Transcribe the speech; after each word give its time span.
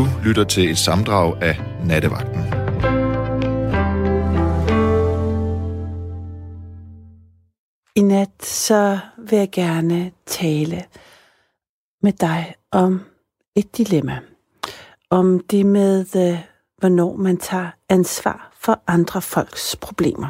Du 0.00 0.06
lytter 0.24 0.44
til 0.44 0.70
et 0.70 0.78
samdrag 0.78 1.42
af 1.42 1.60
Nattevagten. 1.84 2.40
I 7.96 8.00
nat 8.00 8.30
så 8.42 8.98
vil 9.18 9.38
jeg 9.38 9.48
gerne 9.52 10.12
tale 10.26 10.84
med 12.02 12.12
dig 12.12 12.54
om 12.72 13.00
et 13.56 13.76
dilemma. 13.76 14.18
Om 15.10 15.40
det 15.40 15.66
med, 15.66 16.00
øh, 16.16 16.38
hvornår 16.78 17.16
man 17.16 17.36
tager 17.36 17.70
ansvar 17.88 18.52
for 18.60 18.82
andre 18.86 19.22
folks 19.22 19.76
problemer. 19.76 20.28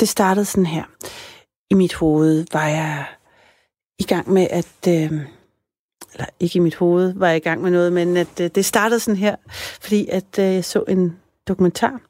Det 0.00 0.08
startede 0.08 0.44
sådan 0.44 0.66
her. 0.66 0.84
I 1.70 1.74
mit 1.74 1.94
hoved 1.94 2.46
var 2.52 2.66
jeg 2.66 3.04
i 3.98 4.04
gang 4.04 4.30
med 4.30 4.46
at... 4.50 4.88
Øh, 4.88 5.43
eller 6.14 6.26
ikke 6.40 6.56
i 6.56 6.60
mit 6.60 6.74
hoved 6.74 7.14
var 7.16 7.28
jeg 7.28 7.36
i 7.36 7.40
gang 7.40 7.62
med 7.62 7.70
noget, 7.70 7.92
men 7.92 8.16
at 8.16 8.40
øh, 8.40 8.50
det 8.54 8.64
startede 8.64 9.00
sådan 9.00 9.16
her, 9.16 9.36
fordi 9.80 10.08
at 10.08 10.38
øh, 10.38 10.44
jeg 10.44 10.64
så 10.64 10.84
en 10.88 11.16
dokumentar, 11.48 12.00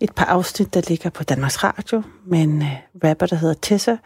et 0.00 0.14
par 0.14 0.24
afsnit, 0.24 0.74
der 0.74 0.82
ligger 0.88 1.10
på 1.10 1.24
Danmarks 1.24 1.64
Radio, 1.64 2.02
med 2.26 2.42
en 2.42 2.62
øh, 2.62 2.68
rapper, 3.04 3.26
der 3.26 3.36
hedder 3.36 3.54
Tessa, 3.62 3.96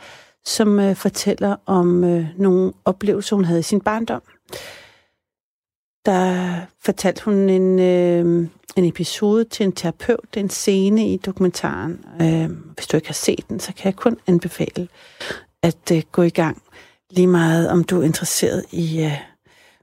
som 0.44 0.80
øh, 0.80 0.96
fortæller 0.96 1.56
om 1.66 2.04
øh, 2.04 2.26
nogle 2.38 2.72
oplevelser, 2.84 3.36
hun 3.36 3.44
havde 3.44 3.60
i 3.60 3.62
sin 3.62 3.80
barndom. 3.80 4.22
Der 6.06 6.60
fortalte 6.84 7.24
hun 7.24 7.34
en, 7.34 7.78
øh, 7.78 8.48
en 8.76 8.84
episode 8.84 9.44
til 9.44 9.64
en 9.66 9.72
terapeut, 9.72 10.36
en 10.36 10.50
scene 10.50 11.08
i 11.08 11.16
dokumentaren. 11.16 12.04
Øh, 12.22 12.50
hvis 12.74 12.86
du 12.86 12.96
ikke 12.96 13.08
har 13.08 13.14
set 13.14 13.48
den, 13.48 13.60
så 13.60 13.72
kan 13.72 13.84
jeg 13.84 13.96
kun 13.96 14.16
anbefale 14.26 14.88
at 15.62 15.92
øh, 15.92 16.02
gå 16.12 16.22
i 16.22 16.30
gang. 16.30 16.62
Lige 17.10 17.26
meget 17.26 17.70
om 17.70 17.84
du 17.84 18.00
er 18.00 18.04
interesseret 18.04 18.64
i 18.72 19.04
øh, 19.04 19.18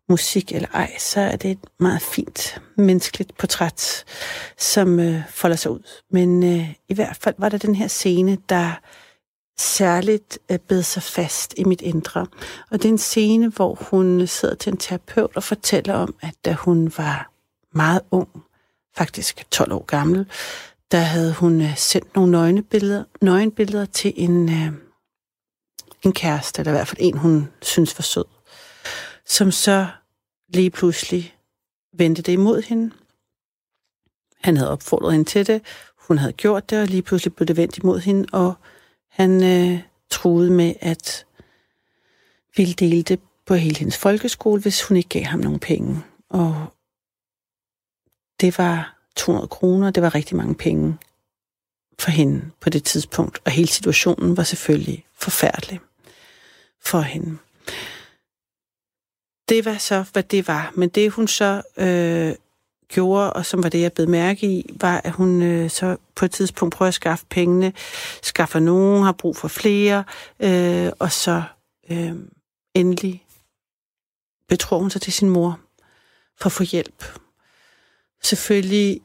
musik 0.10 0.52
eller 0.52 0.68
ej, 0.74 0.98
så 1.00 1.20
er 1.20 1.36
det 1.36 1.52
et 1.52 1.60
meget 1.80 2.02
fint 2.02 2.62
menneskeligt 2.78 3.38
portræt, 3.38 4.06
som 4.58 5.00
øh, 5.00 5.22
folder 5.30 5.56
sig 5.56 5.72
ud. 5.72 6.02
Men 6.12 6.44
øh, 6.44 6.70
i 6.90 6.94
hvert 6.94 7.18
fald 7.22 7.36
var 7.38 7.50
der 7.50 7.58
den 7.58 7.76
her 7.76 7.88
scene, 7.88 8.38
der 8.50 8.72
særligt 9.58 10.40
øh, 10.52 10.60
bed 10.60 10.84
sig 10.84 11.04
fast 11.04 11.54
i 11.58 11.64
mit 11.64 11.82
indre. 11.82 12.28
Og 12.72 12.78
det 12.78 12.86
er 12.86 12.90
en 12.90 12.98
scene, 12.98 13.48
hvor 13.48 13.78
hun 13.82 14.28
sidder 14.28 14.56
til 14.56 14.72
en 14.72 14.78
terapeut 14.78 15.36
og 15.36 15.44
fortæller 15.44 15.94
om, 15.94 16.16
at 16.22 16.34
da 16.46 16.54
hun 16.54 16.94
var 16.98 17.32
meget 17.72 18.02
ung, 18.12 18.30
faktisk 18.98 19.46
12 19.52 19.72
år 19.72 19.86
gammel, 19.86 20.26
der 20.92 21.00
havde 21.00 21.34
hun 21.34 21.62
øh, 21.62 21.78
sendt 21.78 22.16
nogle 22.16 22.32
nøgenbilleder, 22.32 23.04
nøgenbilleder 23.22 23.86
til 23.86 24.14
en, 24.16 24.50
øh, 24.50 24.72
en 26.04 26.14
kæreste, 26.14 26.60
eller 26.60 26.72
i 26.72 26.76
hvert 26.76 26.88
fald 26.88 27.02
en, 27.02 27.18
hun 27.18 27.50
synes 27.62 28.00
var 28.00 28.04
sød, 28.04 28.26
som 29.26 29.52
så 29.52 29.88
lige 30.48 30.70
pludselig 30.70 31.36
vendte 31.94 32.22
det 32.22 32.32
imod 32.32 32.62
hende. 32.62 32.96
Han 34.42 34.58
havde 34.58 34.72
opfordret 34.72 35.12
hende 35.14 35.30
til 35.30 35.48
det, 35.48 35.62
hun 36.08 36.18
havde 36.18 36.34
gjort 36.34 36.70
det, 36.70 36.82
og 36.82 36.88
lige 36.88 37.02
pludselig 37.02 37.36
blev 37.36 37.48
det 37.48 37.58
vendt 37.58 37.78
imod 37.78 38.00
hende, 38.00 38.28
og 38.32 38.54
han 39.10 39.44
øh, 39.44 39.82
troede 40.10 40.52
med 40.52 40.74
at 40.80 41.26
ville 42.56 42.74
dele 42.74 43.04
det 43.04 43.20
på 43.46 43.56
hele 43.56 43.78
hendes 43.78 43.98
folkeskole, 43.98 44.62
hvis 44.62 44.84
hun 44.84 44.98
ikke 44.98 45.10
gav 45.10 45.24
ham 45.24 45.40
nogle 45.40 45.60
penge. 45.60 46.04
Og 46.30 46.74
det 48.42 48.58
var 48.58 48.98
200 49.16 49.48
kroner, 49.48 49.92
det 49.92 50.04
var 50.04 50.16
rigtig 50.16 50.38
mange 50.38 50.56
penge 50.56 50.98
for 52.00 52.12
hende 52.12 52.52
på 52.60 52.70
det 52.70 52.84
tidspunkt, 52.84 53.40
og 53.46 53.52
hele 53.52 53.68
situationen 53.68 54.38
var 54.38 54.44
selvfølgelig 54.44 55.06
forfærdelig 55.14 55.80
for 56.82 57.02
hende. 57.02 57.38
Det 59.50 59.66
var 59.66 59.78
så, 59.78 60.06
hvad 60.14 60.24
det 60.24 60.48
var. 60.48 60.72
Men 60.76 60.90
det 60.90 61.12
hun 61.12 61.28
så 61.28 61.62
øh, 61.78 62.36
gjorde, 62.88 63.34
og 63.34 63.46
som 63.46 63.64
var 63.64 63.70
det, 63.70 63.82
jeg 63.82 63.94
blev 63.94 64.10
mærke 64.10 64.48
i, 64.48 64.76
var, 64.82 65.02
at 65.04 65.12
hun 65.12 65.42
øh, 65.42 65.70
så 65.70 65.98
på 66.16 66.26
et 66.26 66.32
tidspunkt 66.32 66.76
prøver 66.76 66.88
at 66.88 66.94
skaffe 66.94 67.26
pengene, 67.30 67.74
skaffer 68.22 68.60
nogen, 68.60 69.04
har 69.04 69.12
brug 69.12 69.38
for 69.38 69.48
flere, 69.48 70.04
øh, 70.40 70.92
og 71.00 71.12
så 71.12 71.44
øh, 71.90 72.16
endelig 72.74 73.26
betror 74.50 74.80
hun 74.80 74.90
sig 74.90 75.02
til 75.02 75.14
sin 75.14 75.30
mor 75.30 75.60
for 76.40 76.46
at 76.46 76.52
få 76.52 76.64
hjælp. 76.64 77.06
Selvfølgelig 78.24 79.02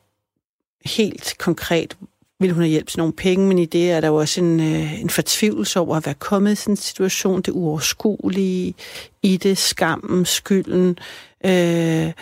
helt 0.84 1.34
konkret 1.38 1.96
ville 2.40 2.54
hun 2.54 2.62
have 2.62 2.70
hjælp 2.70 2.88
til 2.88 2.98
nogle 2.98 3.12
penge, 3.12 3.48
men 3.48 3.58
i 3.58 3.66
det 3.66 3.90
er 3.90 4.00
der 4.00 4.08
jo 4.08 4.16
også 4.16 4.40
en, 4.40 4.60
øh, 4.60 5.00
en 5.00 5.10
fortvivlelse 5.10 5.80
over 5.80 5.96
at 5.96 6.06
være 6.06 6.14
kommet 6.14 6.52
i 6.52 6.54
sådan 6.54 6.72
en 6.72 6.76
situation, 6.76 7.42
det 7.42 7.52
uoverskuelige 7.52 8.74
i 9.22 9.36
det, 9.36 9.58
skammen, 9.58 10.24
skylden. 10.24 10.98
Øh, 11.44 12.12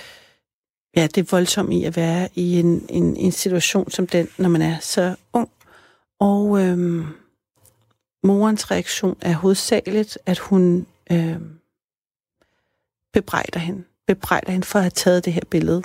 ja, 0.97 1.06
det 1.06 1.19
er 1.19 1.31
voldsomt 1.31 1.72
i 1.72 1.84
at 1.84 1.97
være 1.97 2.28
i 2.34 2.59
en, 2.59 2.87
en, 2.88 3.16
en 3.16 3.32
situation 3.32 3.91
som 3.91 4.06
den, 4.06 4.28
når 4.38 4.49
man 4.49 4.62
er 4.62 4.78
så 4.81 5.15
ung. 5.32 5.50
Og 6.21 6.60
øh, 6.62 7.04
morens 8.22 8.71
reaktion 8.71 9.16
er 9.21 9.33
hovedsageligt, 9.34 10.19
at 10.27 10.38
hun 10.38 10.87
øh, 11.12 11.41
bebrejder 13.12 13.59
hende. 13.59 13.84
Bebrejder 14.06 14.53
hende 14.53 14.66
for 14.66 14.78
at 14.78 14.83
have 14.83 14.91
taget 14.91 15.25
det 15.25 15.33
her 15.33 15.44
billede. 15.50 15.83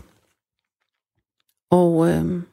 Og 1.71 2.09
øh, 2.09 2.43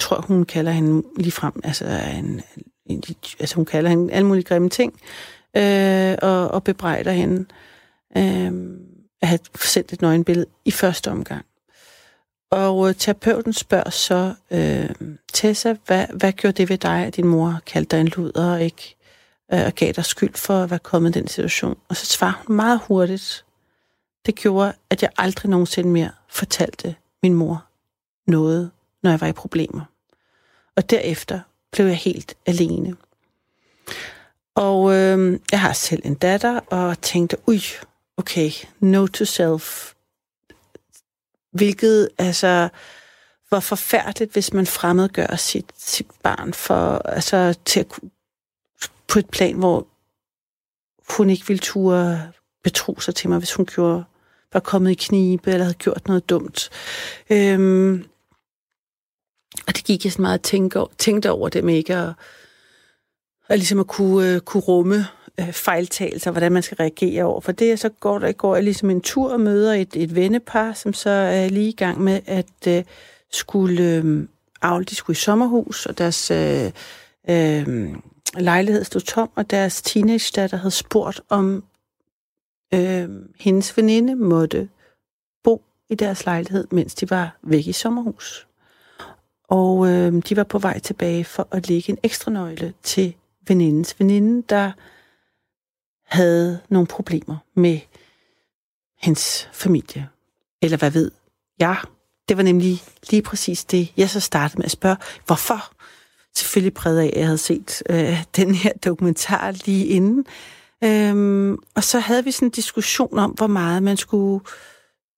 tror, 0.00 0.20
hun 0.20 0.44
kalder 0.44 0.72
hende 0.72 1.08
ligefrem, 1.16 1.60
altså, 1.64 1.84
en, 2.18 2.42
en, 2.86 3.02
altså 3.40 3.56
hun 3.56 3.64
kalder 3.64 3.90
hende 3.90 4.12
alle 4.12 4.26
mulige 4.26 4.44
grimme 4.44 4.68
ting, 4.68 5.00
øh, 5.56 6.16
og, 6.22 6.48
og 6.48 6.64
bebrejder 6.64 7.12
hende 7.12 7.46
øh, 8.16 8.52
at 9.20 9.28
have 9.28 9.38
sendt 9.54 9.92
et 9.92 10.02
nøgenbillede 10.02 10.46
i 10.64 10.70
første 10.70 11.10
omgang. 11.10 11.44
Og 12.50 12.88
øh, 12.88 12.94
terapeuten 12.94 13.52
spørger 13.52 13.90
så, 13.90 14.34
øh, 14.50 15.14
Tessa, 15.32 15.74
hvad, 15.86 16.06
hvad 16.14 16.32
gjorde 16.32 16.56
det 16.56 16.68
ved 16.68 16.78
dig, 16.78 17.06
at 17.06 17.16
din 17.16 17.26
mor 17.26 17.60
kaldte 17.66 17.96
dig 17.96 18.00
en 18.00 18.08
luder 18.08 18.52
og 18.52 18.62
ikke 18.62 18.96
øh, 19.52 19.66
og 19.66 19.74
gav 19.74 19.92
dig 19.92 20.04
skyld 20.04 20.34
for 20.34 20.62
at 20.62 20.70
være 20.70 20.78
kommet 20.78 21.16
i 21.16 21.18
den 21.18 21.28
situation? 21.28 21.78
Og 21.88 21.96
så 21.96 22.06
svarer 22.06 22.42
hun 22.46 22.56
meget 22.56 22.80
hurtigt, 22.88 23.44
det 24.26 24.34
gjorde, 24.34 24.72
at 24.90 25.02
jeg 25.02 25.10
aldrig 25.18 25.50
nogensinde 25.50 25.90
mere 25.90 26.10
fortalte 26.28 26.94
min 27.22 27.34
mor 27.34 27.64
noget, 28.26 28.70
når 29.08 29.12
jeg 29.12 29.20
var 29.20 29.26
i 29.26 29.32
problemer. 29.32 29.80
Og 30.76 30.90
derefter 30.90 31.40
blev 31.72 31.86
jeg 31.86 31.96
helt 31.96 32.34
alene. 32.46 32.96
Og 34.54 34.94
øh, 34.94 35.40
jeg 35.50 35.60
har 35.60 35.72
selv 35.72 36.02
en 36.04 36.14
datter, 36.14 36.60
og 36.60 37.00
tænkte, 37.00 37.36
ui, 37.46 37.60
okay, 38.16 38.50
no 38.80 39.06
to 39.06 39.24
self. 39.24 39.92
Hvilket 41.52 42.08
altså 42.18 42.68
var 43.50 43.60
forfærdeligt, 43.60 44.32
hvis 44.32 44.52
man 44.52 44.66
fremmedgør 44.66 45.36
sit, 45.36 45.70
sit 45.76 46.06
barn 46.22 46.52
for, 46.52 46.98
altså, 46.98 47.54
til 47.64 47.80
at, 47.80 47.86
på 49.08 49.18
et 49.18 49.30
plan, 49.30 49.56
hvor 49.56 49.86
hun 51.16 51.30
ikke 51.30 51.46
ville 51.46 51.60
ture 51.60 52.32
betro 52.62 53.00
sig 53.00 53.14
til 53.14 53.28
mig, 53.28 53.38
hvis 53.38 53.54
hun 53.54 53.66
gjorde, 53.66 54.04
var 54.52 54.60
kommet 54.60 54.90
i 54.90 54.94
knibe 54.94 55.50
eller 55.50 55.64
havde 55.64 55.74
gjort 55.74 56.08
noget 56.08 56.30
dumt. 56.30 56.70
Øhm, 57.30 58.04
og 59.66 59.76
det 59.76 59.84
gik 59.84 60.04
jeg 60.04 60.12
sådan 60.12 60.22
meget 60.22 60.42
tænke, 60.42 60.80
tænkte 60.98 61.30
over 61.30 61.48
det 61.48 61.64
med 61.64 61.74
ikke 61.74 61.96
at, 61.96 62.12
at, 63.48 63.58
ligesom 63.58 63.80
at 63.80 63.86
kunne, 63.86 64.34
øh, 64.34 64.40
kunne 64.40 64.60
rumme 64.60 65.06
øh, 65.40 65.52
fejltagelser, 65.52 66.30
hvordan 66.30 66.52
man 66.52 66.62
skal 66.62 66.76
reagere 66.76 67.24
over. 67.24 67.40
For 67.40 67.52
det, 67.52 67.80
så 67.80 67.88
går 67.88 68.18
der 68.18 68.32
går 68.32 68.54
jeg 68.54 68.64
ligesom 68.64 68.90
en 68.90 69.00
tur 69.00 69.32
og 69.32 69.40
møder 69.40 69.74
et, 69.74 69.96
et 69.96 70.14
vennepar, 70.14 70.72
som 70.72 70.92
så 70.92 71.10
er 71.10 71.48
lige 71.48 71.68
i 71.68 71.76
gang 71.76 72.00
med 72.00 72.20
at 72.26 72.66
uh, 72.66 72.92
skulle 73.30 74.02
uh, 74.04 74.24
afle, 74.62 74.84
de 74.84 74.94
skulle 74.94 75.14
i 75.14 75.20
sommerhus, 75.20 75.86
og 75.86 75.98
deres 75.98 76.30
uh, 76.30 76.66
uh, 77.28 77.96
lejlighed 78.34 78.84
stod 78.84 79.00
tom, 79.00 79.30
og 79.34 79.50
deres 79.50 79.82
teenage 79.82 80.32
datter 80.36 80.56
havde 80.56 80.70
spurgt, 80.70 81.20
om 81.28 81.64
uh, 82.74 83.08
hendes 83.38 83.76
veninde 83.76 84.14
måtte 84.14 84.68
bo 85.44 85.62
i 85.90 85.94
deres 85.94 86.24
lejlighed, 86.24 86.66
mens 86.70 86.94
de 86.94 87.10
var 87.10 87.36
væk 87.42 87.66
i 87.66 87.72
sommerhus. 87.72 88.47
Og 89.48 89.88
øh, 89.88 90.22
de 90.28 90.36
var 90.36 90.44
på 90.44 90.58
vej 90.58 90.78
tilbage 90.78 91.24
for 91.24 91.48
at 91.50 91.68
lægge 91.68 91.90
en 91.90 91.98
ekstra 92.02 92.30
nøgle 92.30 92.74
til 92.82 93.14
venindens 93.48 94.00
veninde, 94.00 94.42
der 94.48 94.72
havde 96.04 96.60
nogle 96.68 96.86
problemer 96.86 97.36
med 97.54 97.80
hendes 98.98 99.48
familie. 99.52 100.08
Eller 100.62 100.76
hvad 100.76 100.90
ved 100.90 101.10
jeg? 101.58 101.76
Det 102.28 102.36
var 102.36 102.42
nemlig 102.42 102.82
lige 103.10 103.22
præcis 103.22 103.64
det, 103.64 103.92
jeg 103.96 104.10
så 104.10 104.20
startede 104.20 104.58
med 104.58 104.64
at 104.64 104.70
spørge, 104.70 104.96
hvorfor? 105.26 105.72
Selvfølgelig 106.36 106.74
præget 106.74 107.00
af, 107.00 107.06
at 107.06 107.14
jeg 107.14 107.26
havde 107.26 107.38
set 107.38 107.82
øh, 107.90 108.24
den 108.36 108.54
her 108.54 108.72
dokumentar 108.72 109.50
lige 109.50 109.86
inden. 109.86 110.26
Øhm, 110.84 111.58
og 111.74 111.84
så 111.84 111.98
havde 111.98 112.24
vi 112.24 112.30
sådan 112.30 112.48
en 112.48 112.52
diskussion 112.52 113.18
om, 113.18 113.30
hvor 113.30 113.46
meget 113.46 113.82
man 113.82 113.96
skulle 113.96 114.44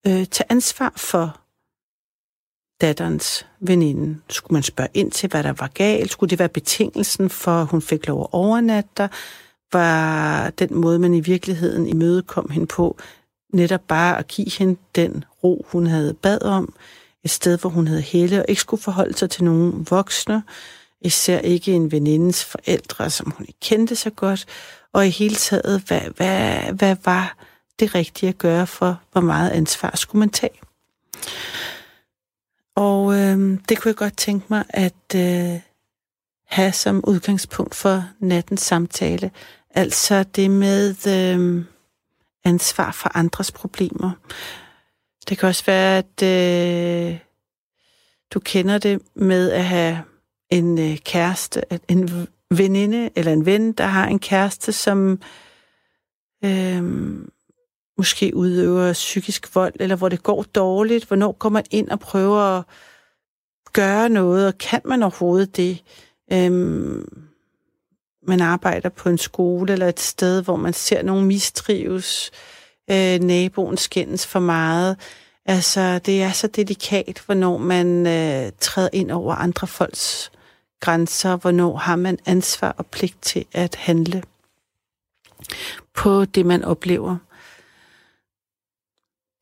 øh, 0.07 0.27
tage 0.27 0.47
ansvar 0.49 0.93
for 0.97 1.40
datterens 2.81 3.47
veninde. 3.61 4.17
Skulle 4.31 4.55
man 4.55 4.63
spørge 4.63 4.91
ind 4.95 5.11
til, 5.11 5.29
hvad 5.29 5.43
der 5.43 5.53
var 5.53 5.71
galt? 5.75 6.11
Skulle 6.11 6.31
det 6.31 6.39
være 6.39 6.49
betingelsen 6.49 7.31
for, 7.31 7.51
at 7.51 7.67
hun 7.67 7.83
fik 7.83 8.07
lov 8.07 8.21
at 8.21 8.29
overnatte 8.33 8.91
der? 8.97 9.09
Var 9.73 10.51
den 10.51 10.75
måde, 10.75 10.99
man 10.99 11.15
i 11.15 11.21
virkeligheden 11.21 11.87
imødekom 11.87 12.51
hende 12.51 12.67
på, 12.67 12.99
netop 13.53 13.81
bare 13.89 14.19
at 14.19 14.29
give 14.29 14.51
hende 14.59 14.81
den 14.95 15.25
ro, 15.45 15.67
hun 15.69 15.87
havde 15.87 16.15
bad 16.15 16.43
om. 16.43 16.75
Et 17.25 17.31
sted, 17.31 17.59
hvor 17.59 17.71
hun 17.71 17.87
havde 17.87 18.01
helle 18.01 18.39
og 18.39 18.45
ikke 18.49 18.61
skulle 18.61 18.83
forholde 18.83 19.19
sig 19.19 19.31
til 19.31 19.45
nogen 19.45 19.87
voksne. 19.91 20.43
Især 21.01 21.39
ikke 21.39 21.73
en 21.73 21.93
venindens 21.93 22.45
forældre, 22.45 23.11
som 23.11 23.31
hun 23.31 23.47
ikke 23.49 23.61
kendte 23.61 23.97
så 23.97 24.11
godt. 24.11 24.47
Og 24.93 25.07
i 25.07 25.11
hele 25.11 25.35
taget, 25.35 25.83
hvad, 25.87 26.01
hvad, 26.17 26.73
hvad 26.73 26.97
var 27.05 27.37
det 27.81 27.95
rigtige 27.95 28.29
at 28.29 28.39
gøre 28.39 28.67
for, 28.67 29.01
hvor 29.13 29.21
meget 29.21 29.51
ansvar 29.51 29.97
skulle 29.97 30.21
man 30.21 30.31
tage? 30.31 30.61
Og 32.77 33.15
øh, 33.15 33.59
det 33.69 33.79
kunne 33.79 33.89
jeg 33.89 33.97
godt 33.97 34.17
tænke 34.17 34.47
mig 34.51 34.65
at 34.69 35.15
øh, 35.17 35.61
have 36.47 36.73
som 36.73 37.05
udgangspunkt 37.07 37.75
for 37.75 38.05
nattens 38.21 38.61
samtale. 38.61 39.31
Altså 39.71 40.23
det 40.23 40.51
med 40.51 40.95
øh, 41.09 41.65
ansvar 42.45 42.93
for 42.93 43.17
andres 43.17 43.53
problemer. 43.53 44.11
Det 45.29 45.39
kan 45.39 45.49
også 45.49 45.65
være, 45.65 45.99
at 45.99 46.23
øh, 46.23 47.19
du 48.35 48.41
kender 48.41 48.79
det 48.79 49.03
med 49.15 49.51
at 49.51 49.65
have 49.65 50.03
en 50.51 50.79
øh, 50.79 50.99
kæreste, 50.99 51.63
en 51.89 52.29
veninde 52.51 53.11
eller 53.17 53.33
en 53.33 53.47
ven, 53.47 53.73
der 53.73 53.85
har 53.85 54.07
en 54.07 54.19
kæreste, 54.19 54.73
som 54.73 55.23
øh, 56.45 56.83
måske 58.01 58.37
udøver 58.37 58.93
psykisk 58.93 59.55
vold, 59.55 59.73
eller 59.81 59.97
hvor 59.97 60.09
det 60.09 60.23
går 60.23 60.43
dårligt. 60.43 61.05
Hvornår 61.05 61.33
går 61.33 61.49
man 61.49 61.65
ind 61.71 61.89
og 61.89 62.01
prøver 62.01 62.41
at 62.41 62.65
gøre 63.73 64.09
noget, 64.09 64.47
og 64.47 64.59
kan 64.59 64.81
man 64.85 65.03
overhovedet 65.03 65.57
det? 65.57 65.83
Øhm, 66.33 67.27
man 68.27 68.41
arbejder 68.41 68.89
på 68.89 69.09
en 69.09 69.19
skole 69.19 69.73
eller 69.73 69.89
et 69.89 70.01
sted, 70.01 70.43
hvor 70.43 70.57
man 70.57 70.73
ser 70.73 71.03
nogen 71.03 71.27
mistrives, 71.27 72.31
øh, 72.91 73.19
naboen 73.21 73.77
skændes 73.77 74.27
for 74.27 74.41
meget. 74.41 74.97
Altså, 75.47 75.99
det 75.99 76.23
er 76.23 76.33
så 76.33 76.47
delikat, 76.47 77.23
hvornår 77.27 77.59
man 77.59 78.07
øh, 78.07 78.53
træder 78.61 78.89
ind 78.93 79.11
over 79.11 79.35
andre 79.35 79.67
folks 79.67 80.33
grænser, 80.81 81.37
hvornår 81.37 81.77
har 81.77 81.97
man 81.97 82.19
ansvar 82.27 82.75
og 82.79 82.87
pligt 82.87 83.23
til 83.23 83.45
at 83.53 83.75
handle 83.75 84.23
på 85.95 86.25
det, 86.25 86.47
man 86.47 86.65
oplever. 86.65 87.17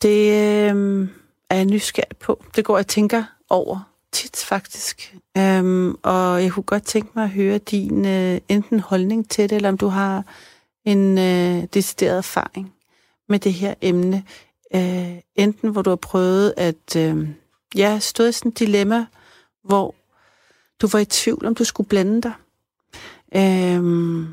Det 0.02 0.28
øh, 0.28 1.08
er 1.50 1.56
jeg 1.56 1.64
nysgerrig 1.64 2.16
på. 2.16 2.44
Det 2.56 2.64
går 2.64 2.76
jeg 2.78 2.86
tænker 2.86 3.24
over 3.50 3.88
tit 4.12 4.36
faktisk. 4.36 5.16
Øhm, 5.36 5.94
og 6.02 6.42
jeg 6.42 6.52
kunne 6.52 6.62
godt 6.62 6.82
tænke 6.82 7.10
mig 7.14 7.24
at 7.24 7.30
høre 7.30 7.58
din 7.58 8.06
øh, 8.06 8.40
enten 8.48 8.80
holdning 8.80 9.30
til 9.30 9.50
det, 9.50 9.56
eller 9.56 9.68
om 9.68 9.78
du 9.78 9.86
har 9.86 10.24
en 10.84 11.18
øh, 11.18 11.64
decideret 11.74 12.18
erfaring 12.18 12.74
med 13.28 13.38
det 13.38 13.52
her 13.52 13.74
emne. 13.80 14.24
Øh, 14.74 15.16
enten 15.34 15.70
hvor 15.70 15.82
du 15.82 15.90
har 15.90 15.96
prøvet 15.96 16.54
at 16.56 16.96
øh, 16.96 17.28
ja, 17.76 17.98
stod 17.98 18.28
i 18.28 18.32
sådan 18.32 18.52
et 18.52 18.58
dilemma, 18.58 19.06
hvor 19.64 19.94
du 20.80 20.86
var 20.86 20.98
i 20.98 21.04
tvivl, 21.04 21.46
om 21.46 21.54
du 21.54 21.64
skulle 21.64 21.88
blande 21.88 22.22
dig. 22.22 22.32
Øh, 23.36 24.24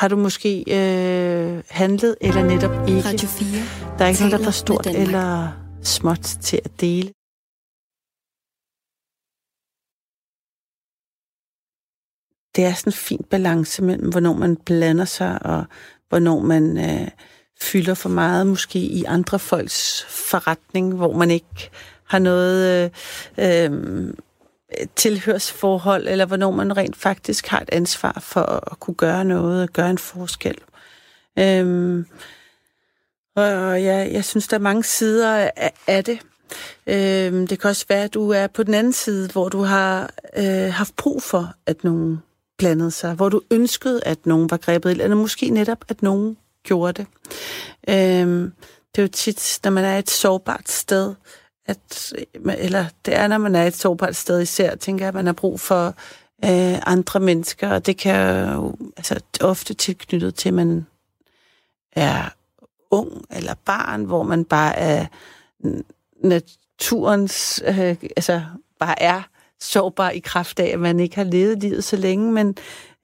har 0.00 0.08
du 0.08 0.16
måske 0.16 0.64
øh, 0.68 1.62
handlet, 1.70 2.16
eller 2.20 2.42
netop 2.44 2.88
ikke? 2.88 3.08
Radio 3.08 3.28
4. 3.28 3.98
Der 3.98 4.04
er 4.04 4.08
ikke 4.08 4.20
noget, 4.20 4.32
der 4.32 4.38
er 4.38 4.44
for 4.44 4.50
stort 4.50 4.86
eller 4.86 5.48
småt 5.82 6.20
til 6.20 6.60
at 6.64 6.80
dele. 6.80 7.12
det 12.56 12.64
er 12.64 12.74
sådan 12.74 12.88
en 12.88 12.92
fin 12.92 13.24
balance 13.30 13.82
mellem, 13.82 14.08
hvornår 14.08 14.32
man 14.32 14.56
blander 14.56 15.04
sig, 15.04 15.46
og 15.46 15.64
hvornår 16.08 16.40
man 16.40 16.78
øh, 16.78 17.08
fylder 17.60 17.94
for 17.94 18.08
meget, 18.08 18.46
måske 18.46 18.78
i 18.78 19.04
andre 19.04 19.38
folks 19.38 20.04
forretning, 20.08 20.94
hvor 20.94 21.12
man 21.12 21.30
ikke 21.30 21.70
har 22.04 22.18
noget 22.18 22.90
øh, 23.38 23.64
øh, 23.64 24.14
Øh, 24.80 24.86
tilhørsforhold, 24.96 26.08
eller 26.08 26.26
hvornår 26.26 26.50
man 26.50 26.76
rent 26.76 26.96
faktisk 26.96 27.46
har 27.46 27.60
et 27.60 27.68
ansvar 27.72 28.18
for 28.20 28.70
at 28.72 28.80
kunne 28.80 28.94
gøre 28.94 29.24
noget, 29.24 29.62
og 29.62 29.68
gøre 29.68 29.90
en 29.90 29.98
forskel. 29.98 30.58
Øh, 31.38 32.04
og 33.36 33.84
jeg, 33.84 34.12
jeg 34.12 34.24
synes, 34.24 34.48
der 34.48 34.56
er 34.56 34.60
mange 34.60 34.84
sider 34.84 35.36
af, 35.36 35.72
af 35.86 36.04
det. 36.04 36.18
Øhm, 36.86 37.46
det 37.46 37.60
kan 37.60 37.70
også 37.70 37.86
være, 37.88 38.04
at 38.04 38.14
du 38.14 38.30
er 38.30 38.46
på 38.46 38.62
den 38.62 38.74
anden 38.74 38.92
side, 38.92 39.28
hvor 39.32 39.48
du 39.48 39.62
har 39.62 40.10
øh, 40.36 40.72
haft 40.72 40.96
brug 40.96 41.22
for, 41.22 41.54
at 41.66 41.84
nogen 41.84 42.22
blandede 42.58 42.90
sig, 42.90 43.14
hvor 43.14 43.28
du 43.28 43.40
ønskede, 43.50 44.04
at 44.04 44.26
nogen 44.26 44.50
var 44.50 44.56
grebet 44.56 44.90
eller 44.90 45.16
måske 45.16 45.50
netop, 45.50 45.84
at 45.88 46.02
nogen 46.02 46.36
gjorde 46.62 46.92
det. 46.92 47.06
Øhm, 47.88 48.52
det 48.94 48.98
er 48.98 49.02
jo 49.02 49.08
tit, 49.08 49.60
når 49.64 49.70
man 49.70 49.84
er 49.84 49.98
et 49.98 50.10
sårbart 50.10 50.68
sted, 50.68 51.14
at, 51.66 52.12
øh, 52.18 52.54
eller 52.58 52.84
det 53.04 53.16
er, 53.16 53.28
når 53.28 53.38
man 53.38 53.54
er 53.54 53.64
et 53.64 53.76
sårbart 53.76 54.16
sted 54.16 54.40
især, 54.40 54.74
tænker 54.74 55.04
jeg, 55.04 55.08
at 55.08 55.14
man 55.14 55.26
har 55.26 55.32
brug 55.32 55.60
for 55.60 55.86
øh, 56.44 56.78
andre 56.86 57.20
mennesker, 57.20 57.68
og 57.70 57.86
det 57.86 57.96
kan 57.96 58.48
jo 58.54 58.76
altså, 58.96 59.20
ofte 59.40 59.74
tilknyttet 59.74 60.34
til, 60.34 60.48
at 60.48 60.54
man 60.54 60.86
er 61.92 62.28
ung 62.90 63.24
eller 63.30 63.54
barn, 63.64 64.04
hvor 64.04 64.22
man 64.22 64.44
bare 64.44 64.76
er 64.76 65.06
naturens, 66.24 67.62
øh, 67.66 67.96
altså 68.16 68.42
bare 68.78 69.02
er 69.02 69.22
sårbar 69.60 70.10
i 70.10 70.18
kraft 70.18 70.60
af, 70.60 70.66
at 70.66 70.80
man 70.80 71.00
ikke 71.00 71.16
har 71.16 71.24
levet 71.24 71.58
livet 71.58 71.84
så 71.84 71.96
længe, 71.96 72.32
men 72.32 72.56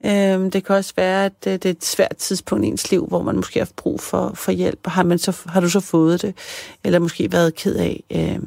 øh, 0.05 0.53
det 0.53 0.65
kan 0.65 0.75
også 0.75 0.93
være, 0.97 1.25
at 1.25 1.43
det, 1.43 1.63
det 1.63 1.69
er 1.69 1.73
et 1.73 1.85
svært 1.85 2.17
tidspunkt 2.17 2.65
i 2.65 2.67
ens 2.67 2.91
liv, 2.91 3.05
hvor 3.05 3.21
man 3.23 3.35
måske 3.35 3.59
har 3.59 3.69
brug 3.75 4.01
for, 4.01 4.31
for 4.35 4.51
hjælp, 4.51 4.79
og 4.83 4.91
har, 4.91 5.03
man 5.03 5.19
så, 5.19 5.41
har 5.45 5.61
du 5.61 5.69
så 5.69 5.79
fået 5.79 6.21
det, 6.21 6.35
eller 6.83 6.99
måske 6.99 7.31
været 7.31 7.55
ked 7.55 7.75
af, 7.75 8.03
øh, 8.11 8.39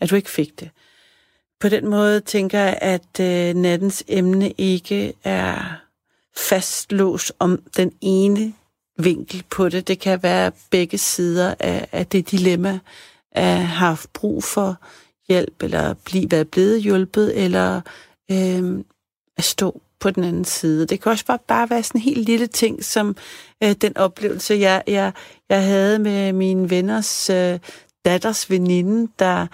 at 0.00 0.10
du 0.10 0.14
ikke 0.14 0.30
fik 0.30 0.60
det. 0.60 0.70
På 1.60 1.68
den 1.68 1.88
måde 1.88 2.20
tænker 2.20 2.58
jeg, 2.58 2.78
at 2.80 3.20
øh, 3.20 3.54
nattens 3.54 4.04
emne 4.08 4.50
ikke 4.50 5.12
er 5.24 5.80
fastlåst 6.36 7.32
om 7.38 7.62
den 7.76 7.92
ene 8.00 8.52
vinkel 8.98 9.44
på 9.50 9.68
det. 9.68 9.88
Det 9.88 9.98
kan 9.98 10.22
være 10.22 10.52
begge 10.70 10.98
sider 10.98 11.54
af, 11.58 11.88
af 11.92 12.06
det 12.06 12.30
dilemma, 12.30 12.78
at 13.32 13.44
have 13.44 13.66
haft 13.66 14.12
brug 14.12 14.44
for 14.44 14.76
hjælp, 15.28 15.62
eller 15.62 15.94
blive, 15.94 16.30
være 16.30 16.44
blevet 16.44 16.82
hjulpet, 16.82 17.44
eller 17.44 17.80
øh, 18.30 18.84
at 19.36 19.44
stå 19.44 19.80
på 20.00 20.10
den 20.10 20.24
anden 20.24 20.44
side. 20.44 20.86
Det 20.86 21.00
kan 21.00 21.12
også 21.12 21.26
bare, 21.26 21.38
bare 21.48 21.70
være 21.70 21.82
sådan 21.82 21.98
en 21.98 22.04
helt 22.04 22.24
lille 22.26 22.46
ting, 22.46 22.84
som 22.84 23.16
øh, 23.62 23.72
den 23.72 23.96
oplevelse, 23.96 24.54
jeg, 24.54 24.82
jeg, 24.86 25.12
jeg 25.48 25.64
havde 25.64 25.98
med 25.98 26.32
mine 26.32 26.70
venners 26.70 27.30
øh, 27.30 27.58
datters 28.04 28.50
veninde, 28.50 29.12
der 29.18 29.46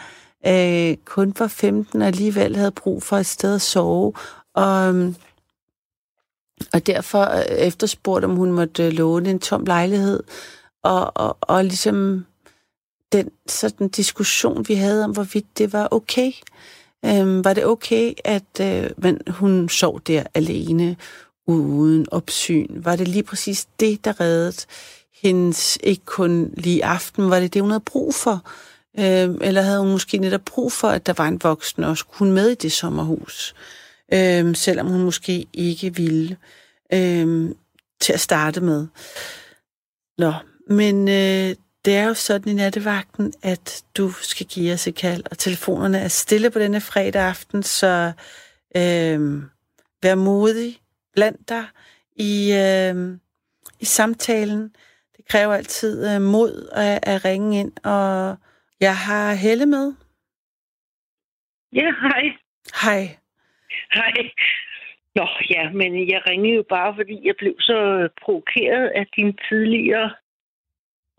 øh, 0.46 0.96
kun 1.04 1.34
var 1.38 1.46
15 1.46 2.02
og 2.02 2.08
alligevel 2.08 2.56
havde 2.56 2.70
brug 2.70 3.02
for 3.02 3.16
et 3.16 3.26
sted 3.26 3.54
at 3.54 3.62
sove. 3.62 4.12
Og, 4.54 4.88
øhm, 4.88 5.16
og 6.72 6.86
derfor 6.86 7.22
øh, 7.22 7.44
efterspurgte, 7.44 8.24
om 8.24 8.36
hun 8.36 8.52
måtte 8.52 8.86
øh, 8.86 8.92
låne 8.92 9.30
en 9.30 9.38
tom 9.38 9.64
lejlighed. 9.64 10.22
Og, 10.82 11.12
og, 11.14 11.36
og 11.40 11.64
ligesom 11.64 12.26
den 13.12 13.30
sådan 13.48 13.88
diskussion, 13.88 14.68
vi 14.68 14.74
havde 14.74 15.04
om, 15.04 15.10
hvorvidt 15.10 15.58
det 15.58 15.72
var 15.72 15.88
okay. 15.90 16.32
Øhm, 17.04 17.44
var 17.44 17.54
det 17.54 17.66
okay, 17.66 18.12
at 18.24 18.60
øh, 18.60 18.90
men 18.96 19.20
hun 19.28 19.68
sov 19.68 20.00
der 20.00 20.22
alene, 20.34 20.96
uden 21.46 22.06
opsyn? 22.10 22.66
Var 22.70 22.96
det 22.96 23.08
lige 23.08 23.22
præcis 23.22 23.68
det, 23.80 24.04
der 24.04 24.20
reddede 24.20 24.66
hendes, 25.22 25.78
ikke 25.82 26.04
kun 26.04 26.54
lige 26.56 26.84
aften, 26.84 27.30
var 27.30 27.40
det 27.40 27.54
det, 27.54 27.62
hun 27.62 27.70
havde 27.70 27.84
brug 27.86 28.14
for? 28.14 28.50
Øhm, 28.98 29.38
eller 29.40 29.62
havde 29.62 29.80
hun 29.80 29.90
måske 29.90 30.18
netop 30.18 30.44
brug 30.44 30.72
for, 30.72 30.88
at 30.88 31.06
der 31.06 31.12
var 31.12 31.28
en 31.28 31.40
voksen, 31.42 31.84
og 31.84 31.98
skulle 31.98 32.18
hun 32.18 32.32
med 32.32 32.48
i 32.50 32.54
det 32.54 32.72
sommerhus? 32.72 33.54
Øhm, 34.14 34.54
selvom 34.54 34.86
hun 34.86 35.02
måske 35.02 35.46
ikke 35.52 35.94
ville 35.94 36.36
øhm, 36.94 37.56
til 38.00 38.12
at 38.12 38.20
starte 38.20 38.60
med. 38.60 38.86
Nå, 40.18 40.32
men 40.68 41.08
øh, 41.08 41.54
det 41.84 41.96
er 41.96 42.06
jo 42.06 42.14
sådan 42.14 42.52
i 42.52 42.54
nattevagten, 42.54 43.32
at 43.42 43.84
du 43.96 44.08
skal 44.10 44.46
give 44.46 44.72
os 44.72 44.86
et 44.86 44.96
kald, 44.96 45.22
og 45.30 45.38
telefonerne 45.38 45.98
er 45.98 46.08
stille 46.08 46.50
på 46.50 46.58
denne 46.58 46.80
fredag 46.80 47.22
aften, 47.22 47.62
så 47.62 48.12
øh, 48.76 49.20
vær 50.02 50.14
modig 50.14 50.78
blandt 51.14 51.48
dig 51.48 51.64
i, 52.16 52.52
øh, 52.64 53.18
i 53.80 53.84
samtalen. 53.84 54.62
Det 55.16 55.24
kræver 55.28 55.54
altid 55.54 56.14
øh, 56.14 56.20
mod 56.20 56.68
at, 56.72 56.98
at 57.02 57.24
ringe 57.24 57.60
ind, 57.60 57.72
og 57.84 58.36
jeg 58.80 58.96
har 58.96 59.34
Helle 59.34 59.66
med. 59.66 59.94
Ja, 61.72 61.88
hej. 62.02 62.22
Hej. 62.82 63.02
Hej. 63.94 64.12
Nå, 65.14 65.26
ja, 65.50 65.70
men 65.70 66.10
jeg 66.10 66.22
ringede 66.28 66.56
jo 66.56 66.64
bare, 66.68 66.94
fordi 66.96 67.26
jeg 67.26 67.34
blev 67.38 67.54
så 67.60 68.08
provokeret 68.22 68.88
af 68.88 69.06
din 69.16 69.38
tidligere 69.48 70.10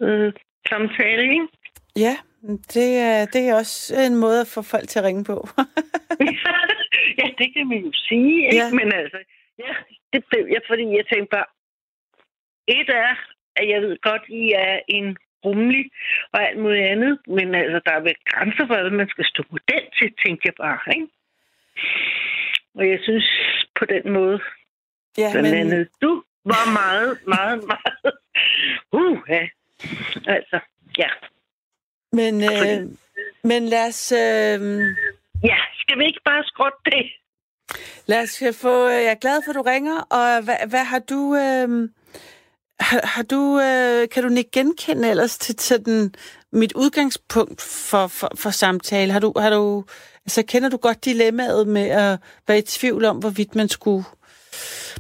øh, 0.01 0.34
samtale, 0.70 1.24
ikke? 1.24 1.48
Ja, 1.96 2.15
det 2.74 2.89
er, 2.98 3.25
det 3.34 3.41
er 3.50 3.55
også 3.55 3.96
en 4.08 4.15
måde 4.15 4.41
at 4.41 4.48
få 4.48 4.62
folk 4.62 4.88
til 4.88 5.00
at 5.00 5.05
ringe 5.05 5.24
på. 5.24 5.48
ja, 7.20 7.27
det 7.38 7.48
kan 7.53 7.67
man 7.67 7.77
jo 7.77 7.91
sige, 7.93 8.46
ikke? 8.46 8.58
Ja. 8.58 8.70
Men 8.72 8.93
altså, 8.93 9.20
ja, 9.60 9.74
det 10.13 10.24
blev 10.29 10.48
jeg, 10.55 10.62
fordi 10.67 10.84
jeg 10.98 11.05
tænkte 11.12 11.32
bare, 11.38 11.50
et 12.67 12.89
er, 12.89 13.15
at 13.55 13.70
jeg 13.70 13.82
ved 13.82 13.98
godt, 14.01 14.24
I 14.29 14.51
er 14.51 14.79
en 14.88 15.17
rummelig 15.46 15.86
og 16.34 16.48
alt 16.48 16.60
muligt 16.60 16.88
andet. 16.88 17.20
Men 17.27 17.55
altså, 17.55 17.82
der 17.86 17.91
er 17.91 18.00
vel 18.00 18.15
grænser 18.25 18.67
for, 18.67 18.82
hvad 18.82 18.89
man 18.89 19.10
skal 19.10 19.25
stå 19.25 19.43
model 19.50 19.86
til, 19.98 20.13
tænkte 20.25 20.46
jeg 20.46 20.53
bare. 20.58 20.79
Ikke? 20.96 21.08
Og 22.75 22.89
jeg 22.89 23.00
synes 23.03 23.27
på 23.79 23.86
den 23.86 24.13
måde, 24.13 24.39
Ja, 25.17 25.29
blandt 25.32 25.50
men, 25.50 25.60
andet, 25.60 25.89
du 26.01 26.24
var 26.46 26.65
meget, 26.82 27.20
meget, 27.27 27.63
meget... 27.67 28.13
Uh, 28.91 29.20
ja. 29.29 29.48
Altså, 30.28 30.60
ja. 30.98 31.10
men, 32.12 32.44
øh, 32.44 32.90
men 33.44 33.66
lad 33.66 33.88
os... 33.88 34.12
Øh, 34.12 34.96
Ja, 35.44 35.58
skal 35.82 36.00
vi 36.00 36.06
ikke 36.06 36.22
bare 36.25 36.44
skråtte 36.44 36.78
det? 36.86 37.06
Lad 38.06 38.22
os 38.24 38.42
øh, 38.42 38.54
få... 38.54 38.88
Jeg 38.88 39.12
er 39.12 39.22
glad 39.22 39.42
for, 39.46 39.52
at 39.52 39.56
du 39.56 39.62
ringer, 39.62 40.00
og 40.02 40.44
hvad, 40.44 40.56
hvad 40.68 40.84
har 40.84 41.00
du... 41.00 41.36
Øh, 41.36 41.90
har, 42.80 43.08
har 43.08 43.24
du... 43.24 43.60
Øh, 43.60 44.10
kan 44.10 44.24
du 44.24 44.36
ikke 44.38 44.52
genkende 44.52 45.10
ellers 45.10 45.38
til 45.38 45.60
sådan 45.60 46.13
mit 46.52 46.74
udgangspunkt 46.74 47.62
for, 47.62 48.08
for, 48.08 48.32
for 48.36 48.50
samtale? 48.50 49.13
Har 49.13 49.20
du, 49.20 49.34
har 49.38 49.50
du... 49.50 49.86
Altså, 50.25 50.44
kender 50.44 50.70
du 50.70 50.78
godt 50.78 51.06
dilemmaet 51.06 51.68
med 51.68 51.88
at 51.88 52.20
være 52.48 52.58
i 52.58 52.62
tvivl 52.62 53.06
om, 53.06 53.18
hvorvidt 53.18 53.56
man 53.56 53.70
skulle 53.70 54.04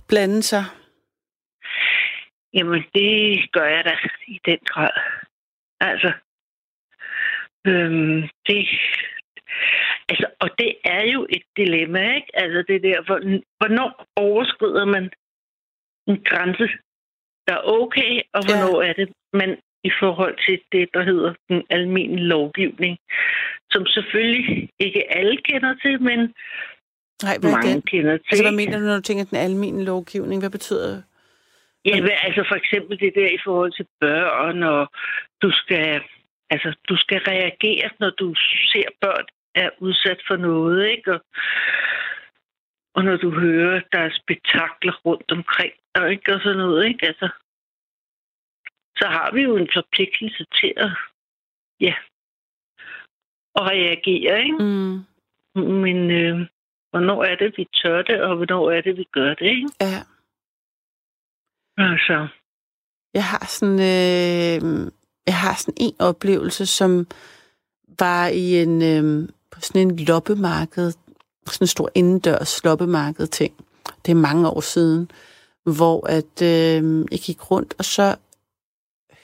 blande 0.07 0.43
sig? 0.43 0.65
Jamen, 2.53 2.83
det 2.95 3.51
gør 3.51 3.65
jeg 3.75 3.83
da 3.85 3.95
i 4.27 4.39
den 4.45 4.59
grad. 4.65 4.95
Altså, 5.79 6.11
øhm, 7.67 8.21
det, 8.47 8.67
altså, 10.09 10.25
og 10.39 10.49
det 10.59 10.71
er 10.85 11.03
jo 11.13 11.27
et 11.29 11.43
dilemma, 11.57 12.15
ikke? 12.15 12.31
Altså, 12.33 12.63
det 12.67 12.83
der, 12.83 13.01
hvor- 13.05 13.41
hvornår 13.59 13.89
overskrider 14.15 14.85
man 14.85 15.05
en 16.07 16.23
grænse, 16.29 16.67
der 17.47 17.53
er 17.53 17.63
okay, 17.81 18.21
og 18.33 18.41
Ja. 18.43 18.47
hvornår 18.47 18.81
er 18.81 18.93
det, 18.93 19.09
man 19.33 19.57
i 19.83 19.91
forhold 19.99 20.35
til 20.47 20.59
det, 20.71 20.89
der 20.93 21.03
hedder 21.03 21.33
den 21.49 21.63
almindelige 21.69 22.27
lovgivning, 22.27 22.97
som 23.71 23.85
selvfølgelig 23.85 24.69
ikke 24.79 25.17
alle 25.17 25.37
kender 25.37 25.73
til, 25.83 26.01
men 26.01 26.19
Nej, 27.23 27.37
hvad 27.41 27.51
mange 27.51 27.73
den? 27.73 27.81
kender 27.81 28.17
til. 28.17 28.25
Altså, 28.31 28.43
hvad 28.43 28.51
mener 28.61 28.79
du, 28.79 28.85
når 28.85 28.95
du 28.95 29.01
tænker 29.01 29.25
den 29.25 29.37
almindelige 29.37 29.85
lovgivning? 29.85 30.41
Hvad 30.41 30.49
betyder 30.49 30.87
det? 30.95 31.03
Ja, 31.85 32.01
men 32.01 32.11
altså 32.27 32.43
for 32.47 32.55
eksempel 32.55 32.99
det 32.99 33.13
der 33.15 33.29
i 33.29 33.43
forhold 33.43 33.71
til 33.71 33.87
børn, 33.99 34.63
og 34.63 34.91
du 35.41 35.51
skal, 35.51 36.01
altså, 36.49 36.75
du 36.89 36.95
skal 36.97 37.21
reagere, 37.27 37.89
når 37.99 38.09
du 38.09 38.33
ser 38.71 38.87
børn 39.01 39.25
er 39.55 39.69
udsat 39.79 40.21
for 40.27 40.35
noget, 40.35 40.87
ikke? 40.87 41.13
Og, 41.13 41.21
og 42.95 43.03
når 43.03 43.17
du 43.17 43.29
hører, 43.39 43.81
der 43.91 43.99
er 43.99 44.19
spektakler 44.21 44.93
rundt 45.05 45.31
omkring, 45.31 45.73
og, 45.95 46.11
ikke? 46.11 46.33
og 46.33 46.41
sådan 46.41 46.57
noget, 46.57 46.85
ikke? 46.85 47.07
Altså, 47.07 47.29
så 48.97 49.07
har 49.07 49.31
vi 49.33 49.41
jo 49.41 49.57
en 49.57 49.69
forpligtelse 49.73 50.45
til 50.61 50.73
at, 50.77 50.91
ja, 51.79 51.95
at 53.55 53.61
reagere, 53.61 54.43
ikke? 54.43 54.57
Mm. 54.59 55.05
Men 55.55 56.11
øh, 56.11 56.47
hvornår 56.91 57.23
er 57.23 57.35
det, 57.35 57.57
vi 57.57 57.67
tør 57.83 58.01
det, 58.01 58.21
og 58.21 58.35
hvornår 58.35 58.71
er 58.71 58.81
det, 58.81 58.97
vi 58.97 59.07
gør 59.11 59.33
det, 59.33 59.45
ikke? 59.45 59.69
Ja. 59.81 60.12
Altså, 61.77 62.27
Jeg 63.13 63.25
har 63.25 63.45
sådan, 63.49 63.79
øh, 63.79 64.91
jeg 65.27 65.37
har 65.37 65.55
sådan 65.55 65.73
en 65.77 65.95
oplevelse, 65.99 66.65
som 66.65 67.07
var 67.99 68.27
i 68.27 68.61
en, 68.61 68.81
øh, 68.81 69.29
på 69.51 69.61
sådan 69.61 69.81
en 69.81 69.95
loppemarked, 69.95 70.91
sådan 71.47 71.63
en 71.63 71.67
stor 71.67 71.89
indendørs 71.95 72.63
loppemarked 72.63 73.27
ting. 73.27 73.65
Det 74.05 74.11
er 74.11 74.15
mange 74.15 74.49
år 74.49 74.61
siden, 74.61 75.11
hvor 75.63 76.07
at 76.07 76.41
øh, 76.41 77.05
jeg 77.11 77.19
gik 77.19 77.51
rundt, 77.51 77.75
og 77.77 77.85
så 77.85 78.15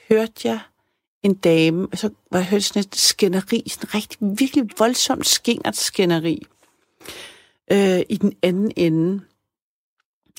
hørte 0.08 0.48
jeg 0.48 0.60
en 1.22 1.34
dame, 1.34 1.88
og 1.92 1.98
så 1.98 2.10
var 2.30 2.38
jeg 2.38 2.46
hørt 2.46 2.62
sådan 2.62 2.80
et 2.80 2.96
skænderi, 2.96 3.62
sådan 3.68 3.94
rigtig, 3.94 4.18
virkelig 4.20 4.64
voldsomt 4.78 5.26
skændert 5.26 5.76
skænderi 5.76 6.46
øh, 7.72 8.00
i 8.08 8.16
den 8.16 8.36
anden 8.42 8.72
ende. 8.76 9.24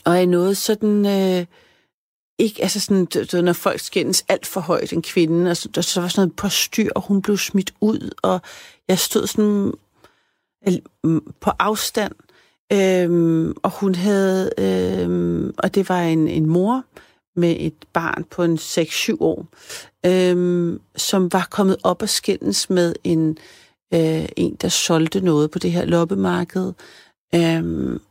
Og 0.05 0.15
jeg 0.15 0.25
nåede 0.25 0.55
sådan... 0.55 1.05
Øh, 1.05 1.45
ikke, 2.41 2.61
altså 2.61 2.79
sådan, 2.79 3.05
du, 3.05 3.23
du, 3.31 3.41
når 3.41 3.53
folk 3.53 3.79
skændes 3.79 4.25
alt 4.27 4.45
for 4.45 4.61
højt, 4.61 4.93
en 4.93 5.01
kvinde, 5.01 5.51
og 5.51 5.57
så, 5.57 5.69
der, 5.69 5.81
så 5.81 6.01
var 6.01 6.07
sådan 6.07 6.21
noget 6.21 6.35
på 6.35 6.49
styr, 6.49 6.89
og 6.95 7.01
hun 7.01 7.21
blev 7.21 7.37
smidt 7.37 7.73
ud, 7.81 8.09
og 8.21 8.41
jeg 8.87 8.99
stod 8.99 9.27
sådan 9.27 9.73
mm, 11.03 11.33
på 11.41 11.51
afstand, 11.59 12.13
øhm, 12.73 13.53
og 13.63 13.71
hun 13.71 13.95
havde, 13.95 14.51
øhm, 14.57 15.53
og 15.57 15.75
det 15.75 15.89
var 15.89 16.01
en, 16.01 16.27
en 16.27 16.45
mor 16.45 16.83
med 17.35 17.55
et 17.59 17.85
barn 17.93 18.23
på 18.23 18.43
en 18.43 18.55
6-7 18.55 19.17
år, 19.19 19.47
øhm, 20.05 20.81
som 20.95 21.33
var 21.33 21.47
kommet 21.51 21.77
op 21.83 22.01
og 22.01 22.09
skændes 22.09 22.69
med 22.69 22.93
en, 23.03 23.37
øh, 23.93 24.25
en, 24.37 24.55
der 24.55 24.69
solgte 24.69 25.21
noget 25.21 25.51
på 25.51 25.59
det 25.59 25.71
her 25.71 25.85
loppemarked, 25.85 26.73
øhm, 27.35 28.01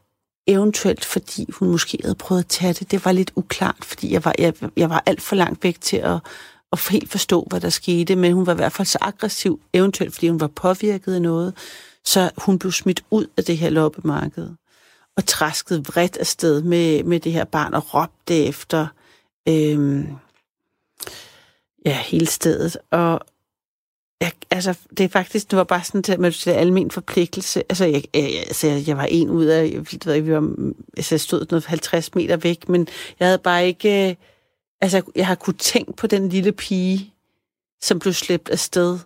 eventuelt 0.47 1.04
fordi 1.04 1.47
hun 1.52 1.70
måske 1.70 1.99
havde 2.02 2.14
prøvet 2.14 2.42
at 2.42 2.49
tage 2.49 2.73
det. 2.73 2.90
Det 2.90 3.04
var 3.04 3.12
lidt 3.12 3.32
uklart, 3.37 3.85
fordi 3.85 4.12
jeg 4.12 4.25
var, 4.25 4.35
jeg, 4.38 4.54
jeg 4.76 4.90
var 4.90 5.02
alt 5.06 5.23
for 5.23 5.37
langt 5.37 5.64
væk 5.64 5.80
til 5.80 5.97
at, 5.97 6.18
at 6.73 6.88
helt 6.90 7.11
forstå, 7.11 7.47
hvad 7.50 7.61
der 7.61 7.68
skete, 7.68 8.16
men 8.16 8.32
hun 8.32 8.47
var 8.47 8.52
i 8.52 8.56
hvert 8.56 8.73
fald 8.73 8.87
så 8.87 8.99
aggressiv, 9.00 9.61
eventuelt 9.73 10.14
fordi 10.14 10.28
hun 10.28 10.40
var 10.40 10.47
påvirket 10.47 11.14
af 11.14 11.23
noget, 11.23 11.54
så 12.04 12.30
hun 12.37 12.59
blev 12.59 12.73
smidt 12.73 13.04
ud 13.11 13.26
af 13.37 13.44
det 13.44 13.59
her 13.59 13.70
loppemarked 13.70 14.50
og 15.16 15.26
traskede 15.26 15.85
vredt 15.85 16.16
afsted 16.16 16.62
med, 16.62 17.04
med 17.04 17.20
det 17.20 17.32
her 17.32 17.44
barn 17.44 17.75
og 17.75 17.94
råbte 17.94 18.35
efter 18.35 18.87
øhm, 19.49 20.06
ja, 21.87 21.99
hele 21.99 22.26
stedet. 22.26 22.76
Og 22.90 23.20
jeg, 24.21 24.33
altså, 24.50 24.79
det 24.91 25.05
er 25.05 25.09
faktisk, 25.09 25.50
det 25.50 25.57
var 25.57 25.65
bare 25.65 25.85
sådan 25.85 26.03
til, 26.03 26.21
med 26.21 26.33
til 26.33 26.50
almen 26.50 26.91
forpligtelse. 26.91 27.62
Altså, 27.69 27.85
jeg, 27.85 28.05
jeg, 28.15 28.39
altså, 28.39 28.67
jeg, 28.67 28.97
var 28.97 29.05
en 29.05 29.31
ud 29.31 29.45
af, 29.45 29.71
jeg, 29.73 29.87
ved, 30.05 30.15
ikke, 30.15 30.27
vi 30.27 30.33
var, 30.33 30.55
altså, 30.97 31.15
jeg 31.15 31.21
stod 31.21 31.47
noget 31.50 31.67
50 31.67 32.15
meter 32.15 32.37
væk, 32.37 32.69
men 32.69 32.89
jeg 33.21 33.29
havde 33.29 33.39
bare 33.39 33.67
ikke, 33.67 34.11
øh, 34.11 34.15
altså, 34.81 35.03
jeg 35.17 35.27
har 35.27 35.35
kunnet 35.35 35.59
tænke 35.59 35.93
på 35.93 36.07
den 36.07 36.29
lille 36.29 36.53
pige, 36.53 37.15
som 37.83 37.99
blev 37.99 38.12
slæbt 38.12 38.49
afsted 38.49 38.99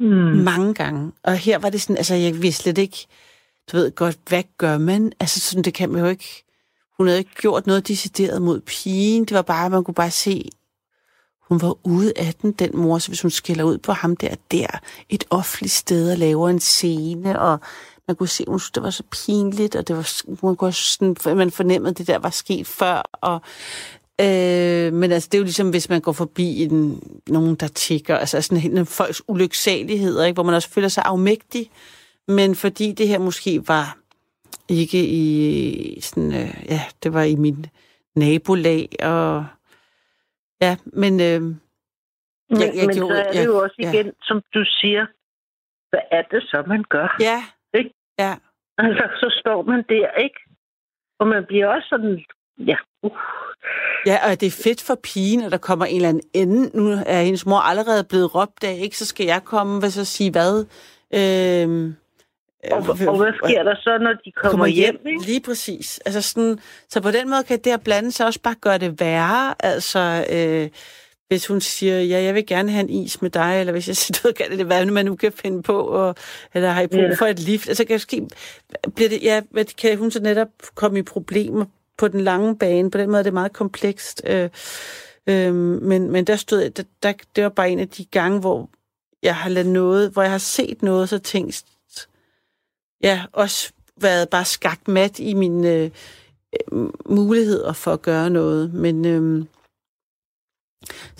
mm. 0.00 0.06
mange 0.44 0.74
gange. 0.74 1.12
Og 1.22 1.36
her 1.36 1.58
var 1.58 1.70
det 1.70 1.82
sådan, 1.82 1.96
altså, 1.96 2.14
jeg 2.14 2.42
vidste 2.42 2.62
slet 2.62 2.78
ikke, 2.78 3.06
du 3.72 3.76
ved 3.76 3.90
godt, 3.90 4.18
hvad 4.28 4.42
gør 4.58 4.78
man? 4.78 5.12
Altså, 5.20 5.40
sådan, 5.40 5.64
det 5.64 5.74
kan 5.74 5.90
man 5.90 6.00
jo 6.00 6.06
ikke, 6.06 6.44
hun 6.96 7.06
havde 7.06 7.18
ikke 7.18 7.34
gjort 7.34 7.66
noget 7.66 7.88
decideret 7.88 8.42
mod 8.42 8.60
pigen. 8.60 9.24
Det 9.24 9.34
var 9.34 9.42
bare, 9.42 9.70
man 9.70 9.84
kunne 9.84 9.94
bare 9.94 10.10
se, 10.10 10.48
hun 11.54 11.68
var 11.68 11.76
ude 11.82 12.12
af 12.16 12.34
den, 12.42 12.52
den 12.52 12.70
mor, 12.74 12.98
så 12.98 13.08
hvis 13.08 13.22
hun 13.22 13.30
skælder 13.30 13.64
ud 13.64 13.78
på 13.78 13.92
ham 13.92 14.16
der, 14.16 14.34
der, 14.50 14.66
et 15.08 15.24
offentligt 15.30 15.72
sted 15.72 16.12
og 16.12 16.18
laver 16.18 16.48
en 16.48 16.60
scene, 16.60 17.40
og 17.40 17.60
man 18.08 18.16
kunne 18.16 18.28
se, 18.28 18.44
hun 18.48 18.60
synes, 18.60 18.70
det 18.70 18.82
var 18.82 18.90
så 18.90 19.02
pinligt, 19.10 19.76
og 19.76 19.88
det 19.88 19.96
var, 19.96 20.22
man, 20.46 20.56
kunne 20.56 20.68
også 20.68 20.82
sådan, 20.82 21.36
man 21.36 21.50
fornemmede, 21.50 21.90
at 21.90 21.98
det 21.98 22.06
der 22.06 22.18
var 22.18 22.30
sket 22.30 22.66
før, 22.66 23.02
og 23.12 23.42
Øh, 24.20 24.92
men 24.92 25.12
altså, 25.12 25.28
det 25.32 25.38
er 25.38 25.38
jo 25.38 25.44
ligesom, 25.44 25.70
hvis 25.70 25.88
man 25.88 26.00
går 26.00 26.12
forbi 26.12 26.64
en, 26.64 27.02
nogen, 27.26 27.54
der 27.54 27.68
tigger, 27.68 28.16
altså 28.16 28.40
sådan 28.40 28.78
en 28.78 28.86
folks 28.86 29.22
ulyksaligheder, 29.28 30.24
ikke? 30.24 30.34
hvor 30.34 30.42
man 30.42 30.54
også 30.54 30.68
føler 30.70 30.88
sig 30.88 31.02
afmægtig, 31.06 31.70
men 32.28 32.54
fordi 32.54 32.92
det 32.92 33.08
her 33.08 33.18
måske 33.18 33.68
var 33.68 33.98
ikke 34.68 35.06
i 35.06 36.00
sådan, 36.00 36.32
øh, 36.32 36.54
ja, 36.68 36.82
det 37.02 37.12
var 37.12 37.22
i 37.22 37.34
min 37.34 37.66
nabolag, 38.16 38.88
og 39.02 39.44
ja, 40.60 40.76
men 40.84 41.12
øh, 41.20 41.42
Men, 41.42 42.60
Jeg- 42.60 42.72
jeg 42.76 42.86
men 42.86 42.96
gjorde- 42.96 43.14
så 43.16 43.22
er 43.22 43.30
det 43.32 43.38
jeg- 43.38 43.46
jo 43.46 43.56
også 43.64 43.76
ja. 43.78 43.92
igen, 43.92 44.12
som 44.22 44.42
du 44.54 44.64
siger, 44.80 45.06
hvad 45.90 46.00
er 46.10 46.22
det 46.22 46.42
så, 46.42 46.64
man 46.66 46.84
gør? 46.88 47.16
ja, 47.20 47.38
Ikke? 47.78 47.90
ja, 48.18 48.34
Altså, 48.78 49.04
så 49.20 49.36
står 49.40 49.62
man 49.62 49.84
der, 49.88 50.10
ikke? 50.24 50.40
Og 51.20 51.26
man 51.26 51.44
bliver 51.46 51.66
også 51.66 51.88
sådan, 51.88 52.24
ja, 52.58 52.76
uh, 53.02 53.10
ja, 54.06 54.16
og 54.30 54.40
det 54.40 54.46
er 54.46 54.62
fedt 54.64 54.82
for 54.86 54.94
pigen, 55.02 55.42
at 55.42 55.52
der 55.52 55.58
kommer 55.58 55.84
en 55.86 55.96
eller 55.96 56.08
anden 56.08 56.22
ende. 56.34 56.76
Nu 56.76 56.84
er 57.06 57.22
hendes 57.22 57.46
mor 57.46 57.58
allerede 57.70 58.04
blevet 58.04 58.34
råbt 58.34 58.64
af, 58.64 58.76
ikke? 58.82 58.98
Så 58.98 59.06
skal 59.06 59.26
jeg 59.26 59.42
komme, 59.44 59.78
hvad 59.78 59.90
så 59.90 60.04
sige 60.04 60.30
hvad? 60.30 60.54
Øh, 61.20 61.94
og, 62.72 62.78
og 63.08 63.16
hvad 63.16 63.32
sker 63.44 63.62
der 63.62 63.74
så, 63.80 63.98
når 64.00 64.12
de 64.24 64.32
kommer, 64.32 64.50
kommer 64.50 64.66
hjem, 64.66 64.98
hjem 65.04 65.06
ikke? 65.06 65.26
lige 65.26 65.40
præcis. 65.40 66.00
Altså 66.06 66.22
sådan, 66.22 66.58
så 66.88 67.00
på 67.00 67.10
den 67.10 67.30
måde 67.30 67.42
kan 67.42 67.58
det 67.58 67.70
at 67.70 67.82
blande 67.84 68.12
sig 68.12 68.26
også 68.26 68.40
bare 68.40 68.54
gøre 68.60 68.78
det 68.78 69.00
værre. 69.00 69.54
Altså, 69.60 70.26
øh, 70.32 70.68
hvis 71.28 71.46
hun 71.46 71.60
siger, 71.60 72.00
ja, 72.00 72.22
jeg 72.22 72.34
vil 72.34 72.46
gerne 72.46 72.70
have 72.70 72.80
en 72.80 72.90
is 72.90 73.22
med 73.22 73.30
dig, 73.30 73.60
eller 73.60 73.72
hvis 73.72 73.88
jeg 73.88 73.96
siger, 74.02 74.20
du 74.24 74.32
kan 74.36 74.58
det 74.58 74.66
hvad 74.66 74.86
man 74.86 75.06
nu 75.06 75.16
kan 75.16 75.32
finde 75.32 75.62
på, 75.62 75.80
og, 75.80 76.14
eller 76.54 76.70
har 76.70 76.82
I 76.82 76.86
brug 76.86 77.00
Ja. 77.00 77.14
for 77.14 77.26
et 77.26 77.38
lift? 77.38 77.68
Altså, 77.68 77.84
kan, 77.84 77.98
ske, 77.98 78.28
bliver 78.94 79.08
det, 79.08 79.22
ja, 79.22 79.40
kan 79.78 79.98
hun 79.98 80.10
så 80.10 80.20
netop 80.22 80.48
komme 80.74 80.98
i 80.98 81.02
problemer 81.02 81.64
på 81.98 82.08
den 82.08 82.20
lange 82.20 82.58
bane? 82.58 82.90
På 82.90 82.98
den 82.98 83.10
måde 83.10 83.18
er 83.18 83.22
det 83.22 83.32
meget 83.32 83.52
komplekst. 83.52 84.22
Øh, 84.26 84.48
øh, 85.28 85.54
men, 85.54 86.10
men 86.10 86.24
der 86.24 86.36
stod, 86.36 86.70
der, 86.70 86.82
der, 87.02 87.12
det 87.36 87.44
var 87.44 87.50
bare 87.50 87.70
en 87.70 87.78
af 87.80 87.88
de 87.88 88.04
gange, 88.04 88.40
hvor 88.40 88.70
jeg 89.22 89.36
har 89.36 89.50
lavet 89.50 89.68
noget, 89.68 90.10
hvor 90.10 90.22
jeg 90.22 90.30
har 90.30 90.38
set 90.38 90.82
noget, 90.82 91.08
så 91.08 91.18
tænkt, 91.18 91.64
ja, 93.08 93.16
også 93.32 93.72
været 94.06 94.28
bare 94.30 94.44
skagt 94.44 94.88
mat 94.88 95.20
i 95.30 95.34
mine 95.34 95.68
øh, 95.68 95.90
muligheder 97.18 97.72
for 97.84 97.90
at 97.90 98.02
gøre 98.02 98.30
noget. 98.30 98.74
Men 98.74 98.96
øh, 99.14 99.46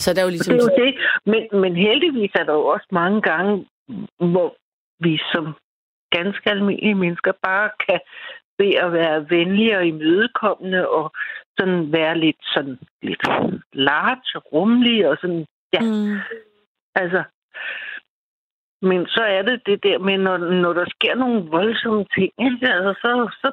Så 0.02 0.14
der 0.14 0.20
er 0.20 0.24
jo 0.24 0.30
ligesom... 0.30 0.54
Det 0.54 0.60
er 0.60 0.68
jo 0.70 0.84
det. 0.84 0.94
Men, 1.32 1.60
men 1.62 1.76
heldigvis 1.76 2.30
er 2.34 2.44
der 2.44 2.52
jo 2.52 2.66
også 2.66 2.88
mange 2.92 3.20
gange, 3.22 3.66
hvor 4.32 4.56
vi 5.04 5.18
som 5.32 5.44
ganske 6.10 6.50
almindelige 6.50 6.94
mennesker 6.94 7.32
bare 7.42 7.70
kan 7.86 8.00
ved 8.58 8.74
at 8.74 8.92
være 8.92 9.30
venlige 9.30 9.76
og 9.78 9.86
imødekommende 9.86 10.88
og 10.88 11.12
sådan 11.58 11.92
være 11.92 12.18
lidt 12.18 12.36
sådan 12.54 12.78
lidt 13.02 13.22
large 13.72 14.28
og 14.34 14.42
rummelig 14.52 15.08
og 15.08 15.16
sådan, 15.20 15.46
ja. 15.72 15.80
Mm. 15.80 16.18
Altså, 16.94 17.22
men 18.90 19.06
så 19.06 19.22
er 19.36 19.42
det 19.42 19.62
det 19.66 19.82
der 19.82 19.98
med, 19.98 20.18
når, 20.18 20.36
når 20.62 20.72
der 20.72 20.86
sker 20.94 21.14
nogle 21.14 21.50
voldsomme 21.50 22.04
ting, 22.14 22.32
ikke? 22.46 22.66
Altså, 22.74 22.92
så, 23.02 23.10
så, 23.40 23.48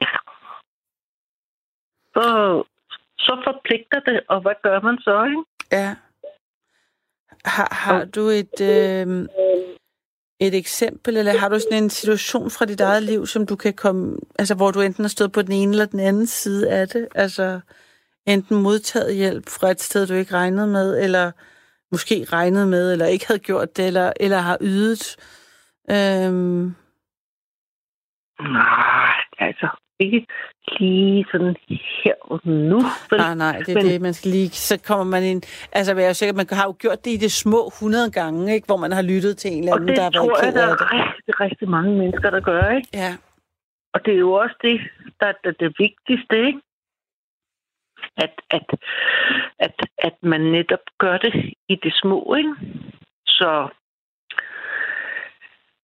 ja. 0.00 0.14
så, 2.14 2.24
så 3.18 3.32
forpligter 3.46 4.00
det, 4.00 4.20
og 4.28 4.40
hvad 4.40 4.56
gør 4.62 4.80
man 4.80 4.98
så, 4.98 5.24
ikke? 5.24 5.44
Ja. 5.72 5.94
Har, 7.44 7.68
har 7.84 8.04
du 8.04 8.20
et, 8.20 8.56
øh, 8.60 9.28
et 10.40 10.54
eksempel, 10.54 11.16
eller 11.16 11.38
har 11.38 11.48
du 11.48 11.58
sådan 11.58 11.82
en 11.82 11.90
situation 11.90 12.50
fra 12.50 12.64
dit 12.64 12.80
eget 12.80 13.02
liv, 13.02 13.26
som 13.26 13.46
du 13.46 13.56
kan 13.56 13.74
komme, 13.74 14.16
altså 14.38 14.54
hvor 14.54 14.70
du 14.70 14.80
enten 14.80 15.04
har 15.04 15.08
stået 15.08 15.32
på 15.32 15.42
den 15.42 15.52
ene 15.52 15.72
eller 15.72 15.86
den 15.86 16.00
anden 16.00 16.26
side 16.26 16.70
af 16.70 16.88
det? 16.88 17.08
Altså 17.14 17.60
enten 18.26 18.62
modtaget 18.62 19.14
hjælp 19.14 19.48
fra 19.48 19.70
et 19.70 19.80
sted, 19.80 20.06
du 20.06 20.14
ikke 20.14 20.34
regnede 20.34 20.66
med, 20.66 21.02
eller 21.04 21.32
måske 21.92 22.26
regnede 22.32 22.66
med, 22.66 22.92
eller 22.92 23.06
ikke 23.06 23.26
havde 23.26 23.40
gjort 23.40 23.76
det, 23.76 23.86
eller, 23.86 24.12
eller 24.20 24.38
har 24.38 24.58
ydet? 24.60 25.16
Øhm... 25.90 26.74
Nej, 28.40 29.14
altså 29.38 29.68
ikke 30.00 30.26
lige 30.78 31.26
sådan 31.32 31.56
her 32.04 32.14
og 32.20 32.40
nu. 32.44 32.80
Nej, 33.12 33.34
nej, 33.34 33.58
det 33.58 33.68
er 33.68 33.74
men, 33.74 33.84
det, 33.84 34.00
man 34.00 34.14
skal 34.14 34.30
lige... 34.30 34.48
Så 34.48 34.78
kommer 34.86 35.04
man 35.04 35.22
ind... 35.22 35.42
Altså, 35.72 35.96
jeg 35.96 36.08
er 36.08 36.12
sikker, 36.12 36.34
man 36.34 36.46
har 36.50 36.66
jo 36.66 36.74
gjort 36.78 37.04
det 37.04 37.10
i 37.10 37.16
det 37.16 37.32
små 37.32 37.66
100 37.66 38.10
gange, 38.10 38.54
ikke? 38.54 38.66
Hvor 38.66 38.76
man 38.76 38.92
har 38.92 39.02
lyttet 39.02 39.36
til 39.36 39.52
en 39.52 39.58
eller 39.58 39.74
anden, 39.74 39.96
der 39.96 40.02
har 40.02 40.10
været 40.10 40.32
ked 40.40 40.46
af 40.46 40.52
det. 40.52 40.62
Og 40.62 40.68
det 40.70 40.78
tror 40.78 40.96
jeg, 40.96 40.98
der 40.98 40.98
er 40.98 41.12
rigtig, 41.14 41.40
rigtig 41.40 41.68
mange 41.68 41.92
mennesker, 41.98 42.30
der 42.30 42.40
gør, 42.40 42.70
ikke? 42.76 42.88
Ja. 42.94 43.12
Og 43.94 44.00
det 44.04 44.14
er 44.14 44.18
jo 44.18 44.32
også 44.32 44.56
det, 44.62 44.80
der 45.20 45.26
er 45.26 45.52
det 45.62 45.74
vigtigste, 45.78 46.36
ikke? 46.46 46.60
At, 48.16 48.34
at, 48.50 48.66
at, 49.58 49.74
at 49.98 50.16
man 50.22 50.40
netop 50.40 50.84
gør 50.98 51.18
det 51.18 51.54
i 51.68 51.74
det 51.74 51.92
små, 51.94 52.34
ikke? 52.34 52.54
Så... 53.26 53.68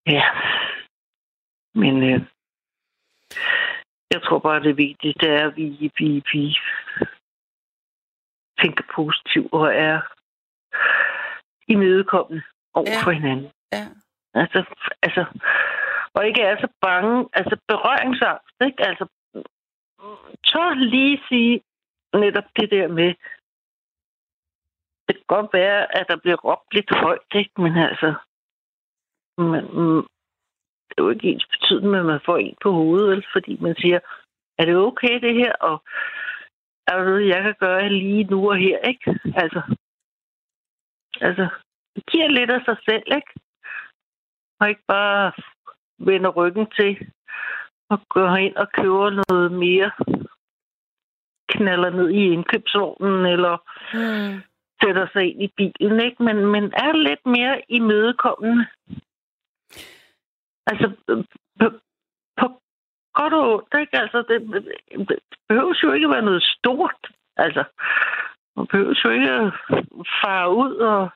Ja. 0.06 0.24
Men... 1.74 2.02
Øh, 2.02 2.20
jeg 4.10 4.22
tror 4.22 4.38
bare, 4.38 4.62
det 4.62 4.76
vigtigste 4.76 5.26
er, 5.28 5.46
at 5.46 5.56
vi, 5.56 5.92
vi, 5.98 6.22
vi 6.32 6.56
tænker 8.62 8.84
positivt 8.94 9.52
og 9.52 9.74
er 9.74 10.00
imødekommende 11.68 12.42
over 12.74 12.90
ja. 12.90 13.02
for 13.04 13.10
hinanden. 13.10 13.50
Ja. 13.72 13.84
Altså, 14.34 14.64
altså, 15.02 15.24
og 16.14 16.26
ikke 16.26 16.42
er 16.42 16.56
så 16.60 16.68
bange, 16.80 17.28
altså 17.32 17.56
berøringsangst, 17.68 18.56
ikke? 18.66 18.82
Altså, 18.88 19.06
så 20.44 20.74
lige 20.76 21.22
sige 21.28 21.60
netop 22.20 22.44
det 22.56 22.70
der 22.70 22.88
med, 22.88 23.14
det 25.06 25.14
kan 25.16 25.24
godt 25.26 25.50
være, 25.52 25.96
at 25.98 26.06
der 26.08 26.16
bliver 26.16 26.36
råbt 26.36 26.74
lidt 26.74 26.94
højt, 26.94 27.30
ikke? 27.34 27.60
Men 27.60 27.76
altså, 27.76 28.14
man, 29.38 29.64
mm, 29.64 30.02
det 30.88 30.94
er 30.98 31.02
jo 31.02 31.10
ikke 31.10 31.28
ens 31.28 31.46
betydende, 31.46 31.98
at 31.98 32.06
man 32.06 32.20
får 32.24 32.36
en 32.36 32.56
på 32.62 32.70
hovedet, 32.70 33.26
fordi 33.32 33.58
man 33.60 33.74
siger, 33.78 34.00
er 34.58 34.64
det 34.64 34.76
okay 34.76 35.20
det 35.20 35.34
her, 35.34 35.52
og 35.52 35.82
er 36.86 36.96
der 36.96 37.04
noget, 37.04 37.28
jeg 37.28 37.42
kan 37.42 37.54
gøre 37.60 37.88
lige 37.88 38.24
nu 38.24 38.50
og 38.50 38.56
her, 38.56 38.78
ikke? 38.78 39.20
Altså, 39.42 39.62
altså 41.20 41.48
det 41.94 42.06
giver 42.06 42.28
lidt 42.28 42.50
af 42.50 42.60
sig 42.64 42.76
selv, 42.84 43.06
ikke? 43.16 43.32
Og 44.60 44.68
ikke 44.68 44.84
bare 44.88 45.32
vende 45.98 46.28
ryggen 46.28 46.66
til 46.66 47.10
og 47.88 47.98
gå 48.08 48.34
ind 48.34 48.56
og 48.56 48.68
købe 48.72 49.22
noget 49.28 49.52
mere 49.52 49.90
knaller 51.48 51.90
ned 51.90 52.08
i 52.10 52.22
indkøbsvognen, 52.32 53.26
eller 53.26 53.56
mm. 53.94 54.42
sætter 54.82 55.06
sig 55.12 55.24
ind 55.30 55.42
i 55.42 55.52
bilen, 55.56 56.00
ikke? 56.00 56.22
Men, 56.22 56.46
men 56.46 56.64
er 56.64 56.92
lidt 56.92 57.26
mere 57.26 57.62
imødekommende 57.68 58.66
Altså, 60.66 60.86
på, 61.58 61.70
på 62.40 62.46
godt 63.14 63.34
og 63.34 63.54
ondt, 63.54 63.80
ikke? 63.80 63.98
Altså, 64.02 64.18
det, 64.28 64.38
det 65.08 65.18
behøver 65.48 65.74
jo 65.82 65.92
ikke 65.92 66.06
at 66.06 66.14
være 66.14 66.28
noget 66.30 66.42
stort. 66.42 67.02
Altså, 67.36 67.64
man 68.56 68.66
behøver 68.66 68.94
jo 69.04 69.10
ikke 69.10 69.30
at 69.30 69.52
fare 70.22 70.54
ud 70.54 70.74
og 70.76 71.10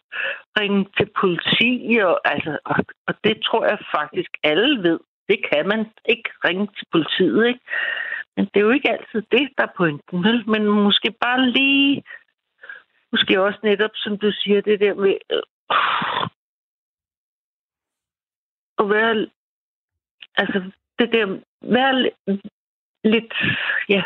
ringe 0.61 0.87
til 0.97 1.09
politi. 1.21 1.99
Og, 2.09 2.21
altså, 2.25 2.59
og, 2.65 2.77
og 3.07 3.15
det 3.25 3.43
tror 3.45 3.65
jeg 3.65 3.79
faktisk 3.95 4.31
alle 4.43 4.83
ved. 4.83 4.99
Det 5.29 5.39
kan 5.53 5.69
man 5.69 5.81
ikke 6.05 6.31
ringe 6.45 6.67
til 6.67 6.87
politiet, 6.93 7.47
ikke? 7.47 7.61
Men 8.37 8.45
det 8.45 8.57
er 8.57 8.61
jo 8.61 8.71
ikke 8.71 8.91
altid 8.91 9.23
det, 9.33 9.49
der 9.59 9.65
er 9.65 9.77
pointen, 9.77 10.25
vel? 10.25 10.49
Men 10.51 10.67
måske 10.67 11.11
bare 11.21 11.51
lige... 11.51 12.05
Måske 13.13 13.41
også 13.41 13.59
netop, 13.63 13.91
som 13.95 14.19
du 14.19 14.33
siger, 14.33 14.61
det 14.61 14.81
der 14.81 14.95
med... 14.95 15.15
Øh, 15.33 15.43
at 18.79 18.91
være 18.91 19.27
altså 20.37 20.71
det 20.99 21.13
der, 21.13 21.27
være 21.63 22.11
lidt, 23.05 23.35
ja, 23.89 24.03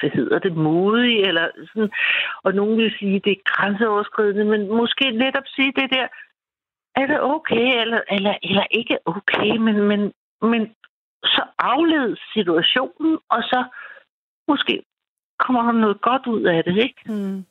hvad 0.00 0.10
hedder 0.10 0.38
det, 0.38 0.56
modig, 0.56 1.20
eller 1.20 1.50
sådan, 1.66 1.90
og 2.42 2.52
nogen 2.54 2.78
vil 2.78 2.94
sige, 2.98 3.20
det 3.20 3.32
er 3.32 3.42
grænseoverskridende, 3.44 4.44
men 4.44 4.68
måske 4.68 5.10
netop 5.10 5.46
sige 5.46 5.72
det 5.72 5.90
der, 5.90 6.08
er 6.94 7.06
det 7.06 7.20
okay, 7.20 7.80
eller, 7.80 8.00
eller, 8.10 8.34
eller 8.42 8.66
ikke 8.70 8.98
okay, 9.04 9.56
men, 9.56 9.76
men, 9.88 10.12
men 10.42 10.74
så 11.24 11.42
afled 11.58 12.16
situationen, 12.34 13.18
og 13.30 13.42
så 13.42 13.64
måske 14.48 14.82
kommer 15.38 15.62
der 15.62 15.72
noget 15.72 16.00
godt 16.00 16.26
ud 16.26 16.42
af 16.42 16.64
det, 16.64 16.76
ikke? 16.76 17.02
Mm. 17.06 17.44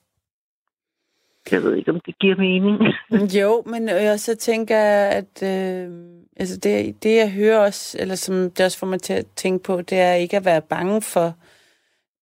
Jeg 1.51 1.63
ved 1.63 1.75
ikke, 1.75 1.91
om 1.91 1.99
det 1.99 2.19
giver 2.19 2.36
mening. 2.36 2.80
jo, 3.41 3.63
men 3.65 3.89
jeg 3.89 4.19
så 4.19 4.36
tænker, 4.36 4.80
at 5.10 5.43
øh, 5.43 5.91
altså 6.38 6.58
det, 6.58 7.03
det, 7.03 7.15
jeg 7.15 7.32
hører 7.32 7.60
også, 7.60 7.97
eller 7.99 8.15
som 8.15 8.51
det 8.51 8.65
også 8.65 8.80
får 8.80 8.88
mig 8.88 9.01
til 9.01 9.13
at 9.13 9.25
tænke 9.36 9.63
på, 9.63 9.82
det 9.82 9.99
er 9.99 10.13
ikke 10.13 10.38
at 10.38 10.45
være 10.45 10.62
bange 10.62 11.01
for... 11.01 11.34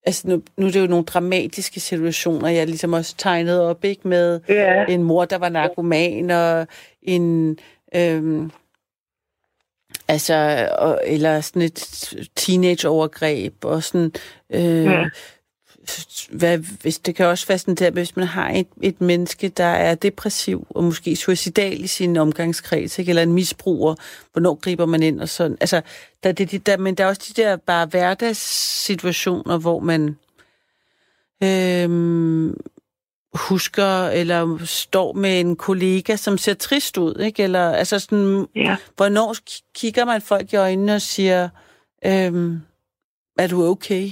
Altså 0.08 0.28
nu, 0.28 0.42
nu 0.58 0.66
er 0.66 0.72
det 0.72 0.82
jo 0.82 0.88
nogle 0.88 1.06
dramatiske 1.06 1.80
situationer, 1.80 2.50
jeg 2.50 2.68
ligesom 2.68 2.94
også 2.94 3.16
tegnede 3.18 3.70
op, 3.70 3.84
ikke? 3.84 4.08
Med 4.08 4.40
yeah. 4.50 4.94
en 4.94 5.04
mor, 5.04 5.26
der 5.26 5.38
var 5.38 5.50
narkoman, 5.50 6.32
og 6.32 6.68
en... 7.02 7.58
Øh, 7.96 8.50
Altså, 10.08 10.70
og, 10.78 11.02
eller 11.06 11.42
sådan 11.42 11.62
et 11.62 12.14
teenageovergreb, 12.36 13.66
og 13.66 13.84
sådan, 13.84 14.12
øh, 14.50 14.86
ja 14.86 15.06
hvad, 16.30 16.58
hvis 16.58 17.00
det 17.00 17.16
kan 17.16 17.26
også 17.26 17.48
der, 17.80 17.92
hvis 17.92 18.16
man 18.16 18.28
har 18.28 18.50
et, 18.50 18.68
et 18.82 19.02
menneske, 19.02 19.50
der 19.50 19.64
er 19.64 19.96
depressiv 19.96 20.68
og 20.70 20.84
måske 20.84 21.16
suicidal 21.16 21.84
i 21.84 21.88
sin 21.88 22.18
omgangskreds, 22.18 23.00
ikke? 23.00 23.10
eller 23.10 23.24
en 23.24 23.34
misbruger, 23.34 23.96
hvornår 24.32 24.56
griber 24.56 24.86
man 24.86 25.04
ind 25.04 25.22
og 25.22 25.30
sådan. 25.30 25.58
Altså, 25.62 25.82
der, 26.24 26.32
det, 26.32 26.66
der, 26.66 26.78
men 26.78 26.96
der 26.96 27.04
er 27.04 27.08
også 27.08 27.34
de 27.36 27.42
der 27.42 27.56
bare 27.56 27.86
hverdagssituationer, 27.86 29.58
hvor 29.58 29.80
man 29.80 30.18
øhm, 31.44 32.58
husker 33.50 34.08
eller 34.20 34.58
står 34.66 35.14
med 35.14 35.40
en 35.40 35.56
kollega, 35.56 36.16
som 36.16 36.38
ser 36.38 36.54
trist 36.54 36.98
ud, 36.98 37.16
ikke? 37.20 37.44
Eller 37.44 37.70
altså 37.70 38.00
sådan, 38.00 38.48
ja. 38.56 38.78
hvornår 38.96 39.36
kigger 39.76 40.06
man 40.06 40.22
folk 40.22 40.54
i 40.54 40.56
øjnene 40.56 40.96
og 40.96 41.02
siger, 41.02 41.50
øhm, 42.06 42.54
er 43.38 43.48
du 43.48 43.64
okay? 43.64 44.06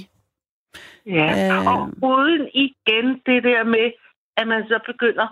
Ja, 1.06 1.28
øh... 1.42 1.66
og 1.66 1.80
uden 2.02 2.48
igen 2.54 3.06
det 3.26 3.42
der 3.44 3.64
med, 3.64 3.92
at 4.36 4.46
man 4.48 4.62
så 4.68 4.78
begynder, 4.86 5.28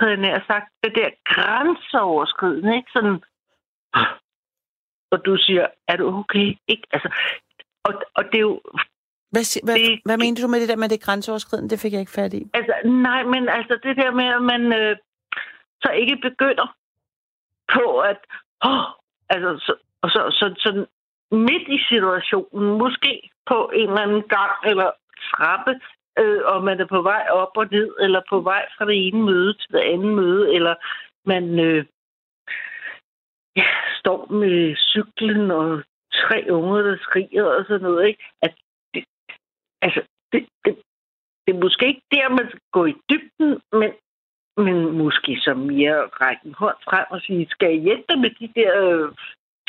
havde 0.00 0.32
jeg 0.34 0.42
sagt, 0.46 0.68
det 0.82 0.92
der 0.94 1.10
grænseoverskridende, 1.24 2.76
ikke? 2.76 2.90
Sådan, 2.92 3.20
og 5.12 5.24
du 5.26 5.36
siger, 5.36 5.66
er 5.88 5.96
du 5.96 6.18
okay? 6.18 6.48
Ikke? 6.68 6.86
Altså, 6.92 7.08
og, 7.84 8.02
og 8.14 8.24
det 8.24 8.34
er 8.34 8.46
jo... 8.50 8.60
Hvad, 9.32 9.64
hvad, 9.64 9.74
det, 9.74 10.00
hvad 10.04 10.18
mener 10.18 10.42
du 10.42 10.48
med 10.48 10.60
det 10.60 10.68
der 10.68 10.76
med 10.76 10.88
det 10.88 11.02
grænseoverskridende? 11.02 11.70
Det 11.70 11.80
fik 11.80 11.92
jeg 11.92 12.00
ikke 12.00 12.18
fat 12.20 12.34
i. 12.34 12.42
Altså, 12.54 12.74
nej, 12.84 13.22
men 13.22 13.48
altså 13.48 13.78
det 13.82 13.96
der 13.96 14.10
med, 14.10 14.28
at 14.38 14.42
man 14.42 14.62
øh, 14.80 14.96
så 15.82 15.90
ikke 15.90 16.16
begynder 16.16 16.76
på 17.74 17.98
at... 17.98 18.18
Oh, 18.64 18.84
altså, 19.28 19.50
så, 19.66 19.74
og 20.02 20.10
så, 20.10 20.20
så, 20.30 20.54
så 20.58 20.86
midt 21.30 21.68
i 21.68 21.78
situationen, 21.88 22.78
måske 22.78 23.30
på 23.46 23.70
en 23.74 23.88
eller 23.88 24.00
anden 24.00 24.22
gang 24.22 24.52
eller 24.70 24.90
trappe, 25.28 25.80
øh, 26.18 26.40
og 26.44 26.64
man 26.64 26.80
er 26.80 26.86
på 26.86 27.02
vej 27.02 27.26
op 27.30 27.56
og 27.56 27.66
ned, 27.70 27.90
eller 28.00 28.20
på 28.30 28.40
vej 28.40 28.66
fra 28.78 28.84
det 28.84 29.06
ene 29.06 29.22
møde 29.22 29.52
til 29.54 29.72
det 29.72 29.80
andet 29.80 30.14
møde, 30.14 30.54
eller 30.54 30.74
man 31.24 31.58
øh, 31.58 31.84
ja, 33.56 33.66
står 34.00 34.32
med 34.32 34.76
cyklen 34.76 35.50
og 35.50 35.82
tre 36.14 36.46
unger, 36.50 36.82
der 36.82 36.96
skriger 37.00 37.44
og 37.44 37.64
sådan 37.68 37.82
noget, 37.82 38.06
ikke? 38.06 38.22
At 38.42 38.54
altså, 39.82 40.00
det, 40.32 40.48
det, 40.64 40.72
det 41.44 41.54
er 41.54 41.60
måske 41.60 41.86
ikke 41.86 42.06
der, 42.10 42.28
man 42.28 42.46
skal 42.48 42.60
gå 42.72 42.84
i 42.84 42.94
dybden, 43.10 43.50
men, 43.80 43.90
men 44.64 44.98
måske 44.98 45.32
så 45.40 45.54
mere 45.54 45.98
række 46.20 46.42
en 46.46 46.54
hånd 46.54 46.76
frem 46.84 47.06
og 47.10 47.20
sige, 47.20 47.46
skal 47.50 47.68
jeg 47.68 47.80
hjælpe 47.86 48.04
dig 48.08 48.18
med 48.18 48.30
de 48.40 48.48
der 48.58 48.72
øh, 48.86 49.08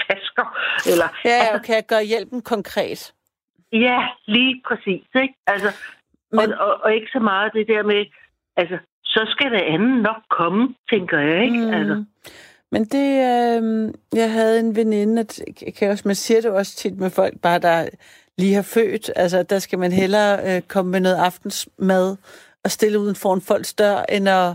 tasker? 0.08 0.47
Eller, 0.91 1.08
Ja, 1.26 1.30
ja, 1.30 1.38
altså, 1.38 1.56
okay, 1.56 1.74
jeg 1.74 1.86
gør 1.88 2.02
hjælpen 2.12 2.41
konkret. 2.41 3.13
Ja, 3.71 4.00
lige 4.28 4.62
præcis. 4.67 5.06
Ikke? 5.24 5.36
Altså, 5.47 5.69
Men... 6.32 6.54
Og, 6.54 6.67
og, 6.67 6.84
og 6.84 6.95
ikke 6.95 7.12
så 7.12 7.19
meget 7.19 7.54
det 7.54 7.67
der 7.67 7.84
med, 7.84 8.06
altså, 8.56 8.78
så 9.04 9.21
skal 9.28 9.52
det 9.52 9.62
andet 9.62 10.02
nok 10.02 10.21
komme, 10.30 10.76
tænker 10.91 11.19
jeg, 11.19 11.43
ikke? 11.43 11.65
Mm. 11.65 11.74
Altså, 11.74 12.06
Men 12.71 12.84
det, 12.86 13.08
øh, 13.32 13.93
jeg 14.13 14.32
havde 14.32 14.60
en 14.60 14.76
veninde, 14.76 15.21
at, 15.21 15.41
jeg 15.65 15.74
kan 15.74 15.89
også, 15.89 16.08
man 16.08 16.15
siger 16.15 16.41
det 16.41 16.52
også 16.52 16.76
tit 16.76 16.97
med 16.97 17.10
folk, 17.10 17.34
bare 17.41 17.60
der 17.60 17.89
lige 18.41 18.54
har 18.54 18.62
født, 18.62 19.12
altså 19.15 19.43
der 19.43 19.60
skal 19.60 19.80
man 19.80 19.91
hellere 19.91 20.56
øh, 20.56 20.62
komme 20.62 20.91
med 20.91 20.99
noget 20.99 21.15
aftensmad 21.15 22.15
og 22.63 22.71
stille 22.71 22.99
uden 22.99 23.15
foran 23.15 23.41
folks 23.41 23.73
dør, 23.73 24.04
end 24.10 24.30
at 24.30 24.54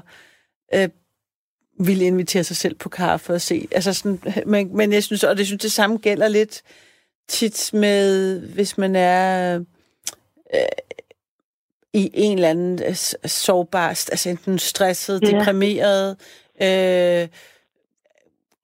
øh, 0.74 0.88
ville 1.78 2.04
invitere 2.04 2.44
sig 2.44 2.56
selv 2.56 2.74
på 2.74 2.88
kaffe 2.88 3.32
og 3.32 3.40
se. 3.40 3.68
Altså 3.70 3.92
sådan, 3.92 4.20
men, 4.46 4.76
men 4.76 4.92
jeg 4.92 5.04
synes, 5.04 5.24
og 5.24 5.36
det 5.36 5.46
synes 5.46 5.62
det 5.62 5.72
samme 5.72 5.96
gælder 5.96 6.28
lidt 6.28 6.62
tit 7.28 7.70
med, 7.72 8.40
hvis 8.40 8.78
man 8.78 8.96
er 8.96 9.54
øh, 10.54 10.60
i 11.94 12.10
en 12.14 12.38
eller 12.38 12.50
anden 12.50 12.82
øh, 12.82 12.94
sårbar, 13.26 13.88
altså 13.88 14.30
enten 14.30 14.58
stresset, 14.58 15.20
yeah. 15.24 15.34
deprimeret, 15.34 16.16
øh, 16.62 17.28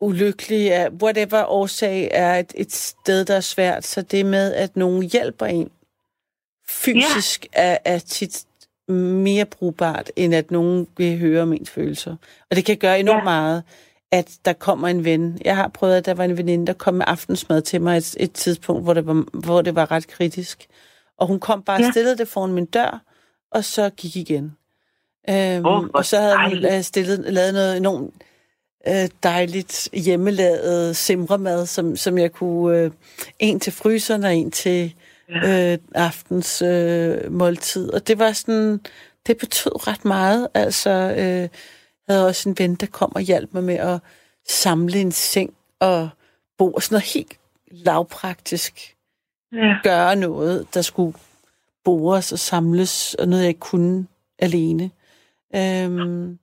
ulykkelig, 0.02 0.72
af 0.74 0.88
whatever 1.02 1.44
årsag 1.44 2.08
er 2.12 2.38
et, 2.38 2.52
et 2.56 2.72
sted, 2.72 3.24
der 3.24 3.36
er 3.36 3.40
svært. 3.40 3.86
Så 3.86 4.02
det 4.02 4.26
med, 4.26 4.54
at 4.54 4.76
nogen 4.76 5.02
hjælper 5.02 5.46
en 5.46 5.70
fysisk, 6.68 7.46
er, 7.52 7.78
er 7.84 7.98
tit 7.98 8.44
mere 8.88 9.44
brugbart, 9.44 10.10
end 10.16 10.34
at 10.34 10.50
nogen 10.50 10.86
vil 10.96 11.18
høre 11.18 11.42
om 11.42 11.52
ens 11.52 11.70
følelser. 11.70 12.16
Og 12.50 12.56
det 12.56 12.64
kan 12.64 12.76
gøre 12.76 13.00
enormt 13.00 13.18
Ja. 13.18 13.24
meget, 13.24 13.62
at 14.12 14.30
der 14.44 14.52
kommer 14.52 14.88
en 14.88 15.04
ven. 15.04 15.38
Jeg 15.44 15.56
har 15.56 15.68
prøvet, 15.68 15.94
at 15.96 16.06
der 16.06 16.14
var 16.14 16.24
en 16.24 16.36
veninde, 16.36 16.66
der 16.66 16.72
kom 16.72 16.94
med 16.94 17.04
aftensmad 17.08 17.62
til 17.62 17.80
mig 17.80 17.96
et, 17.96 18.16
et 18.20 18.32
tidspunkt, 18.32 18.82
hvor 18.82 18.94
det, 18.94 19.06
var, 19.06 19.24
hvor 19.32 19.62
det 19.62 19.74
var 19.74 19.90
ret 19.90 20.06
kritisk. 20.06 20.66
Og 21.18 21.26
hun 21.26 21.40
kom 21.40 21.62
bare 21.62 21.76
og 21.76 21.80
Ja. 21.82 21.90
stillede 21.90 22.18
det 22.18 22.28
foran 22.28 22.52
min 22.52 22.66
dør, 22.66 23.02
og 23.50 23.64
så 23.64 23.90
gik 23.90 24.16
igen. 24.16 24.56
Øhm, 25.30 25.60
hvor 25.60 25.90
og 25.94 26.04
så 26.04 26.18
havde 26.20 26.36
hun 26.48 26.64
øh, 26.64 26.82
stillet, 26.82 27.32
lavet 27.32 27.54
noget 27.54 27.76
enormt 27.76 28.14
øh, 28.88 29.08
dejligt 29.22 29.88
hjemmelavet 29.92 30.96
simremad, 30.96 31.66
som, 31.66 31.96
som 31.96 32.18
jeg 32.18 32.32
kunne... 32.32 32.78
Øh, 32.78 32.90
en 33.38 33.60
til 33.60 33.72
fryseren 33.72 34.24
og 34.24 34.34
en 34.34 34.50
til 34.50 34.94
øh, 35.30 35.78
aftens 35.94 36.62
øh, 36.62 37.32
måltid. 37.32 37.92
Og 37.92 38.08
det 38.08 38.18
var 38.18 38.32
sådan... 38.32 38.80
Det 39.26 39.38
betød 39.38 39.88
ret 39.88 40.04
meget. 40.04 40.48
Altså, 40.54 40.90
øh, 40.90 41.18
jeg 41.18 41.50
havde 42.08 42.26
også 42.26 42.48
en 42.48 42.58
ven, 42.58 42.74
der 42.74 42.86
kom 42.86 43.14
og 43.14 43.20
hjalp 43.20 43.54
mig 43.54 43.64
med 43.64 43.74
at 43.74 44.00
samle 44.48 45.00
en 45.00 45.12
seng 45.12 45.54
og 45.80 46.08
bo. 46.58 46.80
Sådan 46.80 46.94
noget 46.94 47.12
helt 47.14 47.38
lavpraktisk. 47.70 48.96
ja. 49.52 49.74
Gøre 49.82 50.16
noget, 50.16 50.66
der 50.74 50.82
skulle 50.82 51.18
bores 51.84 52.32
og 52.32 52.38
samles, 52.38 53.14
og 53.14 53.28
noget, 53.28 53.42
jeg 53.42 53.48
ikke 53.48 53.60
kunne 53.60 54.06
alene. 54.38 54.90
Øhm, 55.56 56.38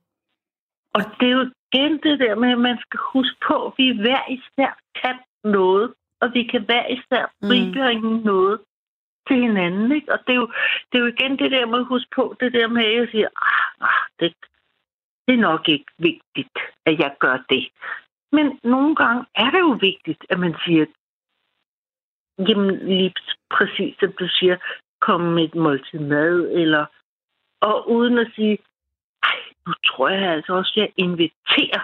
Og 0.94 1.02
det 1.20 1.26
er 1.26 1.32
jo 1.32 1.50
igen 1.72 1.98
det 2.02 2.18
der 2.18 2.34
med, 2.34 2.50
at 2.52 2.58
man 2.58 2.78
skal 2.78 3.00
huske 3.12 3.36
på, 3.48 3.66
at 3.66 3.72
vi 3.78 4.00
hver 4.00 4.22
især 4.28 4.78
kan 5.02 5.16
noget, 5.44 5.94
og 6.20 6.30
vi 6.34 6.42
kan 6.42 6.64
hver 6.64 6.86
især 6.86 7.32
Mm. 7.42 7.48
bibringe 7.48 8.20
noget 8.24 8.60
til 9.28 9.36
hinanden. 9.36 9.92
Ikke? 9.92 10.12
Og 10.12 10.18
det 10.26 10.32
er, 10.32 10.36
jo, 10.36 10.46
det 10.92 10.98
er 10.98 11.02
jo 11.02 11.06
igen 11.06 11.38
det 11.38 11.50
der 11.50 11.66
med 11.66 11.78
at 11.78 11.84
huske 11.86 12.10
på, 12.16 12.34
det 12.40 12.52
der 12.52 12.68
med, 12.68 12.84
at 12.84 12.94
jeg 12.96 13.08
siger, 13.10 13.28
ah, 13.42 13.88
ah, 13.88 14.04
det, 14.20 14.34
det 15.28 15.34
er 15.34 15.40
nok 15.50 15.68
ikke 15.68 15.92
vigtigt, 15.98 16.58
at 16.84 16.98
jeg 16.98 17.14
gør 17.18 17.38
det. 17.50 17.68
Men 18.32 18.60
nogle 18.64 18.96
gange 18.96 19.24
er 19.34 19.50
det 19.50 19.58
jo 19.60 19.78
vigtigt, 19.80 20.26
at 20.30 20.38
man 20.40 20.54
siger, 20.64 20.86
jamen 22.48 22.76
lige 22.76 23.14
præcis 23.50 23.96
som 24.00 24.12
du 24.12 24.28
siger, 24.28 24.56
kom 25.00 25.20
med 25.20 25.44
et 25.44 25.54
måltid 25.54 25.98
mad, 25.98 26.50
eller, 26.52 26.86
og 27.60 27.90
uden 27.90 28.18
at 28.18 28.32
sige, 28.34 28.58
nu 29.66 29.72
tror 29.86 30.08
jeg 30.08 30.32
altså 30.32 30.52
også, 30.52 30.72
at 30.76 30.80
jeg 30.82 30.92
inviterer. 30.96 31.82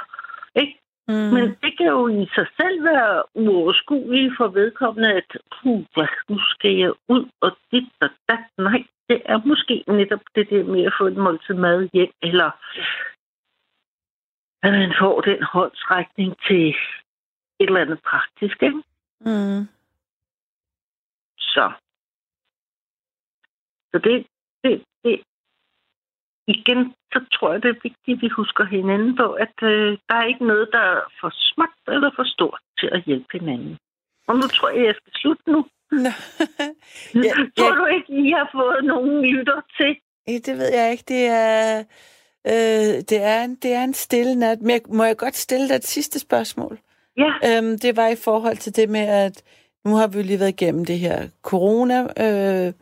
Ikke? 0.55 0.79
mm, 1.09 1.15
Men 1.15 1.45
det 1.63 1.77
kan 1.79 1.87
jo 1.87 2.09
i 2.09 2.27
sig 2.35 2.47
selv 2.61 2.85
være 2.85 3.23
uoverskueligt 3.35 4.37
for 4.37 4.49
vedkommende, 4.49 5.13
at 5.13 5.31
puh, 5.55 5.85
hvad, 5.95 6.09
nu 6.29 6.39
skal 6.39 6.75
jeg 6.77 6.93
ud 7.09 7.31
og 7.41 7.57
dit 7.73 7.89
og 8.01 8.11
dat. 8.29 8.45
Nej, 8.59 8.85
det 9.09 9.23
er 9.25 9.39
måske 9.45 9.85
netop 9.89 10.21
det 10.35 10.51
der 10.51 10.65
med 10.65 10.85
at 10.85 10.93
få 10.99 11.07
et 11.07 11.17
måltid 11.17 11.55
mad 11.55 11.89
hjem, 11.93 12.13
eller 12.23 12.51
at 14.63 14.73
man 14.73 14.95
får 15.01 15.21
den 15.21 15.43
håndsrækning 15.43 16.37
til 16.47 16.69
et 17.61 17.67
eller 17.69 17.81
andet 17.81 18.01
praktisk. 18.03 18.63
Ikke? 18.63 18.83
mm, 19.21 19.69
Så. 21.39 21.73
Så 23.93 23.99
det, 24.05 24.27
det, 24.65 24.85
igen, 26.55 26.95
så 27.13 27.19
tror 27.35 27.53
jeg, 27.53 27.63
det 27.63 27.69
er 27.71 27.81
vigtigt, 27.83 28.17
at 28.17 28.23
vi 28.23 28.29
husker 28.29 28.65
hinanden 28.65 29.17
på, 29.17 29.27
at 29.33 29.57
øh, 29.63 29.99
der 30.09 30.15
er 30.15 30.27
ikke 30.33 30.47
noget, 30.47 30.69
der 30.73 30.79
er 30.79 31.01
for 31.21 31.31
småt 31.49 31.95
eller 31.95 32.11
for 32.17 32.25
stort 32.35 32.61
til 32.81 32.89
at 32.93 33.03
hjælpe 33.07 33.31
hinanden. 33.39 33.77
Og 34.29 34.35
nu 34.37 34.43
tror 34.57 34.69
jeg, 34.71 34.85
jeg 34.87 34.95
skal 35.01 35.13
slutte 35.21 35.51
nu. 35.55 35.61
Nå. 35.93 35.99
Ja, 36.05 36.15
Ja, 37.29 37.33
tror 37.59 37.73
ja. 37.75 37.81
du 37.81 37.85
ikke, 37.97 38.13
I 38.29 38.31
har 38.31 38.49
fået 38.55 38.85
nogen 38.85 39.23
lytter 39.35 39.61
til? 39.77 39.91
Eh, 40.29 40.41
Det 40.47 40.55
ved 40.59 40.71
jeg 40.75 40.91
ikke. 40.93 41.05
Det 41.09 41.27
er, 41.27 41.79
øh, 42.53 42.95
det 43.11 43.19
er, 43.33 43.45
en, 43.45 43.55
det 43.55 43.73
er 43.73 43.85
en 43.85 43.95
stille 43.95 44.35
nat. 44.35 44.61
Men 44.61 44.71
jeg, 44.71 44.81
må 44.89 45.05
jeg 45.05 45.17
godt 45.17 45.37
stille 45.37 45.69
dig 45.69 45.75
et 45.75 45.85
sidste 45.87 46.19
spørgsmål? 46.19 46.79
Ja, 47.17 47.33
Øhm, 47.49 47.79
det 47.79 47.97
var 47.97 48.09
i 48.09 48.17
forhold 48.25 48.57
til 48.57 48.77
det 48.77 48.89
med, 48.89 49.01
at 49.25 49.43
nu 49.85 49.95
har 49.95 50.07
vi 50.09 50.19
jo 50.19 50.25
lige 50.25 50.39
været 50.41 50.61
igennem 50.63 50.85
det 50.85 50.99
her 50.99 51.29
corona 51.43 51.99
øh, 52.03 52.73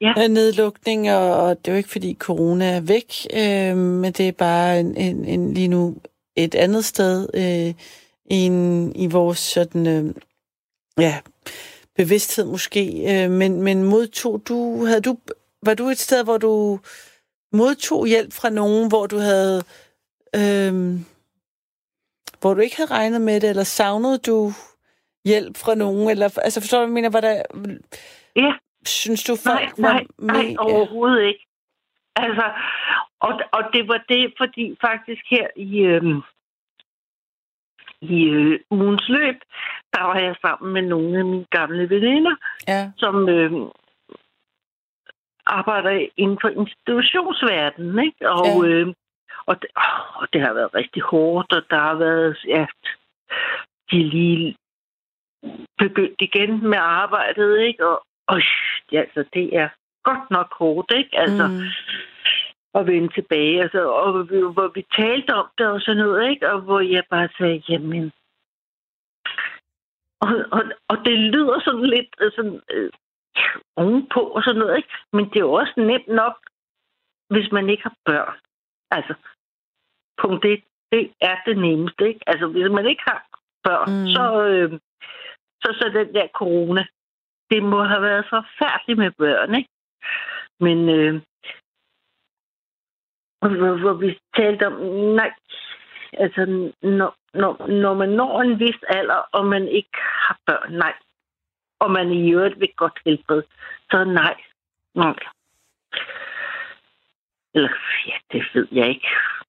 Ja. 0.00 0.14
øh, 0.18 0.28
nedlukning, 0.28 1.12
og, 1.12 1.58
det 1.58 1.68
er 1.68 1.72
jo 1.72 1.76
ikke 1.76 1.88
fordi 1.88 2.14
corona 2.14 2.76
er 2.76 2.80
væk, 2.80 3.12
øh, 3.34 3.76
men 3.76 4.12
det 4.12 4.28
er 4.28 4.32
bare 4.32 4.80
en, 4.80 4.96
en, 4.96 5.24
en, 5.24 5.54
lige 5.54 5.68
nu 5.68 5.96
et 6.36 6.54
andet 6.54 6.84
sted 6.84 7.28
øh, 7.34 7.74
i, 8.30 8.36
en, 8.46 8.92
i 8.96 9.06
vores 9.06 9.38
sådan, 9.38 9.86
øh, 9.86 10.14
ja, 10.98 11.20
bevidsthed 11.96 12.44
måske. 12.44 13.14
Øh, 13.24 13.30
men, 13.30 13.62
men 13.62 13.84
modtog 13.84 14.42
du, 14.48 14.84
havde 14.84 15.00
du, 15.00 15.18
var 15.62 15.74
du 15.74 15.88
et 15.88 15.98
sted, 15.98 16.24
hvor 16.24 16.38
du 16.38 16.80
modtog 17.52 18.06
hjælp 18.06 18.32
fra 18.32 18.50
nogen, 18.50 18.88
hvor 18.88 19.06
du 19.06 19.18
havde, 19.18 19.62
øh, 20.36 21.00
hvor 22.40 22.54
du 22.54 22.60
ikke 22.60 22.76
havde 22.76 22.90
regnet 22.90 23.20
med 23.20 23.40
det, 23.40 23.50
eller 23.50 23.64
savnede 23.64 24.18
du 24.18 24.52
hjælp 25.24 25.56
fra 25.56 25.74
nogen, 25.74 26.10
eller, 26.10 26.38
altså 26.38 26.60
forstår 26.60 26.86
du, 26.86 26.92
mener, 26.92 27.10
var 27.10 27.20
der, 27.20 27.42
ja. 28.36 28.52
Synes 28.86 29.24
du 29.24 29.32
Nej, 29.32 29.52
folk 29.52 29.78
nej, 29.78 29.92
var 30.18 30.32
nej, 30.32 30.42
med? 30.42 30.56
overhovedet 30.58 31.22
ikke. 31.22 31.46
Altså, 32.16 32.52
og, 33.20 33.40
og 33.52 33.62
det 33.72 33.88
var 33.88 34.04
det, 34.08 34.34
fordi 34.38 34.76
faktisk 34.80 35.22
her 35.30 35.46
i, 35.56 35.78
øhm, 35.80 36.22
i 38.00 38.24
øh, 38.24 38.60
ugens 38.70 39.08
løb, 39.08 39.36
der 39.94 40.02
var 40.02 40.18
jeg 40.18 40.36
sammen 40.40 40.72
med 40.72 40.82
nogle 40.82 41.18
af 41.18 41.24
mine 41.24 41.46
gamle 41.50 41.90
veninder, 41.90 42.36
Ja, 42.68 42.90
som 42.96 43.28
øh, 43.28 43.52
arbejder 45.46 46.06
inden 46.16 46.38
for 46.40 46.48
institutionsverdenen, 46.48 48.04
ikke? 48.06 48.30
Og, 48.30 48.46
Ja. 48.66 48.68
øh, 48.68 48.94
og, 49.46 49.62
det, 49.62 49.70
åh, 49.76 50.16
og 50.22 50.28
det 50.32 50.40
har 50.40 50.52
været 50.52 50.74
rigtig 50.74 51.02
hårdt, 51.02 51.52
og 51.52 51.62
der 51.70 51.78
har 51.78 51.94
været, 51.94 52.38
ja, 52.48 52.66
de 53.90 54.02
lige 54.08 54.56
begyndt 55.78 56.20
igen 56.20 56.68
med 56.68 56.78
arbejdet, 56.78 57.58
ikke? 57.60 57.86
Og, 57.88 58.05
og 58.26 58.42
ja, 58.92 59.00
altså, 59.00 59.24
det 59.34 59.56
er 59.56 59.68
godt 60.02 60.30
nok 60.30 60.54
hårdt, 60.58 60.92
ikke? 60.96 61.18
Altså, 61.18 61.46
mm. 61.46 62.80
at 62.80 62.86
vende 62.86 63.12
tilbage. 63.14 63.62
Altså, 63.62 63.80
og 63.90 64.12
hvor 64.52 64.68
vi, 64.74 64.86
talte 64.96 65.34
om 65.34 65.48
det 65.58 65.66
og 65.66 65.80
sådan 65.80 66.02
noget, 66.02 66.30
ikke? 66.30 66.52
Og 66.52 66.60
hvor 66.60 66.80
jeg 66.80 67.04
bare 67.10 67.28
sagde, 67.38 67.62
jamen... 67.68 68.12
Og, 70.20 70.28
og, 70.52 70.62
og 70.88 70.96
det 71.04 71.18
lyder 71.18 71.60
sådan 71.60 71.86
lidt 71.86 72.10
øh, 72.20 72.32
sådan, 72.36 72.60
øh, 72.70 72.90
ovenpå 73.76 74.20
og 74.20 74.42
sådan 74.42 74.58
noget, 74.58 74.76
ikke? 74.76 74.88
Men 75.12 75.24
det 75.24 75.36
er 75.36 75.48
jo 75.50 75.52
også 75.52 75.74
nemt 75.76 76.08
nok, 76.08 76.36
hvis 77.30 77.52
man 77.52 77.70
ikke 77.70 77.82
har 77.82 77.96
børn. 78.04 78.38
Altså, 78.90 79.14
punkt 80.18 80.42
det, 80.42 80.62
det 80.92 81.10
er 81.20 81.36
det 81.46 81.58
nemmeste, 81.58 82.08
ikke? 82.08 82.20
Altså, 82.26 82.46
hvis 82.46 82.70
man 82.70 82.86
ikke 82.86 83.02
har 83.06 83.26
børn, 83.64 83.90
mm. 84.00 84.06
så, 84.06 84.46
øh, 84.48 84.80
så, 85.62 85.68
så 85.78 85.90
den 85.94 86.14
der 86.14 86.26
corona, 86.34 86.84
det 87.50 87.62
må 87.62 87.82
have 87.82 88.02
været 88.02 88.26
forfærdeligt 88.30 88.98
med 88.98 89.10
børn, 89.10 89.54
ikke? 89.54 89.70
Men 90.60 90.88
øh, 90.88 91.22
og 93.40 93.48
hvor, 93.48 93.76
hvor 93.76 93.92
vi 93.92 94.18
talte 94.36 94.66
om, 94.66 94.72
nej, 95.14 95.32
altså 96.12 96.72
når, 96.82 97.14
når, 97.34 97.66
når 97.66 97.94
man 97.94 98.08
når 98.08 98.42
en 98.42 98.60
vis 98.60 98.80
alder, 98.88 99.22
og 99.32 99.46
man 99.46 99.68
ikke 99.68 99.98
har 99.98 100.38
børn, 100.46 100.72
nej, 100.72 100.94
og 101.78 101.90
man 101.90 102.12
i 102.12 102.32
øvrigt 102.32 102.60
vil 102.60 102.72
godt 102.76 103.00
helbred, 103.04 103.42
så 103.90 104.04
nej, 104.04 104.36
nej. 104.94 105.18
Eller, 107.54 107.70
ja, 108.06 108.16
det 108.32 108.44
ved 108.54 108.68
jeg 108.72 108.88
ikke. 108.88 109.08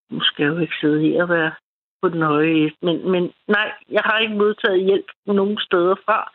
Nu 0.09 0.21
skal 0.21 0.43
jeg 0.43 0.53
jo 0.53 0.59
ikke 0.59 0.75
sidde 0.81 1.01
her 1.01 1.23
og 1.23 1.29
være 1.29 1.51
på 2.01 2.09
den 2.09 2.21
høje. 2.21 2.71
Men, 2.81 3.11
men 3.11 3.33
nej, 3.47 3.71
jeg 3.89 4.01
har 4.05 4.19
ikke 4.19 4.35
modtaget 4.35 4.83
hjælp 4.85 5.05
nogen 5.25 5.59
steder 5.59 5.95
fra. 6.05 6.31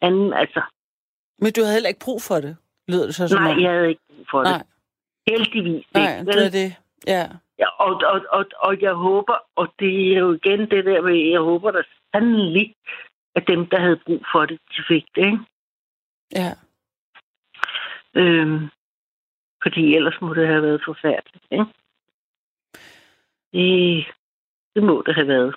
Anden, 0.00 0.32
altså, 0.32 0.62
men 1.38 1.52
du 1.52 1.60
havde 1.60 1.72
heller 1.72 1.88
ikke 1.88 2.04
brug 2.04 2.22
for 2.22 2.34
det, 2.34 2.56
lyder 2.88 3.06
det 3.06 3.14
så 3.14 3.28
som 3.28 3.42
nej, 3.42 3.52
om. 3.52 3.60
jeg 3.60 3.72
havde 3.72 3.88
ikke 3.88 4.02
brug 4.08 4.26
for 4.30 4.38
det. 4.38 4.50
Nej, 4.50 4.62
Heldigvis 5.28 5.86
nej, 5.94 6.18
ikke. 6.18 6.32
det 6.32 6.46
er 6.46 6.50
det. 6.50 6.76
Ja. 7.06 7.26
Ja, 7.58 7.68
og, 7.68 8.00
og, 8.12 8.20
og, 8.30 8.44
og 8.56 8.80
jeg 8.80 8.94
håber, 8.94 9.36
og 9.56 9.74
det 9.78 10.12
er 10.12 10.18
jo 10.18 10.32
igen 10.32 10.60
det 10.60 10.84
der 10.84 11.02
med, 11.02 11.30
jeg 11.30 11.40
håber 11.40 11.70
da 11.70 11.82
sandelig, 12.12 12.74
at 13.34 13.44
dem, 13.48 13.66
der 13.66 13.80
havde 13.80 14.00
brug 14.06 14.24
for 14.32 14.46
det, 14.46 14.60
de 14.76 14.82
fik 14.88 15.04
det, 15.14 15.24
ikke? 15.26 15.38
Ja. 16.34 16.52
Øhm, 18.14 18.68
fordi 19.62 19.94
ellers 19.94 20.20
må 20.20 20.34
det 20.34 20.46
have 20.46 20.62
været 20.62 20.82
forfærdeligt, 20.84 21.44
ikke? 21.50 21.66
Det, 23.52 24.06
det 24.74 24.82
må 24.82 25.02
det 25.06 25.14
have 25.14 25.28
været. 25.28 25.54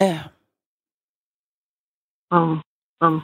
Ja. 0.00 0.18
Om, 2.30 2.62
om, 3.00 3.22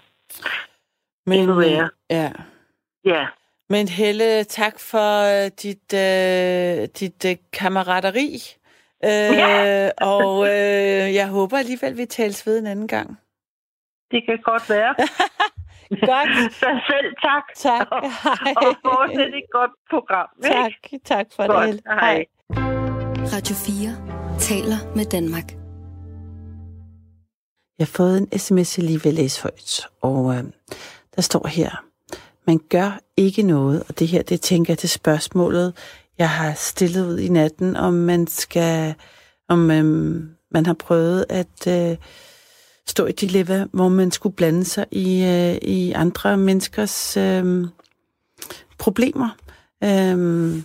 Men, 1.26 1.38
Endnu 1.40 1.54
værre. 1.54 1.90
Ja. 2.10 2.32
ja, 3.04 3.26
Men 3.68 3.88
Helle, 3.88 4.44
tak 4.44 4.78
for 4.80 5.22
øh, 5.44 5.50
dit, 5.62 5.94
øh, 5.94 6.88
dit 7.00 7.24
øh, 7.24 7.36
kammerateri. 7.52 8.38
Øh, 9.04 9.10
Ja. 9.10 9.90
og 10.14 10.44
øh, 10.46 11.14
jeg 11.14 11.28
håber 11.28 11.56
alligevel, 11.58 11.96
vi 11.96 12.06
tales 12.06 12.46
ved 12.46 12.58
en 12.58 12.66
anden 12.66 12.88
gang. 12.88 13.18
det 14.10 14.22
kan 14.28 14.38
godt 14.44 14.70
være. 14.70 14.94
Godt. 15.90 16.52
Så 16.60 16.80
selv 16.90 17.14
tak. 17.22 17.44
Tak. 17.56 17.86
Og, 17.90 18.02
Hej. 18.02 18.52
og 18.56 18.76
fortsæt 18.84 19.34
et 19.34 19.44
godt 19.52 19.70
program. 19.90 20.28
ikke? 20.44 20.56
Tak. 20.56 21.00
Tak 21.04 21.26
for 21.36 21.46
Godt. 21.46 21.58
det, 21.58 21.66
Helle. 21.66 21.82
Hej. 22.00 22.24
Radio 23.34 23.54
4 23.54 24.38
taler 24.38 24.96
med 24.96 25.04
Danmark. 25.04 25.48
Jeg 27.78 27.86
har 27.86 27.92
fået 27.96 28.18
en 28.18 28.38
sms, 28.38 28.78
jeg 28.78 28.84
lige 28.86 29.02
vil 29.02 29.14
læse 29.14 29.42
højt, 29.42 29.86
og 30.02 30.34
øh, 30.34 30.44
der 31.16 31.22
står 31.22 31.46
her, 31.46 31.84
man 32.46 32.60
gør 32.68 33.00
ikke 33.16 33.42
noget, 33.42 33.82
og 33.88 33.98
det 33.98 34.08
her, 34.08 34.22
det 34.22 34.40
tænker 34.40 34.72
jeg 34.72 34.78
til 34.78 34.88
spørgsmålet, 34.88 35.74
jeg 36.18 36.30
har 36.30 36.54
stillet 36.54 37.06
ud 37.06 37.18
i 37.18 37.28
natten, 37.28 37.76
om 37.76 37.94
man 37.94 38.26
skal, 38.26 38.94
om 39.48 39.70
øhm, 39.70 40.30
man 40.50 40.66
har 40.66 40.74
prøvet 40.74 41.26
at 41.28 41.66
øh, 41.68 41.96
stå 42.86 43.06
i 43.06 43.10
et 43.10 43.20
dilemma, 43.20 43.66
hvor 43.72 43.88
man 43.88 44.10
skulle 44.10 44.34
blande 44.34 44.64
sig 44.64 44.86
i, 44.90 45.24
øh, 45.24 45.54
i 45.62 45.92
andre 45.92 46.36
menneskers 46.36 47.16
øh, 47.16 47.66
problemer. 48.78 49.28
Øh, 49.84 50.62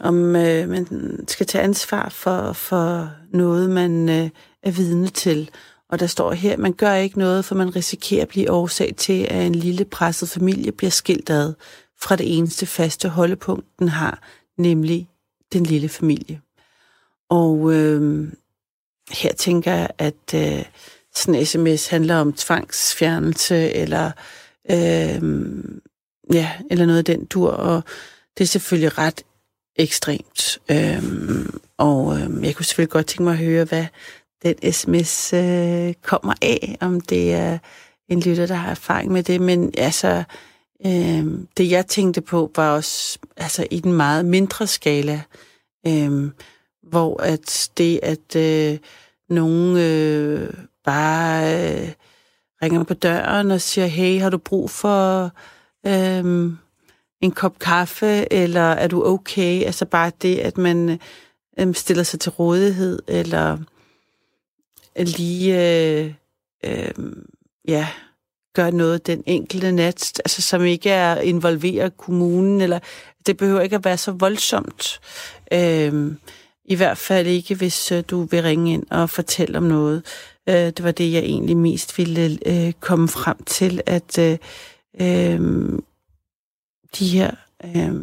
om 0.00 0.36
øh, 0.36 0.68
man 0.68 0.86
skal 1.28 1.46
tage 1.46 1.64
ansvar 1.64 2.08
for, 2.08 2.52
for 2.52 3.10
noget, 3.32 3.70
man 3.70 4.08
øh, 4.08 4.30
er 4.62 4.70
vidne 4.70 5.08
til. 5.08 5.50
Og 5.90 6.00
der 6.00 6.06
står 6.06 6.32
her, 6.32 6.56
man 6.56 6.72
gør 6.72 6.94
ikke 6.94 7.18
noget, 7.18 7.44
for 7.44 7.54
man 7.54 7.76
risikerer 7.76 8.22
at 8.22 8.28
blive 8.28 8.50
årsag 8.50 8.94
til, 8.96 9.26
at 9.30 9.46
en 9.46 9.54
lille 9.54 9.84
presset 9.84 10.28
familie 10.28 10.72
bliver 10.72 10.90
skilt 10.90 11.30
ad 11.30 11.54
fra 12.00 12.16
det 12.16 12.36
eneste 12.36 12.66
faste 12.66 13.08
holdepunkt, 13.08 13.66
den 13.78 13.88
har, 13.88 14.22
nemlig 14.58 15.08
den 15.52 15.66
lille 15.66 15.88
familie. 15.88 16.40
Og 17.30 17.72
øh, 17.72 18.28
her 19.10 19.32
tænker 19.32 19.72
jeg, 19.72 19.88
at 19.98 20.34
øh, 20.34 20.64
sådan 21.14 21.34
en 21.34 21.46
sms 21.46 21.86
handler 21.86 22.16
om 22.16 22.32
tvangsfjernelse, 22.32 23.72
eller, 23.72 24.10
øh, 24.70 25.22
ja, 26.32 26.52
eller 26.70 26.86
noget 26.86 26.98
af 26.98 27.04
den 27.04 27.24
dur, 27.24 27.50
og 27.50 27.84
det 28.38 28.44
er 28.44 28.48
selvfølgelig 28.48 28.98
ret 28.98 29.24
ekstremt. 29.76 30.58
Øh, 30.70 31.02
og 31.78 32.20
øh, 32.20 32.44
jeg 32.44 32.54
kunne 32.54 32.64
selvfølgelig 32.64 32.90
godt 32.90 33.06
tænke 33.06 33.22
mig 33.22 33.32
at 33.32 33.38
høre, 33.38 33.64
hvad 33.64 33.86
den 34.42 34.72
sms 34.72 35.32
øh, 35.32 35.94
kommer 36.02 36.34
af, 36.42 36.76
om 36.80 37.00
det 37.00 37.34
er 37.34 37.58
en 38.08 38.20
lytter, 38.20 38.46
der 38.46 38.54
har 38.54 38.70
erfaring 38.70 39.12
med 39.12 39.22
det. 39.22 39.40
Men 39.40 39.72
altså, 39.78 40.22
øh, 40.86 41.26
det 41.56 41.70
jeg 41.70 41.86
tænkte 41.86 42.20
på, 42.20 42.50
var 42.56 42.70
også 42.70 43.18
altså, 43.36 43.66
i 43.70 43.80
den 43.80 43.92
meget 43.92 44.24
mindre 44.24 44.66
skala, 44.66 45.22
øh, 45.86 46.30
hvor 46.82 47.22
at 47.22 47.70
det, 47.78 48.00
at 48.02 48.36
øh, 48.36 48.78
nogen 49.28 49.76
øh, 49.76 50.54
bare 50.84 51.42
øh, 51.54 51.88
ringer 52.62 52.84
på 52.84 52.94
døren 52.94 53.50
og 53.50 53.60
siger, 53.60 53.86
hey, 53.86 54.20
har 54.20 54.30
du 54.30 54.38
brug 54.38 54.70
for... 54.70 55.30
Øh, 55.86 56.52
en 57.20 57.30
kop 57.30 57.58
kaffe, 57.58 58.32
eller 58.32 58.60
er 58.60 58.88
du 58.88 59.06
okay? 59.06 59.64
Altså 59.64 59.84
bare 59.84 60.12
det, 60.22 60.38
at 60.38 60.58
man 60.58 60.98
øh, 61.58 61.74
stiller 61.74 62.02
sig 62.02 62.20
til 62.20 62.32
rådighed, 62.32 62.98
eller 63.08 63.58
lige 64.96 65.60
øh, 66.00 66.14
øh, 66.64 66.94
ja, 67.68 67.88
gør 68.54 68.70
noget 68.70 69.06
den 69.06 69.22
enkelte 69.26 69.72
nat, 69.72 70.20
altså 70.24 70.42
som 70.42 70.64
ikke 70.64 70.90
er 70.90 71.20
involveret 71.20 71.96
kommunen, 71.96 72.60
eller 72.60 72.78
det 73.26 73.36
behøver 73.36 73.60
ikke 73.60 73.76
at 73.76 73.84
være 73.84 73.98
så 73.98 74.12
voldsomt. 74.12 75.00
Øh, 75.52 76.12
I 76.64 76.74
hvert 76.74 76.98
fald 76.98 77.26
ikke, 77.26 77.54
hvis 77.54 77.92
øh, 77.92 78.04
du 78.10 78.22
vil 78.22 78.42
ringe 78.42 78.72
ind 78.72 78.86
og 78.90 79.10
fortælle 79.10 79.58
om 79.58 79.64
noget. 79.64 80.02
Øh, 80.48 80.54
det 80.54 80.84
var 80.84 80.90
det, 80.90 81.12
jeg 81.12 81.22
egentlig 81.22 81.56
mest 81.56 81.98
ville 81.98 82.38
øh, 82.46 82.72
komme 82.72 83.08
frem 83.08 83.44
til, 83.44 83.80
at 83.86 84.18
øh, 84.18 84.38
øh, 85.00 85.78
de 86.98 87.08
her 87.08 87.30
øh, 87.64 87.94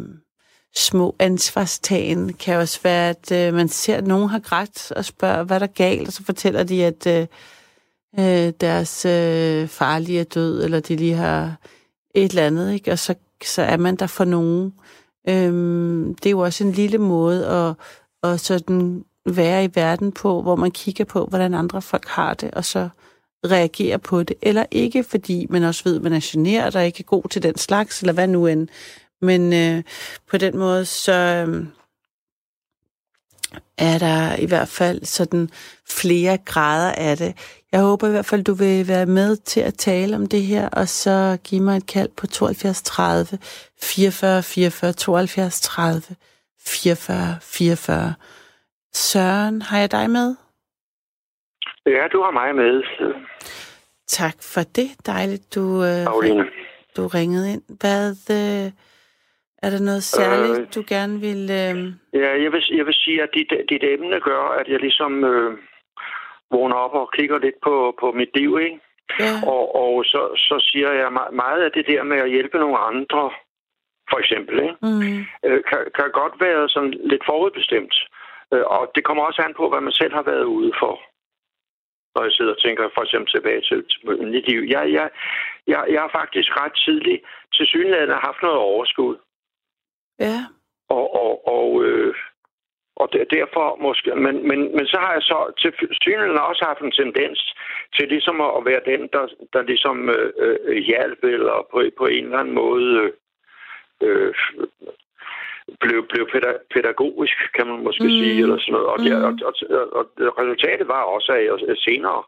små 0.78 1.16
ansvarstagen 1.18 2.32
kan 2.32 2.56
også 2.56 2.80
være, 2.82 3.10
at 3.10 3.32
øh, 3.32 3.54
man 3.54 3.68
ser, 3.68 3.96
at 3.96 4.06
nogen 4.06 4.28
har 4.28 4.38
grædt 4.38 4.92
og 4.92 5.04
spørger, 5.04 5.42
hvad 5.42 5.60
der 5.60 5.66
er 5.66 5.72
galt, 5.72 6.08
og 6.08 6.12
så 6.12 6.24
fortæller 6.24 6.62
de, 6.62 6.84
at 6.84 7.06
øh, 7.06 7.26
øh, 8.18 8.52
deres 8.60 9.04
øh, 9.04 9.68
farlige 9.68 10.20
er 10.20 10.24
død, 10.24 10.64
eller 10.64 10.80
de 10.80 10.96
lige 10.96 11.14
har 11.14 11.56
et 12.14 12.30
eller 12.30 12.46
andet, 12.46 12.72
ikke? 12.72 12.92
og 12.92 12.98
så, 12.98 13.14
så 13.44 13.62
er 13.62 13.76
man 13.76 13.96
der 13.96 14.06
for 14.06 14.24
nogen. 14.24 14.74
Øhm, 15.28 16.14
det 16.14 16.26
er 16.26 16.30
jo 16.30 16.38
også 16.38 16.64
en 16.64 16.72
lille 16.72 16.98
måde 16.98 17.46
at, 17.46 17.74
at 18.30 18.40
sådan 18.40 19.04
være 19.26 19.64
i 19.64 19.70
verden 19.74 20.12
på, 20.12 20.42
hvor 20.42 20.56
man 20.56 20.70
kigger 20.70 21.04
på, 21.04 21.26
hvordan 21.26 21.54
andre 21.54 21.82
folk 21.82 22.08
har 22.08 22.34
det, 22.34 22.50
og 22.50 22.64
så 22.64 22.88
reagerer 23.46 23.96
på 23.96 24.22
det, 24.22 24.36
eller 24.42 24.64
ikke, 24.70 25.02
fordi 25.02 25.46
man 25.50 25.62
også 25.62 25.84
ved, 25.84 25.96
at 25.96 26.02
man 26.02 26.12
er 26.12 26.20
generet 26.22 26.76
og 26.76 26.86
ikke 26.86 27.00
er 27.00 27.04
god 27.04 27.28
til 27.30 27.42
den 27.42 27.56
slags, 27.56 28.00
eller 28.00 28.12
hvad 28.12 28.28
nu 28.28 28.46
end. 28.46 28.68
Men 29.20 29.52
øh, 29.52 29.82
på 30.30 30.36
den 30.36 30.58
måde, 30.58 30.84
så 30.84 31.12
øh, 31.48 31.66
er 33.78 33.98
der 33.98 34.36
i 34.36 34.46
hvert 34.46 34.68
fald 34.68 35.04
sådan 35.04 35.50
flere 35.88 36.38
grader 36.38 36.92
af 36.92 37.16
det. 37.16 37.62
Jeg 37.72 37.80
håber 37.80 38.08
i 38.08 38.10
hvert 38.10 38.26
fald, 38.26 38.44
du 38.44 38.54
vil 38.54 38.88
være 38.88 39.06
med 39.06 39.36
til 39.36 39.60
at 39.60 39.74
tale 39.74 40.16
om 40.16 40.26
det 40.26 40.42
her, 40.42 40.68
og 40.68 40.88
så 40.88 41.38
give 41.44 41.62
mig 41.62 41.76
et 41.76 41.86
kald 41.86 42.08
på 42.16 42.26
72 42.26 42.82
30 42.82 43.38
44 43.82 44.42
44 44.42 44.92
72 44.92 45.60
30 45.60 46.02
44 46.66 47.38
44. 47.42 48.14
Søren, 48.94 49.62
har 49.62 49.78
jeg 49.78 49.90
dig 49.90 50.10
med? 50.10 50.36
Ja, 51.86 52.08
du 52.12 52.22
har 52.22 52.30
mig 52.30 52.54
med. 52.54 52.82
Tak 54.06 54.34
for 54.42 54.62
det. 54.62 54.90
Dejligt, 55.06 55.54
du, 55.54 55.84
øh, 55.84 56.04
Karoline. 56.04 56.44
du 56.96 57.06
ringede 57.06 57.52
ind. 57.52 57.62
Hvad, 57.80 58.10
øh, 58.30 58.72
er 59.62 59.70
der 59.70 59.80
noget 59.88 60.02
særligt, 60.02 60.58
Øh. 60.60 60.66
du 60.74 60.80
gerne 60.94 61.16
vil... 61.26 61.42
Øh, 61.60 61.76
Ja, 62.22 62.30
jeg 62.42 62.50
vil, 62.52 62.62
jeg 62.78 62.86
vil 62.86 62.94
sige, 62.94 63.22
at 63.22 63.30
dit, 63.34 63.50
dit 63.70 63.84
emne 63.84 64.20
gør, 64.20 64.42
at 64.60 64.68
jeg 64.68 64.80
ligesom 64.80 65.24
øh, 65.24 65.58
vågner 66.50 66.76
op 66.76 66.94
og 66.94 67.10
kigger 67.16 67.38
lidt 67.38 67.58
på, 67.62 67.96
på 68.00 68.12
mit 68.12 68.30
liv, 68.34 68.58
ikke? 68.66 68.80
ja, 69.20 69.32
Og, 69.54 69.64
og 69.82 70.04
så, 70.04 70.20
så 70.36 70.56
siger 70.70 70.92
jeg 70.92 71.08
me- 71.16 71.30
meget 71.30 71.62
af 71.62 71.72
det 71.72 71.86
der 71.86 72.02
med 72.02 72.18
at 72.18 72.30
hjælpe 72.30 72.58
nogle 72.58 72.78
andre, 72.78 73.30
for 74.10 74.18
eksempel, 74.18 74.54
ikke? 74.62 74.76
mm, 74.82 75.18
Øh, 75.46 75.60
kan, 75.70 75.80
kan 75.96 76.10
godt 76.20 76.34
være 76.40 76.68
sådan 76.68 76.94
lidt 77.12 77.22
forudbestemt. 77.26 77.94
Øh, 78.54 78.64
og 78.66 78.90
det 78.94 79.04
kommer 79.04 79.22
også 79.24 79.42
an 79.42 79.54
på, 79.56 79.68
hvad 79.68 79.80
man 79.80 79.92
selv 79.92 80.12
har 80.14 80.22
været 80.22 80.44
ude 80.44 80.72
for. 80.82 80.94
Når 82.14 82.22
jeg 82.24 82.32
sidder 82.32 82.52
og 82.54 82.62
tænker 82.62 82.88
for 82.94 83.02
eksempel 83.02 83.30
tilbage 83.32 83.60
til, 83.68 83.78
til 83.90 84.26
mit 84.34 84.46
liv. 84.50 84.60
Jeg, 84.74 84.92
jeg, 84.92 85.10
jeg, 85.66 85.80
jeg 85.92 86.00
har 86.00 86.10
faktisk 86.20 86.50
ret 86.60 86.74
tidligt 86.84 87.22
til 87.54 87.66
synligheden 87.66 88.10
haft 88.28 88.42
noget 88.42 88.58
overskud. 88.58 89.16
Ja, 90.20 90.38
Og, 90.88 91.14
og, 91.24 91.48
og, 91.48 91.84
øh, 91.84 92.14
og 92.96 93.12
der, 93.12 93.24
derfor 93.24 93.76
måske... 93.80 94.14
Men, 94.14 94.48
men, 94.48 94.60
men 94.76 94.86
så 94.86 94.98
har 95.00 95.12
jeg 95.12 95.22
så 95.22 95.52
til 95.60 95.72
synligheden 96.02 96.38
også 96.38 96.64
haft 96.64 96.80
en 96.80 96.92
tendens 96.92 97.54
til 97.96 98.08
ligesom 98.08 98.40
at, 98.40 98.64
være 98.64 98.80
den, 98.86 99.08
der, 99.12 99.26
der 99.52 99.62
ligesom 99.62 100.08
øh, 100.08 100.32
øh, 100.38 100.76
hjalp, 100.76 101.24
eller 101.24 101.66
på, 101.70 101.82
på 101.98 102.06
en 102.06 102.24
eller 102.24 102.38
anden 102.38 102.54
måde... 102.54 102.88
Øh, 103.00 103.12
øh, 104.02 104.34
blev, 105.80 106.06
blev 106.08 106.28
pæda- 106.34 106.62
pædagogisk, 106.74 107.36
kan 107.54 107.66
man 107.66 107.78
måske 107.84 108.04
Mm. 108.04 108.10
sige, 108.20 108.42
eller 108.42 108.58
sådan 108.58 108.72
noget. 108.72 108.86
Og, 108.86 108.98
Mm. 109.00 109.24
og, 109.26 109.32
og, 109.48 109.54
og, 109.98 110.04
og 110.28 110.38
resultatet 110.38 110.88
var 110.88 111.02
også, 111.02 111.32
at 111.32 111.44
jeg 111.44 111.76
senere 111.76 112.22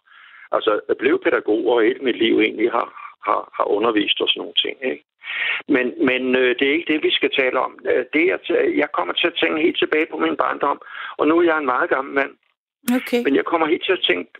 altså, 0.53 0.81
jeg 0.89 0.97
blev 0.97 1.23
pædagog, 1.25 1.67
og 1.67 1.83
hele 1.83 1.99
mit 2.01 2.17
liv 2.17 2.39
egentlig 2.41 2.71
har, 2.71 2.89
har, 3.27 3.41
har 3.57 3.65
undervist 3.65 4.21
og 4.21 4.29
sådan 4.29 4.41
nogle 4.41 4.55
ting. 4.65 4.77
Ikke? 4.91 5.05
Men, 5.69 5.87
men 6.09 6.37
øh, 6.37 6.51
det 6.59 6.69
er 6.69 6.73
ikke 6.73 6.93
det, 6.93 7.03
vi 7.03 7.11
skal 7.11 7.31
tale 7.31 7.59
om. 7.61 7.79
Øh, 7.91 8.05
Det 8.13 8.25
er, 8.33 8.39
jeg 8.83 8.89
kommer 8.93 9.15
til 9.15 9.27
at 9.27 9.39
tænke 9.41 9.63
helt 9.63 9.79
tilbage 9.79 10.07
på 10.11 10.17
min 10.17 10.37
barndom, 10.37 10.81
og 11.19 11.29
nu 11.29 11.39
er 11.39 11.43
jeg 11.43 11.59
en 11.59 11.73
meget 11.75 11.91
gammel 11.91 12.15
mand. 12.15 12.33
Okay. 12.99 13.21
Men 13.25 13.37
jeg 13.37 13.45
kommer 13.45 13.67
helt 13.67 13.85
til 13.85 13.93
at 13.93 14.05
tænke 14.09 14.31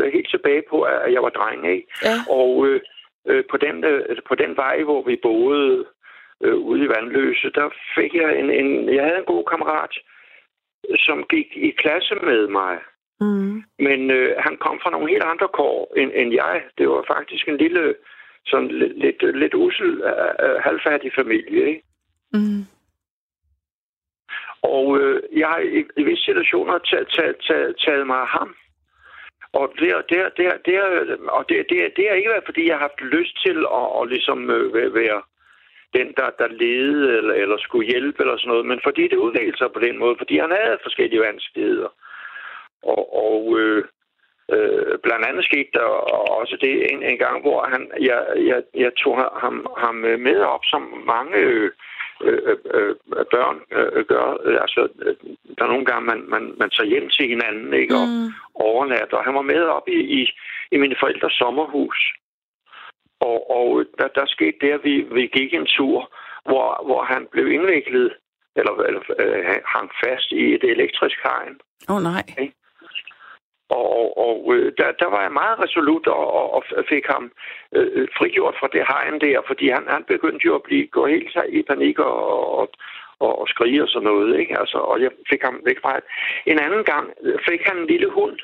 øh, 0.00 0.12
helt 0.12 0.30
tilbage 0.30 0.62
på, 0.70 0.82
at 0.82 1.12
jeg 1.12 1.22
var 1.22 1.28
dreng, 1.28 1.72
ikke? 1.74 1.86
Ja. 2.04 2.16
Og 2.28 2.66
øh, 2.66 2.80
øh, 3.28 3.44
på, 3.50 3.56
den, 3.56 3.84
øh, 3.84 4.16
på 4.28 4.34
den 4.34 4.56
vej, 4.56 4.82
hvor 4.82 5.02
vi 5.02 5.16
boede 5.22 5.86
øh, 6.44 6.56
ude 6.56 6.84
i 6.84 6.88
Vandløse, 6.88 7.50
der 7.54 7.68
fik 7.94 8.14
jeg 8.14 8.38
en, 8.38 8.50
en... 8.50 8.94
Jeg 8.94 9.04
havde 9.04 9.18
en 9.18 9.32
god 9.34 9.44
kammerat, 9.44 9.94
som 10.96 11.24
gik 11.30 11.48
i 11.56 11.70
klasse 11.70 12.14
med 12.14 12.48
mig. 12.48 12.78
Mm. 13.20 13.62
Men 13.78 14.10
øh, 14.10 14.36
han 14.38 14.56
kom 14.56 14.80
fra 14.82 14.90
nogle 14.90 15.10
helt 15.10 15.22
andre 15.22 15.48
kår 15.48 15.94
end, 15.96 16.10
end 16.14 16.34
jeg. 16.34 16.62
Det 16.78 16.88
var 16.88 17.04
faktisk 17.06 17.48
en 17.48 17.56
lille, 17.56 17.94
sådan 18.50 18.68
lidt, 18.68 18.98
lidt, 18.98 19.36
lidt 19.38 19.54
usel, 19.54 19.90
øh, 20.42 20.56
halvfærdig 20.66 21.10
familie, 21.14 21.68
ikke? 21.68 21.82
Mm. 22.32 22.62
Og 24.62 24.98
øh, 25.00 25.22
jeg 25.38 25.48
har 25.48 25.58
i, 25.58 25.84
i 25.96 26.02
visse 26.02 26.24
situationer 26.24 26.78
taget, 26.78 27.08
taget, 27.16 27.36
taget, 27.48 27.76
taget 27.84 28.06
mig 28.06 28.16
af 28.16 28.28
ham. 28.28 28.54
Og 29.52 29.72
det, 29.78 29.88
er- 29.90 30.02
det, 30.10 30.18
er- 30.18 30.28
det, 30.36 30.46
er- 30.46 30.58
det, 30.66 30.74
og 31.28 31.44
det, 31.48 31.66
det, 31.70 31.84
er- 31.84 31.94
det 31.96 32.10
er 32.10 32.14
ikke 32.14 32.30
været, 32.30 32.44
fordi 32.48 32.66
jeg 32.66 32.74
har 32.74 32.80
haft 32.88 33.00
lyst 33.16 33.34
til 33.46 33.58
at, 33.80 33.86
at 34.02 34.08
ligesom 34.08 34.50
øh, 34.50 34.74
være- 34.74 34.94
være 34.94 35.22
den, 35.98 36.08
der, 36.16 36.30
der 36.38 36.48
ledede 36.48 37.16
eller, 37.18 37.34
eller 37.34 37.56
skulle 37.58 37.86
hjælpe 37.90 38.22
eller 38.22 38.36
sådan 38.36 38.48
noget, 38.48 38.66
men 38.66 38.80
fordi 38.84 39.02
det 39.08 39.16
udviklede 39.16 39.58
sig 39.58 39.72
på 39.72 39.80
den 39.80 39.98
måde, 39.98 40.14
fordi 40.18 40.38
han 40.38 40.50
havde 40.50 40.78
forskellige 40.82 41.20
vanskeligheder. 41.20 41.88
Og, 42.82 43.02
og 43.26 43.58
øh, 43.60 43.84
øh, 44.54 44.98
blandt 45.04 45.24
andet 45.28 45.44
skete 45.44 45.70
der 45.72 45.86
også 46.40 46.56
det 46.60 46.92
en, 46.92 47.02
en 47.02 47.18
gang, 47.18 47.36
hvor 47.40 47.58
han, 47.72 47.82
jeg, 48.00 48.20
jeg, 48.50 48.62
jeg 48.74 48.92
tog 49.02 49.14
ham, 49.44 49.66
ham 49.78 49.94
med 49.94 50.38
op, 50.54 50.64
som 50.72 50.82
mange 51.06 51.36
øh, 51.36 51.70
øh, 52.28 52.56
øh, 52.74 52.94
børn 53.34 53.58
øh, 53.78 54.04
gør. 54.04 54.26
Altså, 54.64 54.88
øh, 55.06 55.16
der 55.58 55.64
er 55.64 55.72
nogle 55.74 55.84
gange, 55.90 56.04
man, 56.06 56.20
man, 56.34 56.54
man 56.60 56.70
tager 56.70 56.88
hjem 56.92 57.08
til 57.08 57.28
hinanden, 57.28 57.74
ikke? 57.74 57.94
Og 57.94 58.06
Mm. 58.08 58.28
overnatter. 58.54 59.16
Og 59.16 59.24
han 59.24 59.34
var 59.34 59.42
med 59.52 59.62
op 59.76 59.88
i, 59.88 60.00
i, 60.20 60.20
i 60.72 60.76
mine 60.76 60.96
forældres 61.00 61.32
sommerhus. 61.32 61.98
Og, 63.20 63.50
og 63.58 63.84
der, 63.98 64.08
der 64.08 64.24
skete 64.26 64.58
det, 64.60 64.70
at 64.72 64.84
vi, 64.84 64.94
vi 65.00 65.26
gik 65.26 65.54
en 65.54 65.66
tur, 65.66 66.12
hvor, 66.48 66.66
hvor 66.86 67.02
han 67.02 67.26
blev 67.32 67.46
indviklet, 67.52 68.12
eller, 68.56 68.72
eller 68.88 69.02
øh, 69.18 69.56
hang 69.66 69.90
fast 70.04 70.32
i 70.32 70.54
et 70.54 70.64
elektrisk 70.64 71.18
hegn. 71.24 71.54
Åh, 71.88 71.96
oh, 71.96 72.02
nej. 72.02 72.24
Og, 72.38 72.48
og, 73.70 74.18
og 74.26 74.54
øh, 74.54 74.72
der, 74.78 74.92
der 74.92 75.08
var 75.14 75.22
jeg 75.22 75.32
meget 75.32 75.58
resolut 75.64 76.06
og, 76.06 76.26
og, 76.54 76.64
og 76.76 76.84
fik 76.88 77.06
ham 77.06 77.32
øh, 77.76 78.08
frigjort 78.16 78.56
fra 78.60 78.68
det 78.72 78.84
hegn 78.90 79.20
der, 79.20 79.40
fordi 79.46 79.68
han, 79.68 79.84
han 79.88 80.04
begyndte 80.04 80.46
jo 80.46 80.54
at 80.54 80.62
blive, 80.62 80.86
gå 80.86 81.06
helt 81.06 81.36
i 81.48 81.62
panik 81.62 81.98
og, 81.98 82.58
og, 82.58 82.70
og, 83.18 83.38
og 83.40 83.48
skrige 83.48 83.82
og 83.82 83.88
sådan 83.88 84.08
noget. 84.08 84.38
Ikke? 84.40 84.58
Altså, 84.60 84.78
og 84.78 85.02
jeg 85.02 85.10
fik 85.30 85.42
ham 85.42 85.60
væk 85.64 85.78
fra 85.82 85.96
det. 85.96 86.04
En 86.46 86.58
anden 86.58 86.84
gang 86.84 87.12
øh, 87.22 87.38
fik 87.48 87.60
han 87.66 87.78
en 87.78 87.86
lille 87.86 88.10
hund 88.10 88.38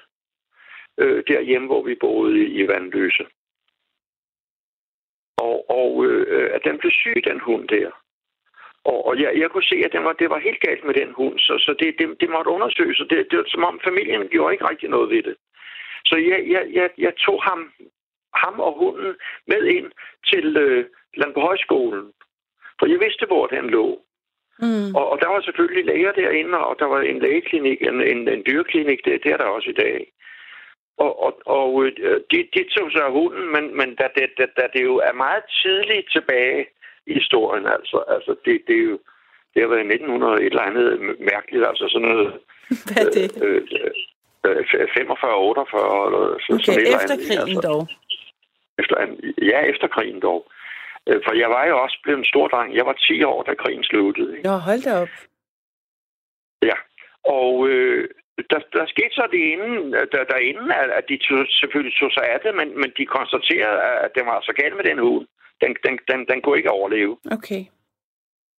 øh, 0.98 1.24
derhjemme, 1.28 1.66
hvor 1.66 1.82
vi 1.82 1.94
boede 1.94 2.38
i, 2.38 2.46
i 2.60 2.68
Vandløse. 2.68 3.26
Og, 5.38 5.70
og 5.70 6.06
øh, 6.06 6.26
øh, 6.28 6.50
at 6.54 6.60
den 6.64 6.78
blev 6.78 6.90
syg, 6.90 7.24
den 7.24 7.40
hund 7.40 7.68
der. 7.68 7.90
Og, 8.90 9.06
og 9.08 9.14
jeg, 9.22 9.30
jeg 9.42 9.50
kunne 9.50 9.70
se, 9.72 9.76
at 9.84 9.92
den 9.92 10.04
var, 10.04 10.12
det 10.12 10.30
var 10.30 10.38
helt 10.38 10.60
galt 10.60 10.84
med 10.84 10.94
den 10.94 11.10
hund, 11.12 11.38
så, 11.38 11.54
så 11.58 11.74
det, 11.80 11.88
det, 11.98 12.06
det 12.20 12.30
måtte 12.30 12.50
undersøges. 12.50 13.00
og 13.00 13.10
Det, 13.10 13.26
det 13.30 13.38
var 13.38 13.44
som 13.48 13.64
om 13.64 13.80
familien 13.84 14.28
gjorde 14.28 14.52
ikke 14.54 14.68
rigtig 14.70 14.88
noget 14.88 15.10
ved 15.10 15.22
det. 15.22 15.36
Så 16.08 16.16
jeg, 16.16 16.40
jeg, 16.54 16.64
jeg, 16.78 16.90
jeg 16.98 17.12
tog 17.16 17.42
ham, 17.42 17.60
ham 18.34 18.60
og 18.60 18.72
hunden 18.78 19.14
med 19.46 19.62
ind 19.76 19.88
til 20.30 20.56
øh, 20.56 20.84
Landbohøjskolen. 21.16 22.04
For 22.78 22.86
jeg 22.86 23.00
vidste, 23.00 23.26
hvor 23.26 23.46
den 23.46 23.70
lå. 23.70 23.86
Mm. 24.58 24.94
Og, 24.98 25.10
og 25.10 25.20
der 25.20 25.28
var 25.28 25.40
selvfølgelig 25.40 25.84
læger 25.84 26.12
derinde, 26.12 26.58
og 26.58 26.76
der 26.78 26.84
var 26.84 27.00
en 27.00 27.18
lægeklinik, 27.18 27.82
en, 27.82 28.00
en, 28.00 28.28
en 28.28 28.42
dyrklinik, 28.46 29.04
det, 29.04 29.24
det 29.24 29.32
er 29.32 29.36
der 29.36 29.44
også 29.44 29.70
i 29.70 29.80
dag. 29.84 30.12
Og, 30.98 31.22
og, 31.24 31.32
og 31.46 31.84
øh, 31.84 32.20
de, 32.30 32.48
de 32.54 32.64
tog 32.76 32.92
sig 32.92 33.02
af 33.04 33.12
hunden, 33.12 33.52
men, 33.52 33.76
men 33.76 33.94
da, 33.94 34.08
det, 34.16 34.30
da, 34.38 34.46
da 34.56 34.68
det 34.72 34.82
jo 34.82 34.96
er 34.96 35.12
meget 35.12 35.44
tidligt 35.62 36.08
tilbage 36.12 36.66
historien, 37.06 37.66
altså, 37.66 37.98
altså 38.08 38.36
det, 38.44 38.54
det 38.66 38.76
er 38.76 38.86
jo 38.92 38.98
det 39.52 39.62
har 39.62 39.68
været 39.68 39.86
i 39.86 39.94
1900 39.94 40.34
et 40.34 40.46
eller 40.46 40.68
andet 40.70 40.86
mærkeligt, 41.32 41.66
altså 41.70 41.84
sådan 41.88 42.08
noget 42.08 42.28
Hvad 42.86 43.06
er 43.06 43.10
det? 43.18 43.42
øh, 43.44 43.62
øh, 44.46 44.88
45, 44.96 45.36
48 45.36 46.06
eller 46.06 46.22
så, 46.44 46.52
Okay, 46.52 46.64
sådan 46.64 46.80
efter 46.94 47.14
andet, 47.14 47.26
krigen 47.28 47.62
dog. 47.68 47.82
Efter, 48.80 48.94
ja, 49.50 49.58
efter 49.72 49.86
krigen 49.94 50.20
dog. 50.20 50.40
Øh, 51.08 51.20
For 51.24 51.32
jeg 51.42 51.48
var 51.50 51.64
jo 51.70 51.82
også 51.84 51.98
blevet 52.02 52.18
en 52.18 52.30
stor 52.32 52.48
dreng. 52.48 52.74
Jeg 52.76 52.86
var 52.86 52.92
10 52.92 53.22
år, 53.22 53.42
da 53.42 53.54
krigen 53.54 53.84
sluttede. 53.84 54.36
Ikke? 54.36 54.48
Nå, 54.48 54.54
hold 54.68 54.82
da 54.82 54.92
op. 55.02 55.14
Ja. 56.62 56.76
Og 57.24 57.68
øh, 57.68 58.08
der, 58.50 58.60
der 58.76 58.86
skete 58.94 59.14
så 59.18 59.24
det 59.34 59.42
inden, 59.54 59.92
der, 60.12 60.22
derinde, 60.32 60.74
at, 60.82 60.90
at 60.98 61.04
de 61.10 61.16
tog, 61.26 61.46
selvfølgelig 61.60 61.94
tog 62.00 62.10
sig 62.12 62.24
af 62.32 62.38
det, 62.44 62.52
men, 62.60 62.68
men 62.80 62.90
de 62.98 63.06
konstaterede, 63.16 63.80
at 64.04 64.10
det 64.16 64.24
var 64.30 64.38
så 64.40 64.52
galt 64.60 64.76
med 64.76 64.84
den 64.90 64.98
hund. 64.98 65.26
Den, 65.62 65.70
den, 65.84 65.94
den, 66.10 66.18
den 66.30 66.38
kunne 66.42 66.58
ikke 66.58 66.76
overleve. 66.78 67.16
Okay. 67.36 67.62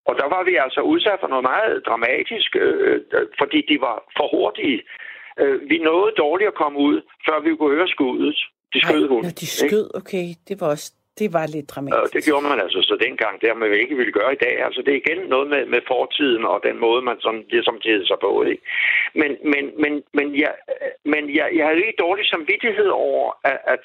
Og 0.07 0.13
der 0.19 0.27
var 0.35 0.43
vi 0.49 0.53
altså 0.65 0.81
udsat 0.81 1.19
for 1.21 1.27
noget 1.27 1.43
meget 1.43 1.85
dramatisk, 1.87 2.49
øh, 2.55 3.01
øh, 3.15 3.27
fordi 3.41 3.59
de 3.69 3.77
var 3.87 3.97
for 4.17 4.27
hurtige. 4.35 4.79
Øh, 5.41 5.69
vi 5.69 5.77
nåede 5.77 6.11
dårligt 6.23 6.47
at 6.47 6.59
komme 6.63 6.79
ud, 6.79 7.01
før 7.25 7.37
vi 7.39 7.55
kunne 7.55 7.75
høre 7.75 7.87
skuddet. 7.87 8.35
De 8.73 8.79
skød 8.81 9.07
hunden. 9.07 9.25
Når 9.25 9.37
de 9.41 9.45
ikke? 9.45 9.67
skød, 9.67 9.87
okay. 9.99 10.25
Det 10.47 10.61
var 10.61 10.67
også 10.67 10.91
det 11.19 11.29
var 11.37 11.45
lidt 11.55 11.69
dramatisk. 11.73 12.13
det 12.15 12.23
gjorde 12.27 12.45
man 12.51 12.59
altså 12.65 12.79
så 12.89 12.95
dengang, 13.05 13.41
der 13.41 13.53
man 13.53 13.73
ikke 13.73 13.95
ville 14.01 14.11
gøre 14.19 14.33
i 14.33 14.41
dag. 14.45 14.55
Altså 14.65 14.79
det 14.81 14.91
er 14.93 15.01
igen 15.05 15.21
noget 15.33 15.47
med, 15.53 15.65
med 15.73 15.81
fortiden 15.87 16.43
og 16.45 16.57
den 16.67 16.77
måde, 16.85 17.01
man 17.01 17.17
sådan 17.19 17.43
ligesom 17.49 17.79
tæder 17.85 18.05
sig 18.05 18.17
på. 18.21 18.31
Ikke? 18.51 18.63
Men, 19.21 19.31
men, 19.51 19.63
men, 19.83 19.93
men, 20.17 20.27
jeg, 20.43 20.53
men 21.13 21.23
jeg, 21.37 21.47
jeg 21.57 21.65
havde 21.67 21.85
ikke 21.85 22.03
dårlig 22.05 22.25
samvittighed 22.25 22.87
over, 22.87 23.25
at, 23.43 23.59
at, 23.73 23.83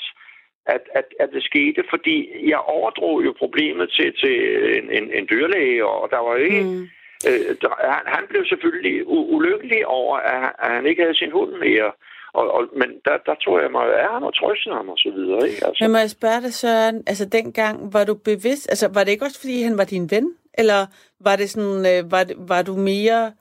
at, 0.74 0.82
at, 0.98 1.04
at 1.20 1.28
det 1.34 1.42
skete, 1.50 1.82
fordi 1.90 2.16
jeg 2.50 2.58
overdrog 2.58 3.24
jo 3.26 3.32
problemet 3.38 3.86
til, 3.96 4.08
til 4.22 4.34
en, 4.78 4.86
en, 4.98 5.04
en 5.18 5.26
dyrlæge, 5.30 5.86
og 5.86 6.10
der 6.10 6.18
var 6.18 6.32
jo 6.38 6.42
ikke... 6.44 6.62
Mm. 6.64 6.88
Øh, 7.28 7.56
der, 7.62 7.68
han, 7.96 8.04
han 8.16 8.24
blev 8.28 8.44
selvfølgelig 8.46 9.02
u- 9.02 9.28
ulykkelig 9.36 9.86
over, 9.86 10.16
at, 10.16 10.40
han- 10.40 10.56
at 10.58 10.70
han 10.76 10.86
ikke 10.86 11.02
havde 11.02 11.16
sin 11.22 11.30
hund 11.30 11.52
mere. 11.66 11.92
Og, 12.34 12.44
og, 12.56 12.62
men 12.80 12.88
der, 13.04 13.16
der 13.26 13.34
tror 13.44 13.60
jeg 13.60 13.70
mig, 13.72 13.84
at 13.94 14.08
han 14.14 14.22
og 14.22 14.34
trøste 14.34 14.70
ham 14.78 14.88
og 14.88 14.98
så 14.98 15.10
videre. 15.16 15.48
Ikke? 15.48 15.66
Altså, 15.66 15.84
Men 15.84 15.92
må 15.92 15.98
jeg 15.98 16.10
spørge 16.10 16.40
dig, 16.42 16.54
Søren, 16.54 17.02
altså 17.06 17.24
dengang, 17.24 17.92
var 17.94 18.04
du 18.04 18.14
bevidst, 18.14 18.66
altså 18.68 18.88
var 18.94 19.04
det 19.04 19.10
ikke 19.12 19.24
også, 19.24 19.40
fordi 19.40 19.62
han 19.62 19.78
var 19.78 19.84
din 19.84 20.10
ven? 20.10 20.26
Eller 20.60 20.86
var 21.20 21.36
det 21.36 21.50
sådan, 21.50 21.86
øh, 21.92 22.12
var, 22.12 22.24
det, 22.24 22.36
var 22.38 22.62
du 22.62 22.74
mere, 22.76 23.32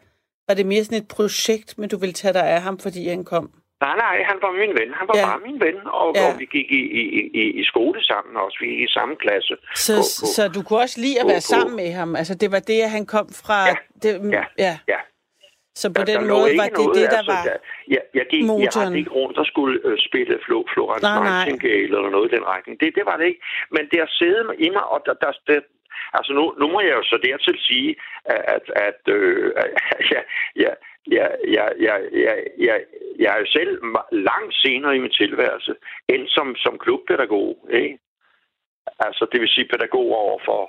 var 0.48 0.54
det 0.56 0.66
mere 0.66 0.84
sådan 0.84 0.98
et 0.98 1.08
projekt, 1.08 1.78
men 1.78 1.90
du 1.90 1.98
ville 1.98 2.14
tage 2.14 2.34
dig 2.34 2.46
af 2.56 2.62
ham, 2.62 2.80
fordi 2.80 3.08
han 3.08 3.24
kom? 3.26 3.52
Nej, 3.86 3.96
nej, 3.96 4.16
han 4.30 4.38
var 4.42 4.52
min 4.62 4.74
ven. 4.80 4.90
Han 5.00 5.08
var 5.08 5.18
Ja. 5.18 5.26
bare 5.26 5.40
min 5.48 5.60
ven, 5.66 5.78
og, 5.86 6.08
ja. 6.16 6.28
og 6.34 6.40
vi 6.40 6.46
gik 6.56 6.68
i, 6.80 6.82
i, 7.02 7.04
i, 7.42 7.44
i 7.62 7.64
skole 7.64 8.04
sammen 8.04 8.38
også. 8.44 8.58
Vi 8.62 8.68
gik 8.68 8.80
i 8.90 8.92
samme 8.98 9.16
klasse. 9.16 9.54
Så, 9.76 9.94
På- 9.96 9.98
på- 10.22 10.28
så 10.36 10.42
du 10.56 10.62
kunne 10.64 10.80
også 10.80 11.02
lide 11.02 11.20
at 11.20 11.24
på- 11.24 11.28
være 11.34 11.44
på- 11.48 11.54
sammen 11.56 11.76
med 11.76 11.92
ham? 11.92 12.16
Altså 12.16 12.36
det 12.36 12.52
var 12.52 12.60
det, 12.60 12.82
at 12.82 12.90
han 12.90 13.06
kom 13.06 13.28
fra... 13.44 13.58
Ja. 13.68 13.76
Det, 14.04 14.32
Ja. 14.38 14.44
ja. 14.66 14.74
Ja. 14.94 15.00
Så 15.76 15.86
på 15.94 16.00
Der- 16.00 16.06
den 16.12 16.22
der 16.22 16.28
måde 16.34 16.50
var 16.62 16.70
det 16.80 16.88
det, 17.00 17.08
der 17.18 17.24
var... 17.32 17.42
Der, 17.50 17.58
ja, 17.96 18.02
jeg, 18.20 18.26
gik, 18.32 18.40
jeg 18.42 18.48
motoren. 18.48 18.86
rendte 18.86 19.00
ikke 19.00 19.12
rundt 19.20 19.38
og 19.38 19.46
skulle 19.46 19.76
øh, 19.88 19.98
spille 20.08 20.40
Flo, 20.46 20.58
Florence. 20.74 21.08
Nightingale 21.30 21.92
eller 21.98 22.10
noget 22.10 22.28
i 22.32 22.36
den 22.36 22.46
retning. 22.54 22.80
Det, 22.82 22.96
det 22.98 23.06
var 23.06 23.18
det 23.18 23.26
ikke. 23.32 23.42
Men 23.76 23.84
det 23.92 24.00
har 24.04 24.10
siddet 24.20 24.46
i 24.66 24.70
mig, 24.70 24.86
og 24.94 25.00
der, 25.06 25.14
der, 25.24 25.32
der, 25.48 25.60
altså 26.18 26.32
nu, 26.34 26.44
nu 26.60 26.66
må 26.74 26.80
jeg 26.82 26.96
jo 27.00 27.04
så 27.04 27.18
dertil 27.28 27.58
sige, 27.70 27.96
at, 28.26 28.42
at, 28.56 28.64
at 28.88 29.02
øh, 29.16 29.52
ja, 30.14 30.22
ja, 30.64 30.72
ja, 31.18 31.28
ja, 31.56 31.66
ja, 31.88 31.96
ja, 32.26 32.34
ja, 32.68 32.76
jeg 33.24 33.30
er 33.36 33.40
jo 33.40 33.46
selv 33.58 33.72
langt 34.12 34.54
senere 34.64 34.96
i 34.96 35.00
min 35.00 35.12
tilværelse, 35.22 35.74
end 36.14 36.28
som, 36.28 36.56
som 36.56 36.78
klubpædagog. 36.78 37.68
Ikke? 37.74 37.98
Altså, 39.00 39.24
det 39.32 39.42
vil 39.42 39.50
sige 39.50 39.68
pædagog 39.72 40.08
over 40.24 40.40
for 40.46 40.62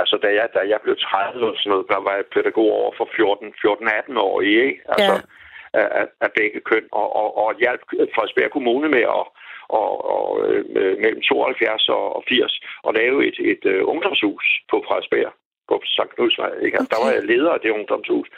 Altså, 0.00 0.16
da 0.24 0.28
jeg, 0.38 0.46
da 0.56 0.60
jeg 0.72 0.80
blev 0.84 0.96
30 0.96 1.46
og 1.50 1.56
sådan 1.56 1.70
noget, 1.70 1.86
der 1.92 2.00
var 2.06 2.14
jeg 2.16 2.26
pædagog 2.34 2.70
over 2.80 2.92
for 2.98 3.06
14-18 3.06 4.18
år, 4.28 4.40
ikke? 4.40 4.80
Altså, 4.94 5.14
Ja. 5.14 5.80
af, 5.80 5.88
af, 6.00 6.06
af 6.20 6.30
begge 6.38 6.60
køn, 6.70 6.86
og, 6.92 7.08
og, 7.20 7.28
og 7.42 7.48
hjælp 7.62 7.82
Frederiksberg 8.14 8.50
Kommune 8.50 8.88
med 8.96 9.04
at 9.18 9.24
og, 9.80 9.90
og, 10.16 10.28
øh, 10.48 10.64
mellem 11.04 11.22
72 11.22 11.88
og, 11.88 12.16
og 12.16 12.22
80 12.28 12.60
og 12.82 12.94
lave 12.94 13.16
et, 13.28 13.38
et 13.52 13.62
uh, 13.72 13.88
ungdomshus 13.92 14.46
på 14.70 14.76
Frederiksberg 14.86 15.32
på 15.68 15.82
St. 15.84 16.10
Knudsvej. 16.14 16.52
Ikke? 16.66 16.76
Altså, 16.78 16.90
Der 16.90 16.96
Okay. 17.00 17.06
var 17.06 17.12
jeg 17.16 17.24
leder 17.32 17.52
af 17.52 17.60
det 17.60 17.70
ungdomshus, 17.78 18.28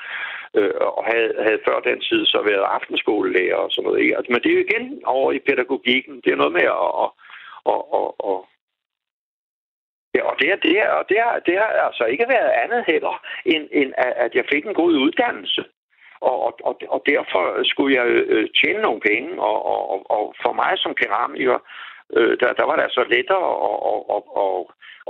øh, 0.59 0.75
og 0.99 1.05
havde, 1.11 1.33
havde 1.47 1.61
før 1.67 1.77
den 1.91 2.01
tid 2.09 2.27
så 2.27 2.39
været 2.51 2.65
aftenskolelærer 2.77 3.57
og 3.65 3.71
sådan 3.71 3.85
noget. 3.87 4.01
Ikke? 4.03 4.17
Altså, 4.17 4.33
men 4.33 4.41
det 4.43 4.51
er 4.51 4.57
jo 4.59 4.65
igen 4.69 4.87
over 5.05 5.33
i 5.33 5.39
pædagogikken. 5.49 6.15
Det 6.25 6.31
er 6.33 6.41
noget 6.43 6.53
med 6.59 6.67
at, 6.85 6.91
at, 7.03 7.11
at, 7.73 7.81
at, 7.99 8.09
at 8.31 8.39
Ja, 10.15 10.23
og 10.31 10.37
det, 10.41 10.63
det, 10.63 10.89
og 10.99 11.05
det, 11.09 11.19
har, 11.21 11.39
det 11.47 11.55
har 11.59 11.71
altså 11.89 12.05
ikke 12.05 12.27
været 12.29 12.51
andet 12.63 12.85
heller, 12.87 13.15
end, 13.45 13.69
end 13.73 13.93
at, 13.97 14.35
jeg 14.35 14.45
fik 14.53 14.65
en 14.67 14.75
god 14.75 14.93
uddannelse. 14.93 15.65
Og, 16.21 16.37
og, 16.45 16.55
og, 16.89 17.03
derfor 17.07 17.65
skulle 17.65 17.97
jeg 18.01 18.07
øh, 18.07 18.49
tjene 18.61 18.83
nogle 18.83 19.01
penge, 19.01 19.43
og, 19.43 19.67
og, 19.67 19.91
og- 19.91 20.11
og 20.11 20.35
for 20.43 20.53
mig 20.53 20.73
som 20.79 20.95
keramiker 20.95 21.59
øh, 22.17 22.37
der, 22.41 22.53
der 22.53 22.65
var 22.65 22.77
det 22.77 22.83
altså 22.83 23.05
lettere 23.15 23.49
at, 23.69 23.79
at, 23.93 24.01
at, 24.17 24.23
at, 24.43 24.61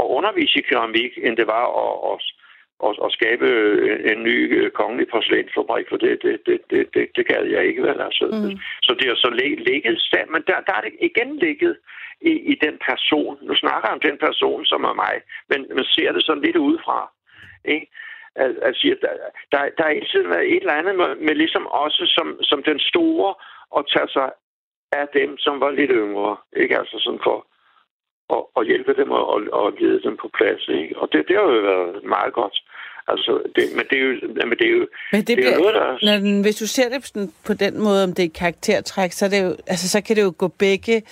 at 0.00 0.04
undervise 0.16 0.58
i 0.58 0.62
keramik, 0.62 1.12
end 1.24 1.36
det 1.36 1.46
var 1.46 1.64
at, 1.84 1.94
at, 2.12 2.18
at, 2.88 2.94
at 3.04 3.12
skabe 3.12 3.46
en, 3.92 3.98
en 4.12 4.22
ny 4.22 4.38
øh, 4.58 4.70
kongelig 4.70 5.06
porcelænsfabrik, 5.08 5.86
for 5.88 5.96
det, 5.96 6.22
det, 6.22 6.46
det, 6.46 6.58
det, 6.70 6.94
det, 6.94 7.04
det 7.16 7.26
gad 7.26 7.44
jeg 7.44 7.62
ikke, 7.66 7.82
vel? 7.82 8.00
Altså. 8.08 8.24
Mm. 8.32 8.58
Så 8.82 8.90
det 8.98 9.06
er 9.08 9.14
så 9.14 9.30
ligget 9.70 10.00
stand, 10.00 10.28
men 10.30 10.42
der, 10.46 10.56
der 10.66 10.74
er 10.76 10.80
det 10.80 10.94
igen 11.00 11.36
ligget 11.36 11.76
i, 12.20 12.32
i 12.52 12.54
den 12.64 12.78
person. 12.88 13.38
Nu 13.42 13.54
snakker 13.54 13.88
jeg 13.88 13.94
om 13.94 14.06
den 14.08 14.18
person, 14.26 14.64
som 14.64 14.84
er 14.84 14.94
mig, 15.04 15.14
men 15.50 15.66
man 15.78 15.84
ser 15.84 16.12
det 16.12 16.24
sådan 16.24 16.42
lidt 16.42 16.56
udefra. 16.56 17.10
Ikke? 17.64 17.86
Altså, 18.36 18.96
der, 19.02 19.12
der, 19.52 19.58
der 19.76 19.84
er 19.84 19.88
altid 19.88 20.20
et 20.20 20.62
eller 20.62 20.80
andet 20.80 20.94
med, 20.96 21.10
med 21.26 21.34
ligesom 21.34 21.66
også 21.66 22.02
som, 22.16 22.42
som 22.42 22.62
den 22.62 22.78
store 22.78 23.34
at 23.78 23.84
tage 23.94 24.08
sig 24.08 24.30
af 24.92 25.06
dem, 25.14 25.38
som 25.38 25.60
var 25.60 25.70
lidt 25.70 25.90
yngre. 25.94 26.36
Ikke? 26.56 26.78
Altså 26.78 26.96
sådan 26.98 27.20
for 27.22 27.46
at, 28.36 28.42
at 28.56 28.66
hjælpe 28.66 28.92
dem 29.00 29.10
og, 29.10 29.24
og 29.52 29.72
lede 29.80 30.02
dem 30.06 30.16
på 30.22 30.28
plads. 30.38 30.62
Ikke? 30.68 30.98
Og 31.00 31.08
det, 31.12 31.18
det 31.28 31.36
har 31.36 31.42
jo 31.42 31.62
været 31.72 32.04
meget 32.04 32.32
godt. 32.40 32.56
Altså, 33.08 33.32
det, 33.56 33.64
men 33.76 33.84
det 33.90 33.96
er 33.98 34.04
jo, 34.08 34.14
men 34.50 34.56
det 34.58 34.66
er 34.66 34.74
jo, 34.78 34.86
men 35.12 35.20
det, 35.20 35.28
det 35.28 35.36
bliver, 35.36 35.52
er 35.52 35.58
noget, 35.58 35.74
der... 35.74 35.88
Når, 36.06 36.42
hvis 36.42 36.56
du 36.56 36.66
ser 36.66 36.88
det 36.88 37.06
sådan, 37.06 37.32
på 37.46 37.54
den 37.54 37.80
måde, 37.80 38.04
om 38.04 38.12
det 38.12 38.24
er 38.24 38.28
karaktertræk, 38.34 39.12
så, 39.12 39.24
er 39.24 39.28
det 39.28 39.42
jo, 39.44 39.50
altså, 39.66 39.88
så 39.88 40.00
kan 40.00 40.16
det 40.16 40.22
jo 40.22 40.32
gå 40.38 40.48
begge 40.48 41.02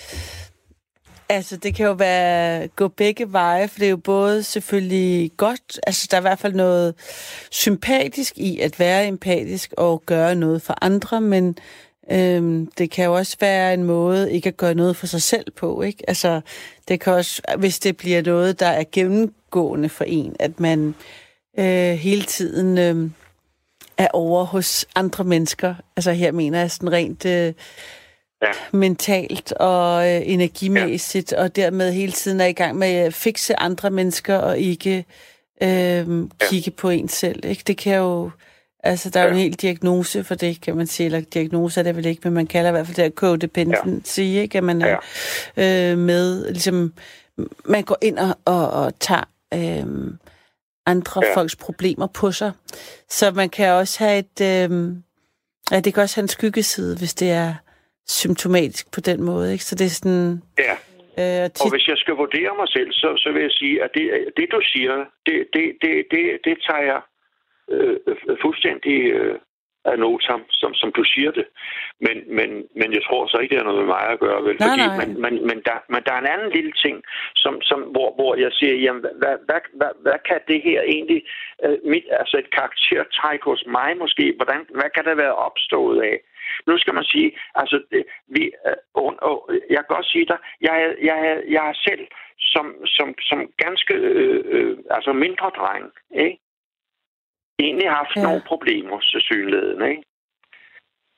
Altså, 1.33 1.57
det 1.57 1.75
kan 1.75 1.85
jo 1.85 1.91
være 1.91 2.67
gå 2.67 2.87
begge 2.87 3.33
veje, 3.33 3.67
for 3.67 3.79
det 3.79 3.85
er 3.85 3.89
jo 3.89 3.97
både 3.97 4.43
selvfølgelig 4.43 5.31
godt, 5.37 5.79
altså 5.87 6.07
der 6.11 6.17
er 6.17 6.21
i 6.21 6.29
hvert 6.29 6.39
fald 6.39 6.53
noget 6.53 6.95
sympatisk 7.51 8.37
i 8.37 8.59
at 8.59 8.79
være 8.79 9.07
empatisk 9.07 9.73
og 9.77 10.03
gøre 10.05 10.35
noget 10.35 10.61
for 10.61 10.75
andre, 10.81 11.21
men 11.21 11.57
øhm, 12.11 12.71
det 12.77 12.91
kan 12.91 13.05
jo 13.05 13.13
også 13.13 13.37
være 13.39 13.73
en 13.73 13.83
måde 13.83 14.31
ikke 14.31 14.47
at 14.47 14.57
gøre 14.57 14.75
noget 14.75 14.95
for 14.95 15.07
sig 15.07 15.21
selv 15.21 15.51
på, 15.51 15.81
ikke? 15.81 16.03
Altså, 16.07 16.41
det 16.87 16.99
kan 16.99 17.13
også, 17.13 17.41
hvis 17.57 17.79
det 17.79 17.97
bliver 17.97 18.21
noget, 18.21 18.59
der 18.59 18.67
er 18.67 18.83
gennemgående 18.91 19.89
for 19.89 20.03
en, 20.03 20.35
at 20.39 20.59
man 20.59 20.95
øh, 21.59 21.93
hele 21.93 22.23
tiden 22.23 22.77
øh, 22.77 23.09
er 23.97 24.07
over 24.13 24.43
hos 24.43 24.85
andre 24.95 25.23
mennesker. 25.23 25.75
Altså 25.95 26.11
her 26.11 26.31
mener 26.31 26.59
jeg 26.59 26.71
sådan 26.71 26.91
rent... 26.91 27.25
Øh, 27.25 27.53
ja. 28.41 28.77
mentalt 28.77 29.51
og 29.51 30.09
øh, 30.09 30.21
energimæssigt, 30.25 31.31
ja. 31.31 31.41
og 31.41 31.55
dermed 31.55 31.91
hele 31.91 32.11
tiden 32.11 32.41
er 32.41 32.45
i 32.45 32.53
gang 32.53 32.77
med 32.77 32.87
at 32.87 33.13
fikse 33.13 33.59
andre 33.59 33.91
mennesker 33.91 34.37
og 34.37 34.59
ikke 34.59 35.05
øh, 35.63 36.07
kigge 36.39 36.71
ja. 36.71 36.75
på 36.77 36.89
en 36.89 37.07
selv. 37.07 37.45
Ikke? 37.45 37.63
Det 37.67 37.77
kan 37.77 37.97
jo... 37.97 38.31
Altså, 38.83 39.09
der 39.09 39.19
er 39.19 39.23
jo 39.23 39.29
en 39.29 39.37
hel 39.37 39.53
diagnose 39.53 40.23
for 40.23 40.35
det, 40.35 40.61
kan 40.61 40.75
man 40.77 40.87
sige. 40.87 41.05
Eller 41.05 41.21
diagnose 41.21 41.79
er 41.79 41.83
det 41.83 41.95
vel 41.95 42.05
ikke, 42.05 42.21
men 42.23 42.33
man 42.33 42.47
kalder 42.47 42.69
i 42.69 42.71
hvert 42.71 42.87
fald 42.87 43.05
det 43.05 43.13
codependency, 43.13 44.19
ja. 44.19 44.41
ikke? 44.41 44.57
At 44.57 44.63
man 44.63 44.81
er 44.81 44.97
ja. 45.57 45.91
øh, 45.91 45.97
med, 45.97 46.51
ligesom... 46.51 46.93
Man 47.65 47.83
går 47.83 47.97
ind 48.01 48.19
og, 48.19 48.37
og, 48.45 48.71
og 48.71 48.99
tager 48.99 49.23
øh, 49.53 50.13
andre 50.85 51.21
ja. 51.25 51.35
folks 51.35 51.55
problemer 51.55 52.07
på 52.07 52.31
sig. 52.31 52.51
Så 53.09 53.31
man 53.31 53.49
kan 53.49 53.71
også 53.71 54.03
have 54.03 54.19
et... 54.19 54.41
Øh, 54.41 54.95
ja, 55.71 55.79
det 55.79 55.93
kan 55.93 56.03
også 56.03 56.15
have 56.15 56.23
en 56.23 56.27
skyggeside, 56.27 56.97
hvis 56.97 57.13
det 57.13 57.31
er 57.31 57.53
symptomatisk 58.07 58.91
på 58.91 59.01
den 59.01 59.23
måde, 59.23 59.51
ikke? 59.51 59.63
Så 59.63 59.75
det 59.75 59.85
er 59.85 59.89
sådan... 59.89 60.41
Ja. 60.59 60.73
Øh, 61.21 61.49
tit... 61.49 61.61
Og 61.61 61.69
hvis 61.69 61.87
jeg 61.87 61.97
skal 61.97 62.13
vurdere 62.13 62.51
mig 62.59 62.67
selv, 62.67 62.91
så, 62.91 63.09
så 63.17 63.31
vil 63.33 63.41
jeg 63.41 63.51
sige, 63.51 63.83
at 63.83 63.89
det, 63.93 64.05
det 64.37 64.47
du 64.51 64.61
siger, 64.63 64.93
det, 65.25 65.35
det, 65.53 65.65
det, 65.81 65.93
det, 66.11 66.23
det 66.45 66.55
tager 66.67 66.83
jeg 66.91 67.01
øh, 67.71 68.37
fuldstændig 68.41 68.97
øh, 69.11 69.39
af 69.85 69.99
notam, 69.99 70.41
som, 70.49 70.73
som 70.73 70.91
du 70.91 71.03
siger 71.03 71.31
det. 71.31 71.45
Men, 72.05 72.35
men, 72.37 72.49
men 72.75 72.93
jeg 72.93 73.03
tror 73.03 73.27
så 73.27 73.37
ikke, 73.37 73.51
det 73.51 73.61
har 73.61 73.69
noget 73.71 73.83
med 73.83 73.93
mig 73.95 74.05
at 74.09 74.19
gøre, 74.19 74.43
vel? 74.43 74.57
Nej, 74.59 74.69
Fordi, 74.69 74.85
nej. 74.87 74.97
Men, 74.99 75.21
men, 75.23 75.33
men, 75.49 75.57
der, 75.67 75.77
men 75.93 76.01
der 76.05 76.13
er 76.13 76.21
en 76.21 76.33
anden 76.33 76.51
lille 76.51 76.73
ting, 76.83 77.03
som, 77.35 77.61
som, 77.61 77.79
hvor, 77.81 78.15
hvor 78.15 78.35
jeg 78.35 78.51
siger, 78.51 78.75
jamen, 78.75 79.01
hvad, 79.01 79.35
hvad, 79.47 79.61
hvad, 79.79 79.91
hvad 80.01 80.19
kan 80.27 80.39
det 80.47 80.61
her 80.61 80.81
egentlig, 80.81 81.21
øh, 81.63 81.77
mit, 81.83 82.05
altså 82.11 82.37
et 82.37 82.49
karaktertræk 82.57 83.41
hos 83.43 83.63
mig 83.67 83.97
måske, 83.97 84.33
hvordan, 84.37 84.61
hvad 84.79 84.89
kan 84.95 85.05
det 85.05 85.17
være 85.17 85.35
opstået 85.35 86.01
af? 86.01 86.19
Nu 86.67 86.77
skal 86.77 86.93
man 86.93 87.03
sige, 87.03 87.31
altså, 87.55 87.77
vi, 88.27 88.43
øh, 88.67 88.75
og 89.27 89.49
jeg 89.69 89.77
kan 89.77 89.95
godt 89.95 90.05
sige 90.05 90.25
dig, 90.25 90.37
jeg, 90.61 90.95
jeg, 91.01 91.41
jeg 91.47 91.69
er 91.69 91.73
selv 91.87 92.07
som, 92.39 92.85
som, 92.85 93.15
som 93.19 93.39
ganske 93.57 93.93
øh, 93.93 94.43
øh, 94.45 94.77
altså 94.91 95.13
mindre 95.13 95.51
dreng, 95.57 95.85
ikke? 96.15 96.37
Egentlig 97.63 97.89
haft 97.89 98.15
ja. 98.15 98.23
nogle 98.23 98.41
problemer, 98.47 98.99
til 98.99 99.21
synligheden, 99.21 99.89
ikke? 99.91 100.03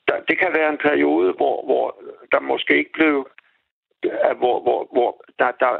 Der, 0.08 0.16
det 0.28 0.40
kan 0.40 0.52
være 0.56 0.70
en 0.70 0.86
periode, 0.88 1.32
hvor, 1.34 1.66
hvor 1.66 1.86
der 2.32 2.40
måske 2.40 2.78
ikke 2.78 2.94
blev 2.94 3.28
hvor, 4.42 4.62
hvor, 4.66 4.90
hvor 4.96 5.24
der, 5.40 5.52
der, 5.60 5.72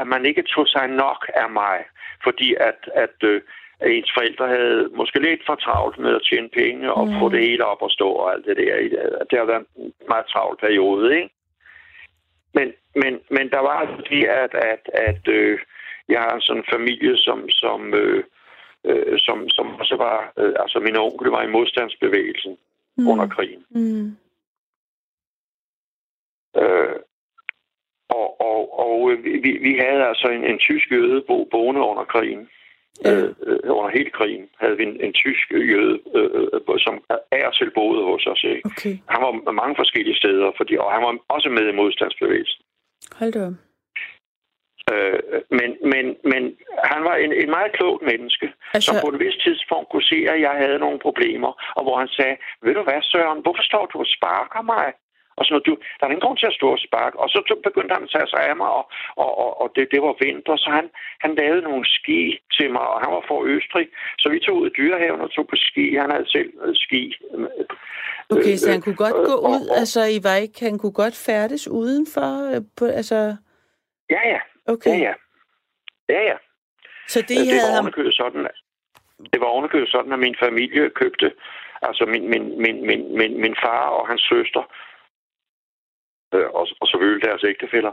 at 0.00 0.06
man 0.06 0.26
ikke 0.26 0.42
tog 0.42 0.68
sig 0.68 0.88
nok 0.88 1.30
af 1.34 1.50
mig, 1.50 1.84
fordi 2.24 2.54
at, 2.54 2.80
at 2.94 3.16
øh, 3.22 3.40
at 3.80 3.90
ens 3.90 4.10
forældre 4.16 4.48
havde 4.48 4.90
måske 4.94 5.18
lidt 5.22 5.42
for 5.46 5.54
travlt 5.54 5.98
med 5.98 6.14
at 6.14 6.22
tjene 6.30 6.48
penge 6.48 6.92
og 6.92 7.06
mm. 7.06 7.14
få 7.20 7.28
det 7.28 7.40
hele 7.40 7.64
op 7.64 7.82
og 7.82 7.90
stå 7.90 8.08
og 8.08 8.32
alt 8.32 8.46
det 8.46 8.56
der. 8.56 8.76
Det 9.30 9.38
har 9.38 9.44
været 9.44 9.66
en 9.76 9.92
meget 10.08 10.26
travl 10.26 10.56
periode, 10.56 11.16
ikke? 11.16 11.30
Men, 12.54 12.72
men, 12.94 13.20
men 13.30 13.50
der 13.50 13.58
var 13.58 13.92
fordi, 13.94 14.24
at, 14.24 14.54
at, 14.54 14.82
at 14.92 15.28
øh, 15.28 15.58
jeg 16.08 16.20
har 16.20 16.36
sådan 16.40 16.62
en 16.62 16.72
familie, 16.72 17.16
som, 17.16 17.48
som, 17.48 17.94
øh, 17.94 18.24
øh, 18.84 19.18
som, 19.18 19.48
som 19.48 19.66
også 19.80 19.96
var... 19.96 20.32
Øh, 20.38 20.54
altså, 20.60 20.78
min 20.80 20.96
onkel 20.96 21.28
var 21.30 21.42
i 21.42 21.50
modstandsbevægelsen 21.50 22.58
mm. 22.96 23.08
under 23.08 23.26
krigen. 23.26 23.64
Mm. 23.70 24.16
Øh, 26.60 26.96
og 28.08 28.40
og, 28.40 28.78
og 28.84 29.10
øh, 29.10 29.24
vi, 29.24 29.50
vi 29.66 29.72
havde 29.84 30.02
altså 30.10 30.28
en, 30.28 30.44
en 30.44 30.58
tysk 30.58 30.92
jøde 30.92 31.24
bo, 31.28 31.44
boende 31.44 31.80
under 31.80 32.04
krigen. 32.04 32.48
Ja. 33.04 33.16
Øh, 33.16 33.34
øh, 33.46 33.58
under 33.64 33.90
hele 33.90 34.10
krigen 34.10 34.48
havde 34.60 34.76
vi 34.76 34.84
en, 34.84 35.00
en 35.00 35.12
tysk 35.12 35.50
jøde, 35.50 36.00
øh, 36.14 36.30
øh, 36.68 36.78
som 36.78 36.94
er 37.30 37.50
selv 37.52 37.70
boede 37.70 38.04
hos 38.04 38.26
os. 38.26 38.44
Ikke? 38.44 38.62
Okay. 38.64 38.94
Han 39.08 39.20
var 39.22 39.52
mange 39.52 39.76
forskellige 39.76 40.16
steder, 40.16 40.52
fordi, 40.56 40.76
og 40.76 40.92
han 40.92 41.02
var 41.02 41.18
også 41.28 41.48
med 41.48 41.68
i 41.68 41.76
modstandsbevægelsen. 41.76 42.62
Hold 43.18 43.32
da 43.32 43.50
øh, 44.92 45.18
men, 45.58 45.70
men, 45.92 46.04
men 46.30 46.42
han 46.92 47.00
var 47.08 47.16
en, 47.24 47.32
en 47.42 47.50
meget 47.56 47.72
klog 47.72 47.94
menneske, 48.10 48.46
altså... 48.74 48.86
som 48.86 48.94
på 49.02 49.08
et 49.12 49.20
vist 49.24 49.40
tidspunkt 49.46 49.88
kunne 49.88 50.10
se, 50.12 50.18
at 50.32 50.40
jeg 50.40 50.54
havde 50.62 50.78
nogle 50.78 50.98
problemer, 50.98 51.52
og 51.76 51.82
hvor 51.84 51.96
han 51.98 52.08
sagde, 52.08 52.36
ved 52.62 52.74
du 52.74 52.82
hvad, 52.82 53.00
Søren, 53.02 53.42
hvorfor 53.42 53.64
står 53.70 53.86
du 53.86 53.98
og 53.98 54.12
sparker 54.16 54.62
mig? 54.62 54.88
Og 55.38 55.42
sådan 55.44 55.54
noget, 55.54 55.68
du, 55.68 55.74
der 55.96 56.04
er 56.04 56.10
ingen 56.10 56.26
grund 56.26 56.38
til 56.38 56.50
at 56.52 56.58
stå 56.60 56.68
og 56.76 56.84
sparke. 56.86 57.16
Og 57.22 57.28
så 57.28 57.38
begyndte 57.68 57.94
han 57.96 58.06
at 58.06 58.12
tage 58.14 58.28
sig 58.32 58.40
af 58.50 58.56
mig, 58.62 58.70
og, 58.78 58.84
og, 59.22 59.30
og, 59.42 59.50
og 59.62 59.66
det, 59.76 59.84
det 59.92 60.00
var 60.06 60.14
vinter, 60.24 60.56
så 60.64 60.68
han, 60.78 60.86
han 61.24 61.32
lavede 61.40 61.62
nogle 61.68 61.84
ski 61.96 62.20
til 62.56 62.68
mig, 62.74 62.84
og 62.92 62.98
han 63.02 63.10
var 63.16 63.22
fra 63.28 63.36
Østrig. 63.54 63.86
Så 64.20 64.26
vi 64.32 64.38
tog 64.40 64.56
ud 64.60 64.66
i 64.70 64.76
dyrehaven 64.78 65.20
og 65.20 65.30
tog 65.30 65.46
på 65.52 65.56
ski. 65.68 65.84
Han 66.02 66.10
havde 66.14 66.28
selv 66.36 66.50
øh, 66.64 66.74
ski. 66.84 67.02
Okay, 68.34 68.56
så 68.56 68.70
han 68.74 68.82
kunne 68.82 69.00
godt 69.04 69.18
gå 69.30 69.36
ud, 69.52 69.64
altså 69.80 70.00
I 70.16 70.18
var 70.28 70.36
ikke, 70.44 70.58
han 70.68 70.78
kunne 70.78 70.96
godt 71.02 71.16
færdes 71.26 71.68
udenfor, 71.68 72.30
øh, 72.50 72.62
på, 72.78 72.84
altså... 73.00 73.36
Ja, 74.14 74.22
ja. 74.34 74.40
Okay. 74.74 74.90
Ja, 74.90 74.96
ja. 74.98 75.14
Ja, 76.08 76.20
ja. 76.30 76.36
Så 77.08 77.18
det, 77.20 77.28
det 77.28 77.36
havde 77.38 77.72
var 77.74 77.82
ham... 77.82 78.12
sådan, 78.12 78.46
det 79.32 79.40
var 79.40 79.46
ovenikøbet 79.46 79.88
sådan, 79.88 80.12
at 80.12 80.18
min 80.18 80.36
familie 80.44 80.90
købte, 80.90 81.32
altså 81.82 82.04
min, 82.06 82.30
min, 82.30 82.44
min, 82.64 82.86
min, 82.86 83.18
min, 83.18 83.40
min 83.40 83.56
far 83.64 83.84
og 83.98 84.08
hans 84.08 84.22
søster, 84.32 84.62
øh, 86.34 86.48
og, 86.58 86.68
og 86.80 86.86
selvfølgelig 86.88 87.24
deres 87.28 87.44
ægtefælder, 87.44 87.92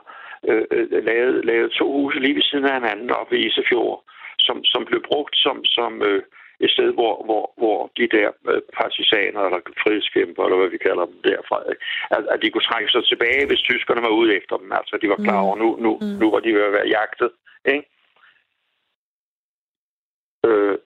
øh, 0.50 0.66
øh, 0.72 1.04
lavede, 1.06 1.46
lavede 1.46 1.78
to 1.80 1.86
huse 1.92 2.20
lige 2.20 2.36
ved 2.36 2.42
siden 2.42 2.66
af 2.66 2.74
hinanden 2.74 3.10
oppe 3.10 3.38
i 3.38 3.46
Isefjord, 3.48 4.04
som, 4.40 4.64
som 4.64 4.86
blev 4.86 5.02
brugt 5.10 5.36
som, 5.36 5.66
som 5.66 6.02
øh, 6.02 6.24
et 6.64 6.72
sted, 6.76 6.90
hvor, 7.00 7.14
hvor, 7.28 7.44
hvor 7.62 7.80
de 7.98 8.08
der 8.18 8.30
øh, 8.52 8.62
partisaner, 8.80 9.42
eller 9.48 9.60
frihedskæmper, 9.84 10.44
eller 10.44 10.58
hvad 10.60 10.72
vi 10.76 10.86
kalder 10.88 11.06
dem 11.06 11.20
derfra, 11.30 11.58
at, 12.16 12.24
at 12.34 12.40
de 12.42 12.50
kunne 12.50 12.70
trække 12.70 12.90
sig 12.92 13.04
tilbage, 13.06 13.48
hvis 13.48 13.62
tyskerne 13.70 14.02
var 14.02 14.14
ude 14.20 14.36
efter 14.40 14.56
dem. 14.62 14.72
Altså, 14.80 14.94
de 15.02 15.10
var 15.10 15.20
klar 15.26 15.42
over, 15.46 15.56
nu, 15.64 15.68
nu, 15.86 15.92
mm. 16.02 16.18
nu 16.22 16.26
var 16.34 16.40
de 16.40 16.54
ved 16.54 16.64
at 16.70 16.76
være 16.78 16.88
jagtet. 16.98 17.32
Ikke? 17.74 17.86
Øh, 20.46 20.78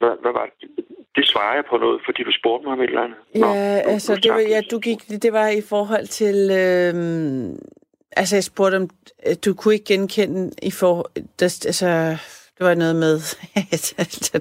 hvad, 0.00 0.14
hvad 0.22 0.32
var 0.38 0.46
det? 0.46 0.70
Det 1.16 1.28
svarer 1.28 1.54
jeg 1.54 1.64
på 1.70 1.76
noget, 1.76 2.00
fordi 2.04 2.22
du 2.22 2.32
spurgte 2.40 2.64
mig 2.64 2.72
om 2.72 2.80
et 2.80 2.88
eller 2.88 3.02
andet. 3.02 3.18
Ja, 3.34 3.40
Nå, 3.40 3.46
nu, 3.46 3.92
altså, 3.92 4.12
nu 4.12 4.18
det 4.22 4.30
var, 4.32 4.38
ja, 4.38 4.60
du 4.70 4.78
gik, 4.78 4.98
det 5.22 5.32
var 5.32 5.48
i 5.48 5.62
forhold 5.68 6.06
til... 6.06 6.36
Øh, 6.62 6.94
altså, 8.16 8.36
jeg 8.36 8.44
spurgte 8.44 8.76
om, 8.76 8.88
du 9.44 9.54
kunne 9.54 9.74
ikke 9.74 9.92
genkende 9.94 10.52
i 10.62 10.70
for... 10.70 11.10
Der, 11.40 11.64
altså, 11.70 11.88
det 12.58 12.66
var 12.66 12.74
noget 12.74 12.96
med... 13.04 13.14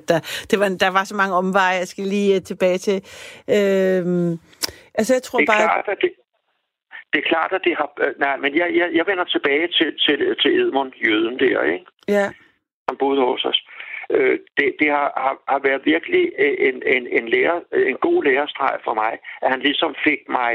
der, 0.10 0.20
det 0.50 0.60
var, 0.60 0.70
der 0.84 0.92
var 0.98 1.04
så 1.04 1.16
mange 1.16 1.36
omveje, 1.36 1.82
jeg 1.84 1.88
skal 1.88 2.04
lige 2.04 2.36
øh, 2.36 2.42
tilbage 2.42 2.78
til. 2.78 2.98
Øh, 3.56 4.04
altså, 5.00 5.12
jeg 5.18 5.24
tror 5.24 5.40
det 5.40 5.50
er 5.50 5.54
bare... 5.54 5.68
Klart, 5.68 5.88
at 5.88 5.98
det, 6.02 6.12
det 7.14 7.20
er 7.24 7.28
klart, 7.34 7.52
at 7.58 7.62
det 7.64 7.76
har... 7.78 7.90
Øh, 8.04 8.14
nej, 8.20 8.38
men 8.38 8.52
jeg, 8.56 8.68
jeg, 8.80 8.88
jeg 8.94 9.06
vender 9.08 9.24
tilbage 9.24 9.68
til, 9.78 9.90
til, 10.06 10.36
til 10.42 10.52
Edmund, 10.60 10.92
jøden 11.06 11.40
der, 11.40 11.64
ikke? 11.64 11.86
Ja. 12.08 12.28
Han 12.90 12.98
boede 13.00 13.22
hos 13.22 13.46
os 13.46 13.60
øh, 14.10 14.40
det, 14.58 14.68
det 14.80 14.90
har, 14.90 15.10
har, 15.24 15.36
har 15.48 15.60
været 15.60 15.82
virkelig 15.86 16.24
en, 16.70 16.78
en, 16.96 17.08
en, 17.18 17.30
lærer, 17.30 17.60
en 17.92 17.98
god 18.08 18.24
lærestreg 18.24 18.80
for 18.84 18.94
mig, 18.94 19.14
at 19.42 19.52
han 19.52 19.60
ligesom 19.60 19.96
fik 20.04 20.22
mig, 20.30 20.54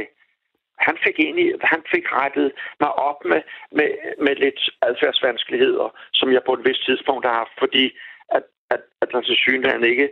han 0.88 0.96
fik 1.04 1.16
egentlig, 1.18 1.48
han 1.62 1.82
fik 1.94 2.06
rettet 2.12 2.52
mig 2.80 2.92
op 3.08 3.24
med, 3.24 3.42
med, 3.78 3.88
med 4.24 4.34
lidt 4.44 4.60
adfærdsvanskeligheder, 4.88 5.88
som 6.12 6.32
jeg 6.32 6.42
på 6.46 6.52
et 6.54 6.64
vist 6.68 6.84
tidspunkt 6.86 7.26
har 7.26 7.34
haft, 7.42 7.54
fordi 7.58 7.84
at, 8.36 8.42
at, 8.70 8.80
at 9.02 9.08
der 9.12 9.20
til 9.20 9.36
synligheden 9.36 9.84
ikke, 9.84 10.08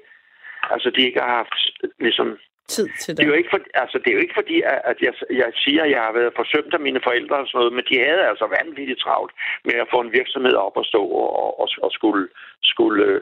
altså 0.74 0.90
de 0.90 1.06
ikke 1.08 1.20
har 1.20 1.34
haft 1.40 1.54
ligesom 2.00 2.38
Tid 2.68 2.88
til 3.00 3.08
det 3.08 3.16
dig. 3.16 3.24
er 3.24 3.28
jo 3.28 3.34
ikke, 3.40 3.50
for, 3.52 3.60
altså, 3.74 3.98
det 3.98 4.08
er 4.10 4.16
jo 4.16 4.24
ikke 4.24 4.38
fordi, 4.40 4.56
at 4.72 4.80
at 4.90 4.98
jeg, 5.06 5.14
jeg 5.30 5.52
siger, 5.64 5.82
at 5.84 5.90
jeg 5.90 6.02
har 6.02 6.12
været 6.12 6.32
forsømt 6.36 6.74
af 6.74 6.80
mine 6.80 7.00
forældre 7.06 7.36
og 7.36 7.46
sådan 7.46 7.58
noget, 7.58 7.72
men 7.72 7.84
de 7.90 7.98
havde 8.06 8.24
altså 8.30 8.46
vanvittigt 8.58 9.00
travlt 9.00 9.32
med 9.64 9.74
at 9.74 9.90
få 9.92 10.00
en 10.00 10.12
virksomhed 10.12 10.54
op 10.54 10.76
og 10.76 10.84
stå 10.84 11.02
og, 11.06 11.60
og, 11.60 11.68
og 11.82 11.90
skulle, 11.92 12.28
skulle 12.62 13.04
øh, 13.04 13.20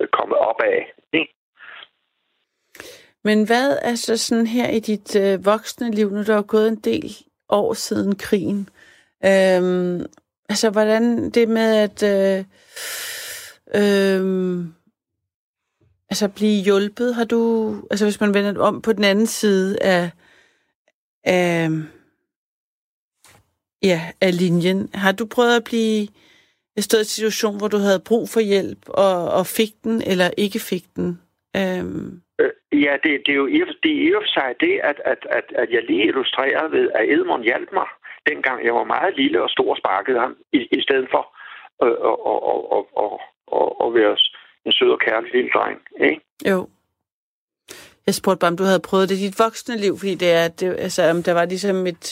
øh, 0.00 0.08
komme 0.18 0.34
op 0.36 0.60
af. 0.64 0.92
Ikke? 1.12 1.32
Men 3.24 3.44
hvad 3.44 3.78
er 3.82 3.94
så 3.94 4.16
sådan 4.16 4.46
her 4.46 4.68
i 4.68 4.80
dit 4.80 5.16
øh, 5.16 5.44
voksne 5.44 5.90
liv, 5.90 6.10
nu 6.10 6.22
der 6.22 6.36
er 6.36 6.42
gået 6.42 6.68
en 6.68 6.76
del 6.76 7.16
år 7.48 7.74
siden 7.74 8.14
krigen? 8.16 8.68
Øhm, 9.24 10.06
altså, 10.48 10.70
hvordan 10.70 11.30
det 11.30 11.48
med 11.48 11.76
at 11.76 12.02
øh, 12.02 12.44
øh, 13.74 14.64
altså 16.10 16.28
blive 16.28 16.62
hjulpet, 16.62 17.14
har 17.14 17.24
du, 17.24 17.74
altså 17.90 18.04
hvis 18.04 18.20
man 18.20 18.34
vender 18.34 18.52
det 18.52 18.60
om 18.60 18.82
på 18.82 18.92
den 18.92 19.04
anden 19.04 19.26
side 19.26 19.82
af, 19.82 20.10
af, 21.24 21.70
ja, 23.82 24.10
af 24.20 24.38
linjen, 24.38 24.90
har 24.94 25.12
du 25.12 25.26
prøvet 25.26 25.56
at 25.56 25.64
blive 25.64 26.08
stået 26.80 27.00
i 27.00 27.02
en 27.02 27.06
situation, 27.06 27.56
hvor 27.56 27.68
du 27.68 27.78
havde 27.78 28.00
brug 28.00 28.28
for 28.28 28.40
hjælp, 28.40 28.88
og, 28.88 29.30
og 29.30 29.46
fik 29.46 29.84
den, 29.84 30.02
eller 30.02 30.30
ikke 30.36 30.58
fik 30.58 30.96
den? 30.96 31.20
Øhm, 31.56 32.06
Øh, 32.06 32.21
ja, 32.72 32.92
det, 33.02 33.10
det, 33.26 33.32
er 33.32 33.36
jo 33.36 33.44
og- 33.44 33.74
det 33.82 33.92
er 33.92 34.02
i 34.08 34.14
og 34.14 34.22
for 34.22 34.32
sig 34.40 34.54
det, 34.60 34.80
at, 34.90 34.98
at, 35.04 35.26
at, 35.30 35.44
at 35.62 35.70
jeg 35.70 35.82
lige 35.88 36.04
illustrerer 36.06 36.68
ved, 36.68 36.90
at 36.94 37.08
Edmund 37.12 37.42
hjalp 37.44 37.72
mig, 37.72 37.86
dengang 38.28 38.64
jeg 38.64 38.74
var 38.74 38.84
meget 38.84 39.16
lille 39.16 39.42
og 39.42 39.50
stor 39.50 39.70
og 39.70 39.76
sparkede 39.78 40.18
ham, 40.20 40.36
i, 40.52 40.58
i 40.78 40.82
stedet 40.82 41.08
for 41.10 41.22
øh, 41.84 41.96
at, 42.10 42.16
at, 42.32 42.38
at, 42.76 42.84
at, 43.02 43.12
at, 43.58 43.68
at 43.84 43.94
være 43.94 44.16
en 44.66 44.72
sød 44.72 44.90
og 44.90 45.00
kærlig 45.00 45.32
lille 45.34 45.50
dreng. 45.54 45.80
Ikke? 46.00 46.20
Jo. 46.50 46.68
Jeg 48.06 48.14
spurgte 48.14 48.40
bare, 48.40 48.50
om 48.50 48.56
du 48.56 48.64
havde 48.64 48.86
prøvet 48.88 49.08
det 49.08 49.14
i 49.16 49.26
dit 49.26 49.38
voksne 49.38 49.76
liv, 49.76 49.98
fordi 49.98 50.14
det 50.14 50.30
er, 50.32 50.48
det, 50.48 50.66
altså, 50.86 51.10
om 51.10 51.22
der 51.22 51.32
var 51.32 51.44
ligesom 51.44 51.86
et, 51.86 52.04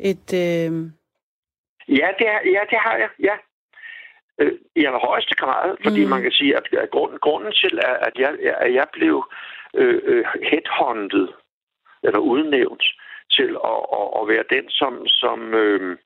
et 0.00 0.28
øh, 0.44 0.72
Ja, 1.88 2.08
det, 2.18 2.26
er, 2.34 2.40
ja, 2.56 2.60
det 2.70 2.78
har 2.86 2.96
jeg, 2.96 3.08
ja. 3.28 3.34
Øh, 4.40 4.52
I 4.76 4.84
allerhøjeste 4.84 5.34
grad, 5.34 5.76
fordi 5.84 6.04
Mm. 6.04 6.10
man 6.10 6.22
kan 6.22 6.32
sige, 6.32 6.56
at, 6.56 6.90
grunden, 6.90 7.18
grunden 7.18 7.52
til, 7.52 7.78
at 7.82 7.96
at 8.08 8.12
jeg, 8.18 8.32
at 8.64 8.74
jeg 8.74 8.86
blev 8.92 9.24
øh, 9.74 10.00
øh, 10.04 10.24
headhunted, 10.50 11.28
eller 12.02 12.18
udnævnt, 12.18 12.84
til 13.30 13.50
at, 13.72 13.80
at, 13.98 14.08
at 14.20 14.28
være 14.28 14.44
den, 14.54 14.64
som, 14.68 15.06
som, 15.06 15.54
øh, 15.54 15.96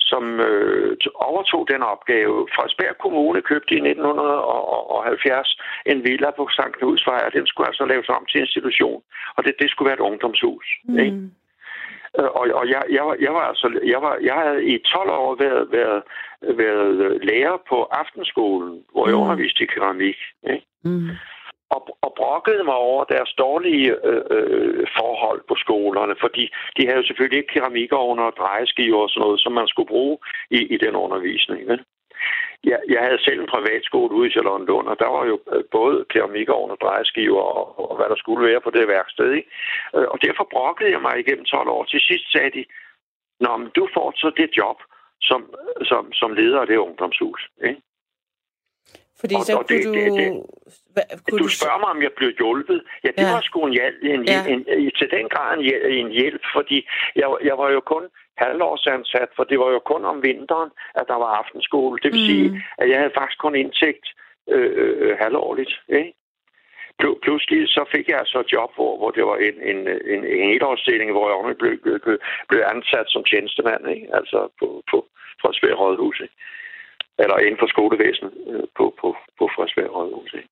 som 0.00 0.40
øh, 0.40 0.96
overtog 1.14 1.68
den 1.72 1.82
opgave. 1.82 2.48
Frederiksberg 2.54 2.96
Kommune 2.98 3.42
købte 3.42 3.74
i 3.74 3.80
1970 3.88 5.58
en 5.86 6.04
villa 6.04 6.30
på 6.30 6.48
St. 6.50 6.74
Knudsvej, 6.78 7.22
og 7.26 7.32
den 7.32 7.46
skulle 7.46 7.66
altså 7.66 7.84
laves 7.84 8.08
om 8.08 8.26
til 8.26 8.40
institution. 8.40 9.02
Og 9.36 9.44
det, 9.44 9.54
det 9.58 9.70
skulle 9.70 9.86
være 9.86 10.00
et 10.00 10.08
ungdomshus. 10.10 10.66
Ikke? 10.98 11.10
mm, 11.10 11.30
Øh, 12.18 12.30
Og, 12.38 12.44
og 12.60 12.64
jeg, 12.68 12.82
jeg, 12.90 13.04
var, 13.06 13.16
jeg 13.20 13.32
var 13.34 13.44
altså, 13.50 13.80
jeg, 13.84 14.02
var, 14.02 14.18
jeg 14.22 14.34
havde 14.34 14.64
i 14.72 14.78
12 14.78 15.10
år 15.10 15.34
været, 15.44 15.72
været, 15.72 16.02
været 16.62 17.24
lærer 17.24 17.56
på 17.68 17.82
aftenskolen, 17.82 18.82
hvor 18.92 19.08
jeg 19.08 19.16
mm. 19.16 19.22
underviste 19.22 19.64
i 19.64 19.66
keramik. 19.66 20.18
Ikke? 20.52 20.66
mm, 20.84 21.10
og, 21.70 21.98
og 22.02 22.12
brokkede 22.16 22.64
mig 22.64 22.74
over 22.74 23.04
deres 23.04 23.32
dårlige 23.38 23.90
øh, 24.04 24.24
øh, 24.30 24.86
forhold 24.98 25.42
på 25.48 25.54
skolerne, 25.64 26.14
fordi 26.20 26.44
de 26.76 26.86
havde 26.86 27.00
jo 27.00 27.06
selvfølgelig 27.06 27.38
ikke 27.38 27.54
keramikovne 27.54 28.22
og 28.22 28.36
drejeskiver 28.38 29.00
og 29.02 29.10
sådan 29.10 29.22
noget, 29.24 29.40
som 29.40 29.52
man 29.52 29.68
skulle 29.68 29.92
bruge 29.94 30.18
i, 30.50 30.60
i 30.74 30.76
den 30.76 30.94
undervisning. 30.96 31.68
Vel? 31.68 31.84
Jeg, 32.64 32.80
jeg 32.88 33.00
havde 33.06 33.24
selv 33.24 33.40
en 33.40 33.54
privatskole 33.54 34.14
ude 34.14 34.28
i 34.28 34.32
Charlottenlund, 34.34 34.86
og 34.88 34.96
der 34.98 35.08
var 35.16 35.24
jo 35.26 35.36
øh, 35.52 35.64
både 35.70 36.04
keramikovn 36.12 36.70
og 36.70 36.78
drejeskiver 36.82 37.42
og, 37.42 37.90
og 37.90 37.96
hvad 37.96 38.08
der 38.08 38.16
skulle 38.16 38.46
være 38.48 38.60
på 38.60 38.70
det 38.70 38.88
værksted. 38.88 39.32
Ikke? 39.32 39.48
Øh, 39.96 40.06
og 40.12 40.18
derfor 40.26 40.44
brokkede 40.54 40.90
jeg 40.90 41.02
mig 41.02 41.14
igennem 41.18 41.44
12 41.44 41.68
år. 41.68 41.84
Til 41.84 42.00
sidst 42.00 42.32
sagde 42.32 42.50
de, 42.50 42.64
Nå, 43.40 43.56
men 43.56 43.70
du 43.76 43.88
får 43.94 44.12
så 44.16 44.30
det 44.36 44.50
job 44.56 44.78
som, 45.20 45.40
som, 45.82 46.12
som 46.12 46.32
leder 46.32 46.60
af 46.60 46.66
det 46.66 46.76
ungdomshus. 46.76 47.48
Ikke? 47.64 47.80
Fordi 49.24 49.34
Og- 49.38 49.44
så 49.46 49.52
og 49.58 49.64
kunne 49.66 49.78
det- 49.78 49.86
du... 49.86 49.92
det- 49.94 50.12
det- 50.18 50.32
kunne 51.30 51.38
Du 51.42 51.48
spørger 51.58 51.78
mig, 51.84 51.90
om 51.96 52.02
jeg 52.06 52.12
blev 52.18 52.30
hjulpet. 52.40 52.78
Ja, 53.04 53.08
det 53.18 53.24
Ja. 53.26 53.32
var 53.34 53.40
sgu 53.48 53.58
en 53.66 53.72
hjælp, 53.80 53.96
en, 54.02 54.22
Ja. 54.32 54.40
en, 54.52 54.60
en, 54.68 54.90
til 54.98 55.08
den 55.16 55.24
grad 55.34 55.58
en 55.58 55.64
en 56.00 56.08
hjælp 56.20 56.42
fordi 56.56 56.78
jeg, 57.20 57.28
jeg 57.48 57.56
var 57.62 57.68
jo 57.76 57.80
kun 57.80 58.04
halvårsansat, 58.44 59.28
for 59.36 59.44
det 59.44 59.58
var 59.58 59.70
jo 59.76 59.78
kun 59.92 60.04
om 60.12 60.22
vinteren, 60.22 60.70
at 60.94 61.04
der 61.08 61.18
var 61.24 61.30
aftenskole. 61.42 61.98
Det 62.02 62.12
vil 62.12 62.20
Mm. 62.20 62.26
sige, 62.30 62.48
at 62.78 62.86
jeg 62.90 62.98
havde 62.98 63.14
faktisk 63.18 63.38
kun 63.38 63.54
indtægt 63.54 64.06
øh, 64.54 64.70
øh, 64.82 65.16
halvårligt. 65.22 65.72
Ikke? 65.88 66.12
Pl- 67.02 67.18
Pludselig 67.22 67.68
så 67.68 67.84
fik 67.94 68.08
jeg 68.08 68.18
altså 68.18 68.38
et 68.40 68.52
job, 68.52 68.70
hvor, 68.74 68.92
hvor 68.98 69.10
det 69.10 69.24
var 69.26 69.36
en, 69.36 69.56
en, 69.70 69.78
en, 70.14 70.20
en 70.26 70.48
helårsstilling, 70.52 71.10
hvor 71.12 71.26
jeg 71.48 71.56
blev, 71.56 71.78
blev, 71.82 72.18
blev 72.48 72.62
ansat 72.74 73.06
som 73.08 73.24
tjenestemand, 73.24 73.88
ikke? 73.96 74.06
altså 74.18 74.38
på, 74.60 74.82
på 74.90 74.96
Frederiksberg 75.40 75.78
Rådhus. 75.80 76.20
Ikke? 76.20 76.34
Eller 77.18 77.36
inden 77.38 77.58
for 77.58 77.66
skolevæsenet 77.66 78.32
øh, 78.50 78.66
på, 78.76 78.84
på, 79.00 79.16
på 79.38 79.44
Frederiksberg 79.54 79.94
Rådhus. 79.94 80.34
Ikke? 80.34 80.48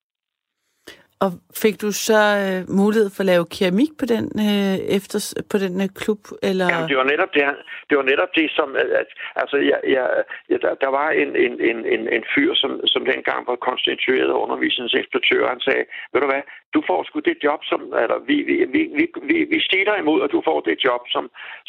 Og 1.19 1.31
fik 1.63 1.81
du 1.81 1.91
så 1.91 2.21
øh, 2.43 2.59
mulighed 2.81 3.09
for 3.15 3.21
at 3.23 3.29
lave 3.33 3.45
keramik 3.55 3.91
på 3.99 4.05
den, 4.13 4.25
øh, 4.47 4.75
efter, 4.97 5.17
på 5.51 5.57
den 5.63 5.73
øh, 5.83 5.89
klub? 6.01 6.21
Eller? 6.49 6.65
Jamen, 6.71 6.89
det 6.91 6.97
var 7.01 7.07
netop 7.13 7.31
det, 7.33 7.43
det, 7.89 7.95
var 7.99 8.03
netop 8.11 8.31
det 8.39 8.47
som... 8.57 8.69
Øh, 8.81 8.99
at- 9.01 9.13
altså, 9.41 9.57
jeg, 9.71 9.79
jeg, 9.95 10.05
jeg, 10.49 10.57
der, 10.61 10.73
der 10.83 10.91
var 10.99 11.07
en, 11.21 11.29
en, 11.45 11.53
en, 11.69 11.77
en, 11.95 12.03
en 12.17 12.23
fyr, 12.35 12.51
som, 12.61 12.71
som 12.93 13.01
dengang 13.11 13.39
var 13.47 13.55
konstitueret 13.69 14.31
undervisningsinspektør, 14.43 15.43
han 15.53 15.59
sagde, 15.67 15.83
ved 16.13 16.21
du 16.21 16.27
hvad, 16.33 16.43
du 16.75 16.79
får 16.89 16.99
sgu 17.03 17.19
det 17.29 17.37
job, 17.45 17.61
som... 17.71 17.79
Eller, 18.03 18.17
vi, 18.29 18.37
vi, 18.49 18.55
vi, 18.75 18.81
vi, 18.97 19.05
vi, 19.29 19.37
vi 19.53 19.59
stiger 19.67 19.95
imod, 20.03 20.19
at 20.25 20.31
du 20.35 20.41
får 20.49 20.59
det 20.69 20.77
job 20.87 21.01
som, 21.15 21.25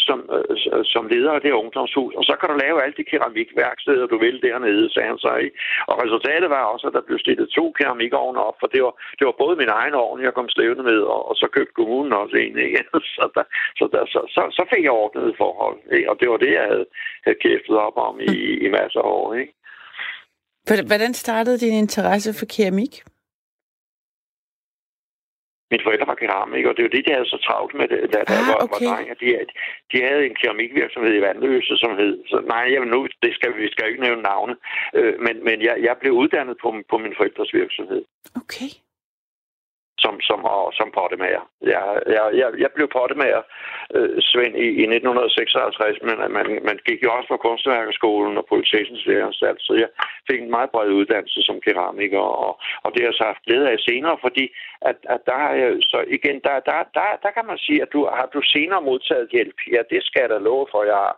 som, 0.07 0.19
øh, 0.37 0.85
som 0.95 1.05
leder 1.15 1.33
af 1.37 1.41
det 1.41 1.53
ungdomshus, 1.63 2.15
og 2.19 2.25
så 2.29 2.35
kan 2.41 2.49
du 2.51 2.57
lave 2.65 2.83
alle 2.83 2.97
de 2.99 3.05
keramikværksteder, 3.11 4.07
du 4.07 4.19
vil 4.25 4.37
dernede, 4.47 4.93
sagde 4.95 5.09
han 5.13 5.19
så. 5.27 5.33
Ikke? 5.45 5.57
Og 5.91 5.95
resultatet 6.05 6.49
var 6.57 6.63
også, 6.73 6.87
at 6.87 6.95
der 6.97 7.07
blev 7.09 7.19
stillet 7.19 7.49
to 7.59 7.65
keramikovne 7.79 8.41
op, 8.49 8.57
for 8.61 8.67
det 8.75 8.83
var, 8.87 8.95
det 9.19 9.25
var 9.29 9.37
både 9.45 9.57
min 9.63 9.69
egen 9.81 9.95
ovn, 9.95 10.23
jeg 10.27 10.35
kom 10.35 10.49
slævende 10.49 10.83
med, 10.91 10.99
og, 11.15 11.21
og 11.29 11.35
så 11.37 11.47
købte 11.57 11.73
kommunen 11.79 12.13
også 12.13 12.37
en. 12.37 12.59
Ikke? 12.59 12.85
Så, 13.17 13.25
der, 13.35 13.45
så, 13.79 13.85
der, 13.93 14.03
så, 14.15 14.21
så, 14.35 14.43
så 14.59 14.63
fik 14.73 14.85
jeg 14.85 14.93
ordnet 15.03 15.35
forhold, 15.43 15.79
ikke? 15.97 16.11
og 16.11 16.17
det 16.21 16.31
var 16.31 16.37
det, 16.37 16.53
jeg 16.53 16.67
havde, 16.71 16.87
havde 17.25 17.39
kæftet 17.47 17.77
op 17.87 17.97
om 18.09 18.21
i, 18.21 18.35
i 18.67 18.69
masser 18.79 19.01
af 19.01 19.11
år. 19.19 19.35
Ikke? 19.35 19.53
Hvordan- 20.87 21.15
startede 21.15 21.59
din 21.59 21.75
interesse 21.85 22.31
for 22.39 22.47
keramik? 22.55 22.95
Mine 25.71 25.85
forældre 25.87 26.07
var 26.13 26.15
keramikere, 26.23 26.71
og 26.73 26.77
det 26.77 26.85
var 26.85 26.93
det, 26.95 27.07
de 27.07 27.13
havde 27.17 27.29
så 27.35 27.39
travlt 27.47 27.75
med, 27.79 27.87
det, 27.89 27.99
da, 28.15 28.19
Ah, 28.21 28.27
jeg 28.39 28.45
var, 28.53 28.59
okay. 28.67 28.87
var 28.87 28.95
dreng. 28.97 29.11
at 29.11 29.21
De, 29.21 29.29
de 29.93 29.99
havde 30.09 30.23
en 30.29 30.37
keramikvirksomhed 30.41 31.13
i 31.17 31.21
Vandløse, 31.27 31.75
som 31.83 31.91
hed... 32.01 32.15
Så, 32.31 32.37
nej, 32.55 32.65
jamen 32.75 32.89
nu, 32.95 33.01
det 33.23 33.35
skal, 33.35 33.51
vi 33.63 33.67
skal 33.73 33.85
jo 33.85 33.91
ikke 33.93 34.03
nævne 34.07 34.23
navne. 34.23 34.55
Øh, 34.99 35.15
men 35.27 35.35
men 35.49 35.57
jeg, 35.69 35.77
jeg 35.89 35.95
blev 36.01 36.13
uddannet 36.23 36.57
på, 36.63 36.69
på 36.91 36.97
min 36.99 37.15
forældres 37.19 37.55
virksomhed. 37.55 38.03
Okay 38.43 38.71
som, 40.05 40.15
som, 40.29 40.41
og, 40.55 40.65
som 40.79 40.89
pottemager. 40.99 41.43
Jeg, 41.73 41.85
jeg, 42.17 42.25
jeg, 42.41 42.49
jeg 42.63 42.71
blev 42.77 42.89
pottemager, 42.97 43.43
øh, 43.97 44.17
Svend, 44.29 44.55
i, 44.67 44.69
i 44.83 44.85
1956, 44.87 46.03
men 46.07 46.17
man, 46.37 46.47
man 46.69 46.79
gik 46.89 47.01
jo 47.05 47.11
også 47.17 47.29
på 47.31 47.37
Kunstværkerskolen 47.45 48.35
og 48.41 48.47
politikens 48.53 49.07
Læreranstalt, 49.07 49.61
så 49.67 49.73
jeg 49.83 49.91
fik 50.29 50.41
en 50.43 50.55
meget 50.57 50.71
bred 50.75 50.91
uddannelse 51.01 51.41
som 51.49 51.61
keramiker, 51.67 52.25
og, 52.47 52.53
og 52.85 52.89
det 52.93 53.01
har 53.01 53.09
jeg 53.11 53.21
så 53.21 53.27
haft 53.33 53.47
glæde 53.47 53.69
af 53.75 53.79
senere, 53.89 54.17
fordi 54.25 54.45
at, 54.91 54.99
at 55.15 55.21
der 55.29 55.39
har 55.45 55.53
jeg, 55.61 55.71
så 55.93 55.99
igen, 56.17 56.39
der, 56.47 56.55
der, 56.69 56.79
der, 56.99 57.09
der 57.25 57.31
kan 57.37 57.47
man 57.51 57.59
sige, 57.59 57.83
at 57.83 57.93
du 57.93 58.01
har 58.17 58.27
du 58.35 58.41
senere 58.55 58.83
modtaget 58.83 59.29
hjælp. 59.33 59.59
Ja, 59.75 59.81
det 59.91 60.01
skal 60.05 60.21
jeg 60.21 60.31
da 60.31 60.39
love 60.39 60.67
for, 60.73 60.83
jeg 60.85 60.99
har, 61.05 61.17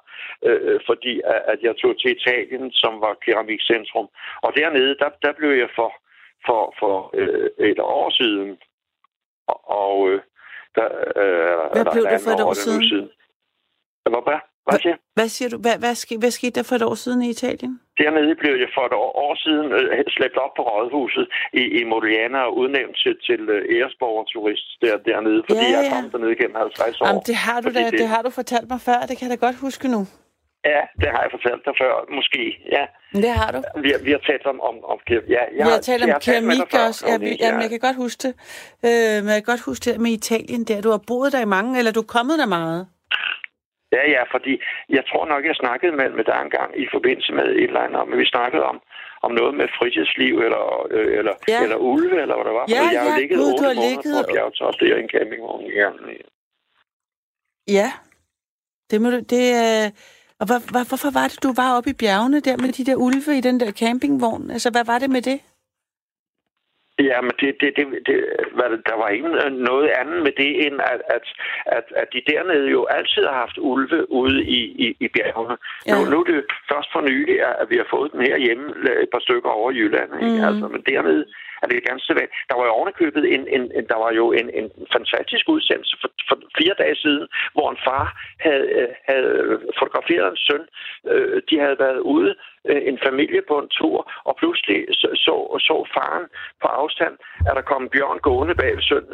øh, 0.48 0.80
fordi 0.88 1.12
at, 1.34 1.42
at 1.52 1.58
jeg 1.66 1.74
tog 1.76 1.92
til 2.00 2.10
Italien, 2.16 2.72
som 2.72 2.92
var 3.04 3.14
keramikcentrum, 3.24 4.08
og 4.44 4.50
dernede, 4.56 4.96
der, 5.02 5.10
der 5.24 5.32
blev 5.32 5.52
jeg 5.62 5.70
for 5.78 5.92
for, 6.48 6.74
for 6.80 6.96
øh, 7.20 7.48
et 7.70 7.78
år 7.78 8.10
siden. 8.20 8.50
Og, 9.82 9.94
øh, 10.10 10.20
der, 10.76 10.86
øh, 11.22 11.72
Hvad 11.74 11.84
der 11.84 11.92
blev 11.92 12.04
er 12.04 12.10
det 12.10 12.20
for 12.26 12.30
et 12.36 12.40
år 12.46 12.52
det 12.52 12.66
nu 12.66 12.82
siden? 12.90 13.08
Hvad, 14.12 14.22
hvad, 14.28 14.40
hvad 14.66 14.78
siger? 14.84 14.96
Hvad 15.18 15.28
siger 15.36 15.48
du? 15.52 15.56
Hvad, 15.64 15.76
hvad, 15.82 15.94
skete, 15.94 16.20
hvad 16.24 16.30
skete 16.38 16.54
der 16.58 16.64
for 16.68 16.74
et 16.80 16.82
år 16.90 16.94
siden 17.04 17.20
i 17.22 17.28
Italien? 17.36 17.72
Dernede 18.00 18.34
blev 18.42 18.54
jeg 18.64 18.70
for 18.76 18.84
et 18.90 18.94
år, 19.04 19.34
siden 19.44 19.66
øh, 19.78 20.04
slæbt 20.16 20.36
op 20.44 20.52
på 20.58 20.62
rådhuset 20.70 21.26
i, 21.60 21.62
i 21.78 21.80
Modigliana 21.90 22.38
og 22.48 22.52
udnævnt 22.60 22.96
til, 23.02 23.14
til 23.28 23.40
øh, 23.54 23.60
æresborgerturist 23.76 24.66
der, 24.82 24.94
dernede, 25.10 25.40
fordi 25.48 25.64
Ja, 25.66 25.70
ja, 25.70 25.78
jeg 25.78 25.92
kommet 25.94 26.12
dernede 26.12 26.34
gennem 26.40 26.56
50 26.56 27.00
år. 27.00 27.06
Jamen, 27.06 27.22
det 27.30 27.36
har 27.46 27.58
du 27.64 27.68
da, 27.76 27.80
det- 27.84 27.98
det 28.00 28.08
har 28.14 28.22
du 28.26 28.30
fortalt 28.40 28.68
mig 28.74 28.80
før, 28.88 28.98
det 29.08 29.14
kan 29.18 29.24
jeg 29.28 29.32
da 29.36 29.46
godt 29.46 29.58
huske 29.66 29.86
nu. 29.96 30.00
Ja, 30.72 30.80
det 31.02 31.08
har 31.12 31.20
jeg 31.24 31.30
fortalt 31.36 31.62
dig 31.66 31.74
før, 31.82 31.92
måske. 32.18 32.42
Ja, 32.76 32.84
Det 33.24 33.30
har 33.40 33.48
du. 33.54 33.58
vi 33.84 33.88
har, 33.94 34.00
vi 34.08 34.10
har 34.16 34.22
talt 34.30 34.46
om, 34.52 34.58
om, 34.68 34.74
om 34.92 34.98
ja, 35.10 35.18
jeg, 35.28 35.46
Vi 35.66 35.70
har 35.76 35.84
talt 35.90 36.02
om 36.04 36.08
jeg 36.08 36.20
keramik 36.26 36.62
før, 36.74 36.84
også. 36.88 37.02
Ja, 37.10 37.14
vi, 37.24 37.30
jamen, 37.42 37.60
jeg 37.64 37.70
kan 37.74 37.82
godt 37.88 37.96
huske 38.04 38.20
det. 38.26 38.32
Øh, 38.88 39.16
men 39.24 39.30
jeg 39.34 39.40
kan 39.42 39.50
godt 39.52 39.64
huske 39.70 39.82
det 39.88 40.00
med 40.04 40.10
Italien 40.20 40.62
der. 40.68 40.80
Du 40.86 40.90
har 40.94 41.02
boet 41.10 41.32
der 41.34 41.40
i 41.46 41.50
mange, 41.56 41.70
eller 41.78 41.92
du 41.96 42.00
er 42.06 42.10
kommet 42.16 42.36
der 42.42 42.48
meget. 42.58 42.80
Ja, 43.96 44.02
ja, 44.16 44.22
fordi 44.34 44.52
jeg 44.96 45.02
tror 45.10 45.24
nok, 45.32 45.42
jeg 45.50 45.56
snakkede 45.62 45.92
med, 46.00 46.08
med 46.18 46.24
dig 46.30 46.38
engang 46.46 46.70
i 46.84 46.86
forbindelse 46.94 47.32
med 47.38 47.46
et 47.62 47.64
eller 47.70 47.80
andet, 47.86 48.02
men 48.08 48.18
vi 48.22 48.26
snakkede 48.34 48.62
om, 48.72 48.76
om 49.26 49.30
noget 49.40 49.54
med 49.60 49.66
fritidsliv, 49.78 50.34
eller, 50.46 50.64
øh, 50.96 51.18
eller, 51.18 51.34
Ja. 51.48 51.62
eller 51.64 51.76
ulve, 51.76 52.16
eller 52.22 52.34
hvad 52.36 52.44
det 52.48 52.54
var. 52.60 52.66
Ja, 52.76 52.82
jeg 52.96 53.02
har 53.06 53.12
ja, 53.14 53.18
ligget 53.20 53.38
Gud, 53.38 53.52
du 53.58 53.64
har 53.66 53.74
måneder 53.74 53.88
ligget- 53.88 54.14
på 54.16 54.20
et 54.24 54.28
bjergtop, 54.34 54.74
det 54.80 54.86
er 54.92 54.96
en 55.04 55.10
campingvogn. 55.14 55.64
Ja. 55.80 55.88
Ja, 57.78 57.88
det 58.90 59.00
må 59.02 59.10
du... 59.10 59.18
Det, 59.34 59.44
øh, 59.64 59.86
og 60.40 60.44
hvor, 60.48 60.58
hvor, 60.72 60.84
hvorfor 60.90 61.10
var 61.18 61.26
det, 61.28 61.42
du 61.42 61.50
var 61.62 61.76
oppe 61.76 61.90
i 61.90 62.00
bjergene 62.02 62.40
der 62.40 62.56
med 62.56 62.70
de 62.78 62.84
der 62.88 62.96
ulve 63.06 63.32
i 63.38 63.46
den 63.48 63.60
der 63.60 63.70
campingvogn? 63.72 64.50
Altså, 64.50 64.70
hvad 64.70 64.84
var 64.84 64.98
det 64.98 65.10
med 65.10 65.22
det? 65.22 65.38
Ja, 67.10 67.20
men 67.20 67.32
det, 67.40 67.50
det, 67.60 67.70
det, 67.76 67.84
det, 68.08 68.16
hvad 68.56 68.68
det, 68.72 68.80
der 68.90 68.96
var 69.02 69.08
ikke 69.08 69.28
noget 69.70 69.88
andet 70.00 70.22
med 70.26 70.32
det, 70.42 70.66
end 70.66 70.76
at, 70.92 71.00
at, 71.16 71.26
at, 71.76 71.84
at 72.00 72.08
de 72.14 72.20
dernede 72.32 72.68
jo 72.76 72.84
altid 72.84 73.22
har 73.30 73.38
haft 73.44 73.58
ulve 73.58 74.10
ude 74.20 74.44
i, 74.44 74.60
i, 74.84 74.96
i 75.04 75.08
bjergene. 75.14 75.56
Ja. 75.86 75.94
Nu, 75.94 76.10
nu 76.10 76.16
er 76.20 76.24
det 76.24 76.44
først 76.72 76.88
for 76.92 77.00
nylig, 77.00 77.36
at 77.62 77.66
vi 77.70 77.76
har 77.76 77.88
fået 77.90 78.12
dem 78.12 78.20
her 78.20 78.38
hjemme 78.46 78.66
et 79.02 79.10
par 79.12 79.22
stykker 79.26 79.50
over 79.50 79.70
i 79.70 79.78
Jylland. 79.78 80.10
Ikke? 80.22 80.36
Mhm. 80.36 80.44
Altså, 80.48 80.64
men 80.68 80.82
dernede 80.90 81.24
er 81.62 81.66
det 81.66 81.88
ganske 81.88 82.06
sædvanligt. 82.06 82.34
Der 82.48 82.56
var 82.58 82.64
jo 82.68 82.72
ovenikøbet 82.78 83.24
en, 83.34 83.42
en, 83.56 83.62
en, 83.78 83.84
der 83.92 83.98
var 84.04 84.12
jo 84.20 84.24
en, 84.40 84.48
en 84.60 84.66
fantastisk 84.96 85.44
udsendelse 85.54 85.94
for, 86.00 86.10
for 86.28 86.36
fire 86.58 86.74
dage 86.82 86.96
siden, 87.04 87.26
hvor 87.54 87.66
en 87.70 87.78
far 87.86 88.06
havde, 88.46 88.66
øh, 88.78 88.88
havde 89.10 89.32
fotograferet 89.78 90.28
en 90.30 90.40
søn. 90.46 90.64
Øh, 91.12 91.42
De 91.48 91.54
havde 91.64 91.78
været 91.84 92.00
ude, 92.14 92.32
øh, 92.68 92.82
en 92.90 92.98
familie 93.06 93.42
på 93.50 93.56
en 93.62 93.68
tur, 93.78 93.98
og 94.28 94.36
pludselig 94.40 94.78
så, 95.00 95.08
så, 95.24 95.34
så 95.68 95.76
faren 95.96 96.26
på 96.62 96.68
afstand, 96.80 97.14
at 97.48 97.52
der 97.58 97.64
kom 97.70 97.82
en 97.82 97.92
bjørn 97.94 98.18
gående 98.28 98.54
bag 98.54 98.74
søn, 98.88 99.04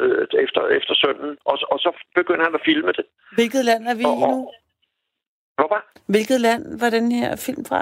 efter, 0.43 0.61
efter 0.77 0.93
sønnen, 1.03 1.31
og, 1.45 1.55
og 1.73 1.77
så 1.79 1.89
begyndte 2.15 2.45
han 2.45 2.55
at 2.55 2.65
filme 2.65 2.91
det. 2.99 3.05
Hvilket 3.37 3.65
land 3.65 3.83
er 3.91 3.95
vi 3.95 4.05
i 4.13 4.15
nu? 4.31 4.51
Hvorfor? 5.57 5.79
Hvilket 6.13 6.41
land 6.41 6.79
var 6.79 6.89
den 6.89 7.11
her 7.11 7.35
film 7.35 7.65
fra? 7.65 7.81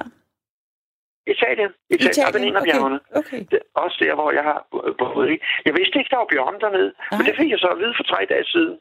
Italien. 1.27 1.71
Italien. 1.89 2.27
Apenninerbjergene. 2.27 2.99
okay. 3.19 3.41
okay. 3.41 3.59
Også 3.83 3.97
der, 4.03 4.13
hvor 4.15 4.31
jeg 4.37 4.43
har 4.43 4.59
boet. 5.01 5.39
Jeg 5.67 5.73
vidste 5.79 5.95
ikke, 5.99 6.11
der 6.13 6.21
var 6.23 6.29
bjørne 6.33 6.59
dernede, 6.63 6.91
Nej. 6.93 7.17
men 7.17 7.23
det 7.27 7.35
fik 7.39 7.49
jeg 7.51 7.59
så 7.59 7.69
at 7.75 7.79
vide 7.81 7.95
for 7.99 8.05
tre 8.11 8.19
dage 8.33 8.45
siden. 8.53 8.75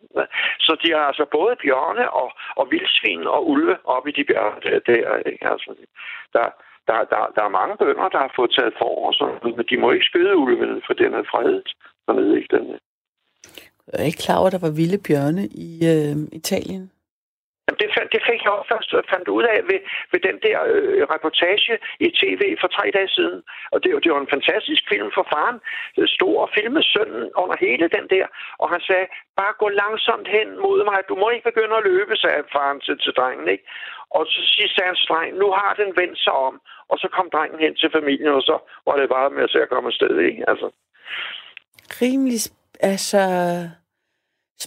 Så 0.66 0.72
de 0.82 0.88
har 0.94 1.04
altså 1.10 1.24
både 1.38 1.54
bjørne 1.64 2.04
og, 2.20 2.28
og 2.60 2.64
vildsvin 2.72 3.22
og 3.34 3.40
ulve 3.52 3.74
oppe 3.94 4.06
i 4.10 4.14
de 4.18 4.24
bjerge 4.30 4.56
der. 4.64 4.78
der? 4.88 5.00
Altså, 5.52 5.70
der, 6.34 6.46
der, 6.88 6.98
der, 7.12 7.20
der 7.36 7.42
er 7.48 7.56
mange 7.60 7.74
bønder, 7.80 8.08
der 8.14 8.20
har 8.26 8.32
fået 8.38 8.52
taget 8.58 8.74
for, 8.80 8.92
og 9.06 9.14
sådan, 9.14 9.34
noget, 9.42 9.56
men 9.56 9.66
de 9.70 9.76
må 9.82 9.88
ikke 9.90 10.10
skyde 10.10 10.36
ulven, 10.36 10.82
for 10.86 10.94
den 11.02 11.10
er 11.14 11.24
fredet 11.32 11.68
dernede. 12.06 12.32
Ikke? 12.38 12.56
Den, 12.56 12.64
Jeg 13.92 14.00
er 14.02 14.08
ikke 14.10 14.24
klar 14.26 14.38
over, 14.38 14.46
at 14.46 14.56
der 14.56 14.66
var 14.68 14.78
vilde 14.80 14.98
bjørne 15.08 15.44
i 15.68 15.70
øh, 15.92 16.16
Italien. 16.40 16.84
Jamen, 17.70 17.82
det, 17.82 17.90
fandt, 17.96 18.12
det 18.14 18.22
fik 18.30 18.40
jeg 18.44 18.52
også 18.58 18.70
først 18.74 18.90
øh, 18.96 19.02
fandt 19.12 19.28
ud 19.36 19.44
af 19.54 19.58
ved, 19.70 19.80
ved 20.12 20.20
den 20.28 20.36
der 20.46 20.56
øh, 20.70 21.02
reportage 21.14 21.74
i 22.06 22.08
tv 22.20 22.42
for 22.60 22.68
tre 22.76 22.84
dage 22.96 23.10
siden. 23.16 23.40
Og 23.72 23.76
det, 23.82 23.88
det 24.04 24.10
var 24.12 24.20
en 24.22 24.34
fantastisk 24.36 24.82
film 24.92 25.08
for 25.16 25.24
faren. 25.32 25.58
Øh, 25.98 26.08
Stod 26.14 26.34
og 26.44 26.48
filmede 26.56 26.86
sønnen 26.92 27.24
under 27.42 27.56
hele 27.66 27.86
den 27.96 28.06
der. 28.14 28.26
Og 28.62 28.66
han 28.74 28.80
sagde, 28.88 29.06
bare 29.40 29.54
gå 29.62 29.66
langsomt 29.82 30.28
hen 30.36 30.48
mod 30.64 30.78
mig. 30.90 30.98
Du 31.10 31.14
må 31.20 31.26
ikke 31.30 31.48
begynde 31.50 31.76
at 31.80 31.86
løbe, 31.90 32.12
sagde 32.22 32.50
faren 32.56 32.80
til, 32.86 32.96
til 33.04 33.12
drengen. 33.18 33.46
Ikke? 33.54 33.66
Og 34.16 34.22
så 34.32 34.40
siger 34.52 34.68
sagde 34.68 34.88
hans 34.90 35.04
dreng, 35.08 35.30
nu 35.42 35.48
har 35.58 35.72
den 35.80 35.90
vendt 36.00 36.18
sig 36.24 36.36
om. 36.48 36.54
Og 36.90 36.96
så 37.02 37.08
kom 37.16 37.26
drengen 37.34 37.58
hen 37.64 37.74
til 37.80 37.90
familien, 37.96 38.32
og 38.38 38.42
så 38.50 38.56
var 38.86 38.96
det 38.96 39.08
bare 39.16 39.30
med 39.36 39.42
at 39.46 39.52
se 39.52 39.58
at 39.62 39.72
komme 39.72 39.88
afsted. 39.92 40.14
Ikke? 40.28 40.42
Altså, 40.50 40.66
Rimelig, 42.02 42.38
sp- 42.46 42.78
altså, 42.92 43.22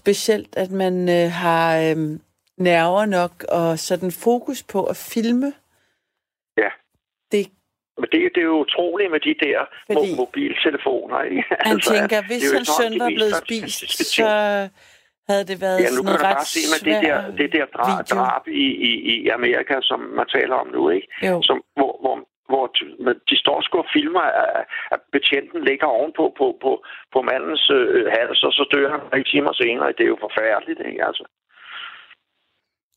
specielt, 0.02 0.52
at 0.64 0.72
man 0.72 0.96
øh, 1.18 1.30
har 1.44 1.68
øh, 1.88 1.98
nerver 2.72 3.06
nok 3.06 3.34
og 3.60 3.80
sådan 3.80 4.12
fokus 4.26 4.60
på 4.74 4.80
at 4.92 4.98
filme. 5.14 5.50
Ja. 6.64 6.70
Det, 7.32 7.42
men 8.00 8.08
det, 8.12 8.20
det 8.36 8.42
er 8.42 8.50
jo 8.54 8.60
utroligt 8.66 9.12
med 9.12 9.20
de 9.20 9.36
der 9.46 9.60
Fordi- 9.92 10.16
mobiltelefoner. 10.22 11.20
Ikke? 11.22 11.44
han 11.50 11.74
Altså, 11.76 11.94
tænker, 11.94 12.18
er 12.18 12.26
hvis 12.30 12.52
hans 12.56 12.70
søn 12.80 12.94
var 13.04 13.10
blevet 13.18 13.36
spist, 13.46 13.80
så 14.18 14.28
havde 15.30 15.46
det 15.52 15.58
været 15.66 15.80
Ja, 15.84 15.90
nu 15.90 15.96
sådan 15.96 16.06
kan 16.06 16.12
noget 16.12 16.24
ret 16.30 16.38
bare 16.42 16.54
se 16.56 16.62
med 16.74 16.80
det 16.90 16.98
der, 17.08 17.18
det 17.42 17.50
der 17.58 17.66
drab, 17.76 17.92
video. 18.00 18.16
drab 18.16 18.44
i, 18.66 18.66
i, 18.90 18.92
i 19.14 19.16
Amerika, 19.38 19.76
som 19.90 20.00
man 20.20 20.28
taler 20.36 20.56
om 20.64 20.68
nu, 20.78 20.82
ikke? 20.98 21.08
Jo. 21.30 21.36
Som, 21.48 21.58
hvor, 21.80 21.94
hvor, 22.04 22.16
hvor 22.52 22.66
de 23.30 23.36
står 23.44 23.58
sgu 23.62 23.78
og 23.86 23.90
filmer, 23.98 24.26
at, 24.44 24.66
at 24.94 25.00
betjenten 25.16 25.60
ligger 25.70 25.88
ovenpå 25.98 26.26
på, 26.40 26.46
på, 26.64 26.72
på 27.14 27.20
mandens 27.30 27.64
øh, 27.78 28.06
hals, 28.16 28.40
og 28.48 28.52
så 28.58 28.64
dør 28.74 28.88
han 28.94 29.02
tre 29.10 29.20
timer 29.32 29.54
senere. 29.62 29.96
Det 29.98 30.04
er 30.06 30.14
jo 30.16 30.20
forfærdeligt, 30.28 30.80
ikke? 30.90 31.02
Altså, 31.10 31.24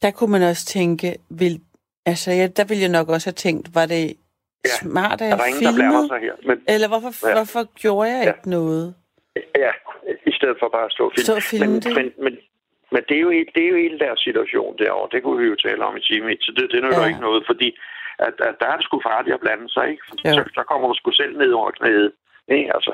Der 0.03 0.11
kunne 0.11 0.33
man 0.33 0.43
også 0.43 0.67
tænke, 0.67 1.17
vil, 1.31 1.61
altså 2.07 2.31
ja, 2.31 2.47
der 2.47 2.65
ville 2.65 2.81
jeg 2.83 2.91
nok 2.91 3.09
også 3.09 3.27
have 3.31 3.35
tænkt, 3.47 3.75
var 3.75 3.87
det 3.87 4.17
Ja, 4.65 4.71
smart, 4.83 5.21
at 5.21 5.29
jeg 5.29 5.41
filmede? 5.59 6.07
sig 6.09 6.19
her. 6.21 6.35
Men 6.49 6.57
Eller 6.69 6.89
hvorfor, 6.89 7.29
Ja. 7.29 7.35
hvorfor 7.37 7.63
gjorde 7.83 8.11
jeg 8.11 8.23
Ja. 8.25 8.33
ikke 8.33 8.51
noget? 8.51 8.95
ja, 9.37 9.71
i 10.31 10.33
stedet 10.39 10.57
for 10.61 10.69
bare 10.77 10.85
at 10.85 10.93
stå 10.93 11.05
og 11.05 11.13
filme. 11.15 11.25
Stå 11.25 11.35
og 11.35 11.43
filme 11.43 11.73
men, 11.73 11.83
det? 11.83 11.95
Men, 11.99 12.07
men, 12.25 12.35
men 12.93 13.03
det 13.09 13.17
er, 13.17 13.21
jo, 13.21 13.31
det 13.55 13.61
er 13.65 13.69
jo 13.73 13.77
hele 13.85 13.99
deres 13.99 14.21
situation 14.21 14.79
derovre. 14.79 15.09
Det 15.13 15.23
kunne 15.23 15.39
vi 15.43 15.47
jo 15.53 15.57
tale 15.67 15.85
om 15.89 15.97
i 15.97 16.01
time 16.01 16.37
så 16.41 16.53
det, 16.57 16.65
det 16.73 16.79
er 16.85 16.87
jo 16.97 17.03
Ja. 17.03 17.07
ikke 17.11 17.21
noget, 17.29 17.43
fordi 17.51 17.69
at, 18.19 18.35
at 18.49 18.55
der 18.61 18.67
er 18.73 18.77
det 18.77 18.85
sgu 18.85 19.01
farligt 19.11 19.35
at 19.35 19.41
blande 19.45 19.69
sig, 19.77 19.85
ikke? 19.93 20.03
Ja. 20.25 20.33
Så, 20.37 20.43
så 20.57 20.63
kommer 20.71 20.89
du 20.89 20.95
sgu 20.95 21.11
selv 21.11 21.39
ned 21.39 21.53
over 21.61 21.71
knæet. 21.71 22.13
Ikke? 22.57 22.75
Altså, 22.77 22.93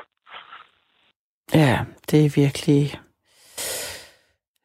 Ja, 1.53 1.79
det 2.11 2.19
er 2.25 2.29
virkelig 2.43 2.83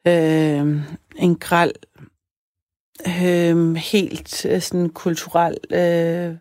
øh, 0.07 0.65
en 1.25 1.39
græld, 1.39 1.73
øh, 3.07 3.75
helt 3.75 4.45
øh, 4.45 4.61
sådan 4.61 4.89
kulturel, 4.89 5.57
øh, 5.71 6.35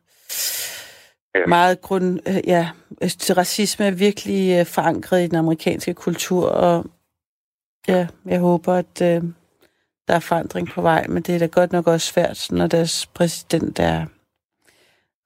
Ja. 1.34 1.46
meget 1.46 1.80
grund, 1.80 2.20
øh, 2.28 2.40
ja, 2.46 2.70
altså, 3.00 3.32
racisme 3.32 3.86
er 3.86 3.90
virkelig 3.90 4.60
øh, 4.60 4.66
forankret 4.66 5.24
i 5.24 5.26
den 5.26 5.36
amerikanske 5.36 5.94
kultur, 5.94 6.48
og 6.48 6.84
ja, 7.88 8.06
jeg 8.24 8.40
håber, 8.40 8.74
at 8.74 9.02
øh, 9.02 9.22
der 10.08 10.14
er 10.14 10.20
forandring 10.20 10.68
på 10.68 10.82
vej, 10.82 11.06
men 11.06 11.22
det 11.22 11.34
er 11.34 11.38
da 11.38 11.46
godt 11.46 11.72
nok 11.72 11.86
også 11.86 12.06
svært, 12.06 12.46
når 12.50 12.66
deres 12.66 13.06
præsident 13.06 13.78
er 13.78 14.06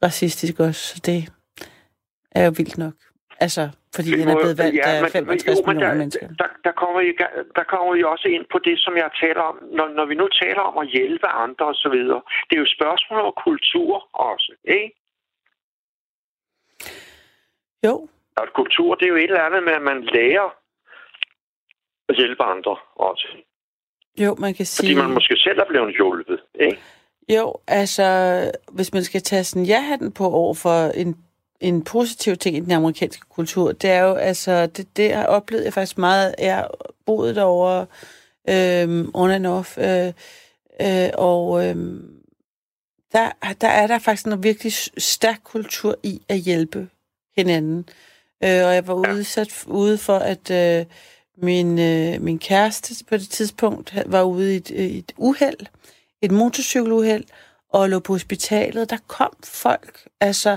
racistisk 0.02 0.60
også, 0.60 0.80
så 0.80 1.00
det 1.04 1.32
er 2.30 2.44
jo 2.44 2.52
vildt 2.56 2.78
nok. 2.78 2.94
Altså, 3.40 3.70
fordi 3.96 4.10
han 4.20 4.28
er 4.28 4.38
blevet 4.42 4.58
valgt 4.58 4.80
af 4.80 5.10
65 5.10 5.58
jo, 5.58 5.66
millioner 5.66 5.88
der, 5.88 5.98
mennesker. 6.02 6.26
Der, 6.42 6.48
der, 6.66 6.72
kommer 6.80 7.00
vi, 7.04 7.10
der 7.58 7.64
kommer 7.72 7.94
vi 7.96 8.02
også 8.02 8.28
ind 8.36 8.44
på 8.52 8.58
det, 8.66 8.76
som 8.84 8.96
jeg 8.96 9.10
taler 9.22 9.42
om. 9.50 9.56
Når, 9.78 9.86
når 9.88 10.06
vi 10.10 10.14
nu 10.14 10.28
taler 10.42 10.62
om 10.70 10.76
at 10.78 10.88
hjælpe 10.96 11.26
andre 11.44 11.66
og 11.66 11.74
så 11.74 11.88
videre. 11.96 12.20
Det 12.48 12.54
er 12.56 12.60
jo 12.60 12.66
spørgsmål 12.78 13.20
om 13.20 13.32
kultur 13.46 13.94
også, 14.30 14.52
ikke? 14.64 14.90
Jo, 17.86 18.08
Og 18.36 18.46
kultur, 18.54 18.94
det 18.94 19.04
er 19.04 19.08
jo 19.08 19.16
et 19.16 19.22
eller 19.22 19.40
andet 19.48 19.62
med, 19.62 19.72
at 19.72 19.82
man 19.82 19.98
lærer 20.04 20.48
at 22.08 22.16
hjælpe 22.16 22.42
andre 22.42 22.76
også. 22.94 23.28
jo, 24.18 24.34
man 24.34 24.54
kan 24.54 24.66
Fordi 24.76 24.86
sige... 24.86 24.96
man 24.96 25.10
måske 25.10 25.36
selv 25.36 25.58
er 25.58 25.68
blevet 25.68 25.94
hjulpet, 25.94 26.40
ikke? 26.60 26.78
Jo, 27.28 27.54
altså, 27.68 28.06
hvis 28.72 28.92
man 28.92 29.04
skal 29.04 29.22
tage 29.22 29.44
sådan 29.44 29.66
ja-hatten 29.66 30.12
på 30.12 30.24
over 30.24 30.54
for 30.54 30.78
en, 31.00 31.16
en 31.62 31.84
positiv 31.84 32.36
ting 32.36 32.56
i 32.56 32.60
den 32.60 32.70
amerikanske 32.70 33.22
kultur, 33.30 33.72
det 33.72 33.90
er 33.90 34.00
jo, 34.00 34.14
altså, 34.14 34.66
det, 34.66 34.96
det 34.96 35.14
har 35.14 35.26
oplevet 35.26 35.64
jeg 35.64 35.72
faktisk 35.72 35.98
meget, 35.98 36.34
jeg 36.38 36.56
har 36.56 36.70
boet 37.06 37.36
derovre 37.36 37.86
øhm, 38.48 39.10
on 39.14 39.30
and 39.30 39.46
off, 39.46 39.78
øh, 39.78 40.12
øh, 40.80 41.10
og 41.14 41.66
øhm, 41.66 42.22
der, 43.12 43.30
der 43.60 43.68
er 43.68 43.86
der 43.86 43.98
faktisk 43.98 44.26
en 44.26 44.42
virkelig 44.42 44.72
stærk 44.98 45.40
kultur 45.44 45.96
i 46.02 46.22
at 46.28 46.38
hjælpe 46.38 46.88
hinanden. 47.36 47.88
Øh, 48.44 48.66
og 48.66 48.74
jeg 48.74 48.86
var 48.86 48.94
udsat 48.94 49.64
ude 49.66 49.98
for, 49.98 50.16
at 50.16 50.50
øh, 50.50 50.86
min, 51.36 51.78
øh, 51.78 52.22
min 52.22 52.38
kæreste 52.38 53.04
på 53.04 53.16
det 53.16 53.28
tidspunkt 53.28 53.94
var 54.06 54.22
ude 54.22 54.54
i 54.54 54.56
et, 54.56 54.70
i 54.70 54.98
et 54.98 55.12
uheld, 55.16 55.66
et 56.22 56.30
motorcykeluheld, 56.30 57.24
og 57.68 57.88
lå 57.88 57.98
på 57.98 58.12
hospitalet. 58.12 58.90
Der 58.90 58.98
kom 59.06 59.36
folk, 59.44 60.08
altså 60.20 60.56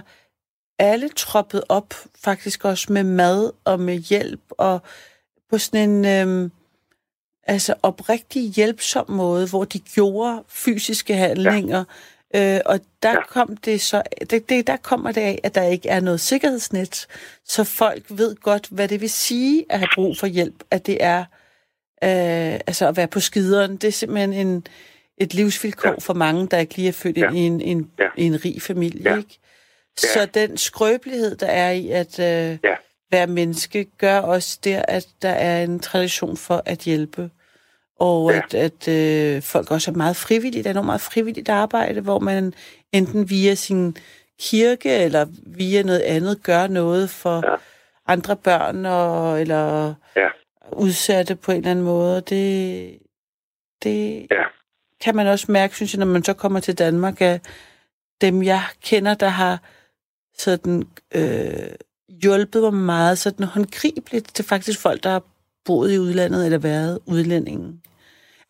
alle 0.80 1.10
troppede 1.10 1.64
op, 1.70 1.94
faktisk 2.24 2.66
også 2.66 2.94
med 2.94 3.04
mad 3.04 3.52
og 3.66 3.80
med 3.80 3.98
hjælp, 3.98 4.42
og 4.50 4.82
på 5.50 5.58
sådan 5.58 5.90
en 5.90 6.06
øh, 6.46 6.50
altså 7.48 7.74
oprigtig 7.84 8.42
hjælpsom 8.52 9.12
måde, 9.12 9.48
hvor 9.48 9.64
de 9.64 9.80
gjorde 9.80 10.44
fysiske 10.48 11.16
handlinger. 11.16 11.84
Ja. 12.34 12.56
Øh, 12.56 12.62
og 12.66 12.80
der 13.04 13.10
ja. 13.12 13.26
kom 13.26 13.58
det 13.58 13.82
så, 13.82 14.02
det, 14.30 14.50
det, 14.50 14.68
der 14.68 14.78
kommer 14.78 15.12
det 15.12 15.22
af, 15.22 15.40
at 15.44 15.56
der 15.56 15.64
ikke 15.64 15.90
er 15.90 16.00
noget 16.00 16.20
sikkerhedsnet, 16.20 17.08
så 17.46 17.64
folk 17.64 18.04
ved 18.10 18.36
godt, 18.36 18.68
hvad 18.72 18.88
det 18.88 19.02
vil 19.02 19.10
sige 19.10 19.66
at 19.70 19.80
have 19.80 19.90
brug 19.96 20.18
for 20.18 20.28
hjælp, 20.28 20.64
at 20.72 20.86
det 20.86 20.98
er 21.00 21.20
øh, 22.04 22.60
altså 22.68 22.88
at 22.88 22.98
være 22.98 23.08
på 23.08 23.20
skideren. 23.20 23.78
Det 23.78 23.88
er 23.88 23.92
simpelthen 23.92 24.34
en, 24.34 24.68
et 25.18 25.34
livsvilkår 25.34 25.90
ja. 25.90 25.96
for 26.00 26.14
mange, 26.14 26.48
der 26.48 26.58
ikke 26.58 26.76
lige 26.76 26.88
er 26.88 26.92
født 26.92 27.18
Ja. 27.18 27.30
ind 27.30 27.38
i 27.38 27.42
en, 27.42 27.62
en, 27.62 27.92
Ja. 28.00 28.08
en 28.18 28.46
rig 28.46 28.62
familie. 28.62 29.12
Ja. 29.12 29.18
Ikke? 29.18 29.40
Så 29.98 30.26
den 30.34 30.58
skrøbelighed, 30.58 31.36
der 31.36 31.48
er 31.48 31.72
i 31.72 31.90
at 31.90 32.20
øh, 32.20 32.58
Ja. 32.64 32.76
være 33.12 33.28
menneske, 33.28 33.86
gør 33.98 34.20
også 34.20 34.60
der, 34.64 34.82
at 34.88 35.08
der 35.22 35.30
er 35.30 35.64
en 35.64 35.80
tradition 35.80 36.38
for 36.38 36.62
at 36.66 36.78
hjælpe. 36.80 37.30
og 38.00 38.32
Ja. 38.32 38.38
at, 38.38 38.54
at 38.54 38.88
øh, 38.88 39.42
folk 39.42 39.72
også 39.72 39.92
er 39.92 39.96
meget 39.96 40.16
frivillige. 40.16 40.64
Der 40.64 40.70
er 40.70 40.74
noget 40.74 40.86
meget 40.86 41.02
frivilligt 41.02 41.50
arbejde, 41.50 42.02
hvor 42.02 42.20
man 42.20 42.54
enten 42.92 43.30
via 43.30 43.56
sin 43.56 43.98
kirke 44.40 44.90
eller 44.98 45.26
via 45.46 45.84
noget 45.84 46.00
andet 46.00 46.44
gør 46.44 46.68
noget 46.68 47.10
for 47.10 47.52
Ja. 47.52 47.56
andre 48.08 48.36
børn 48.36 48.86
og, 48.86 49.42
eller 49.42 49.94
Ja. 50.16 50.28
udsatte 50.72 51.36
på 51.36 51.52
en 51.52 51.58
eller 51.58 51.72
anden 51.72 51.86
måde. 51.86 52.22
Det, 52.22 53.00
det 53.84 54.28
Ja. 54.32 54.44
kan 55.02 55.16
man 55.16 55.28
også 55.28 55.52
mærke, 55.52 55.76
synes 55.76 55.94
jeg, 55.94 56.00
når 56.00 56.06
man 56.06 56.24
så 56.24 56.34
kommer 56.34 56.60
til 56.60 56.78
Danmark, 56.78 57.22
at 57.22 57.42
dem, 58.22 58.44
jeg 58.44 58.62
kender, 58.84 59.14
der 59.14 59.30
har 59.30 59.60
sådan 60.38 60.84
øh, 61.16 61.68
hjulpet 62.22 62.62
mig 62.62 62.74
meget 62.74 63.18
sådan 63.18 63.46
håndgribeligt 63.46 64.36
til 64.36 64.46
faktisk 64.46 64.80
folk, 64.80 65.04
der 65.04 65.10
har 65.10 65.24
boet 65.66 65.94
i 65.94 66.00
udlandet 66.00 66.46
eller 66.46 66.58
været 66.58 67.00
udlændingen. 67.06 67.82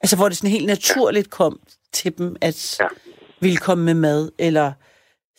Altså, 0.02 0.16
hvor 0.16 0.30
det 0.30 0.38
sådan 0.38 0.50
helt 0.50 0.66
naturligt 0.68 1.30
kom 1.30 1.60
til 1.94 2.18
dem, 2.18 2.36
at 2.42 2.78
Ja. 2.80 2.88
ville 3.40 3.58
komme 3.58 3.84
med 3.86 3.94
mad, 3.94 4.32
eller 4.40 4.72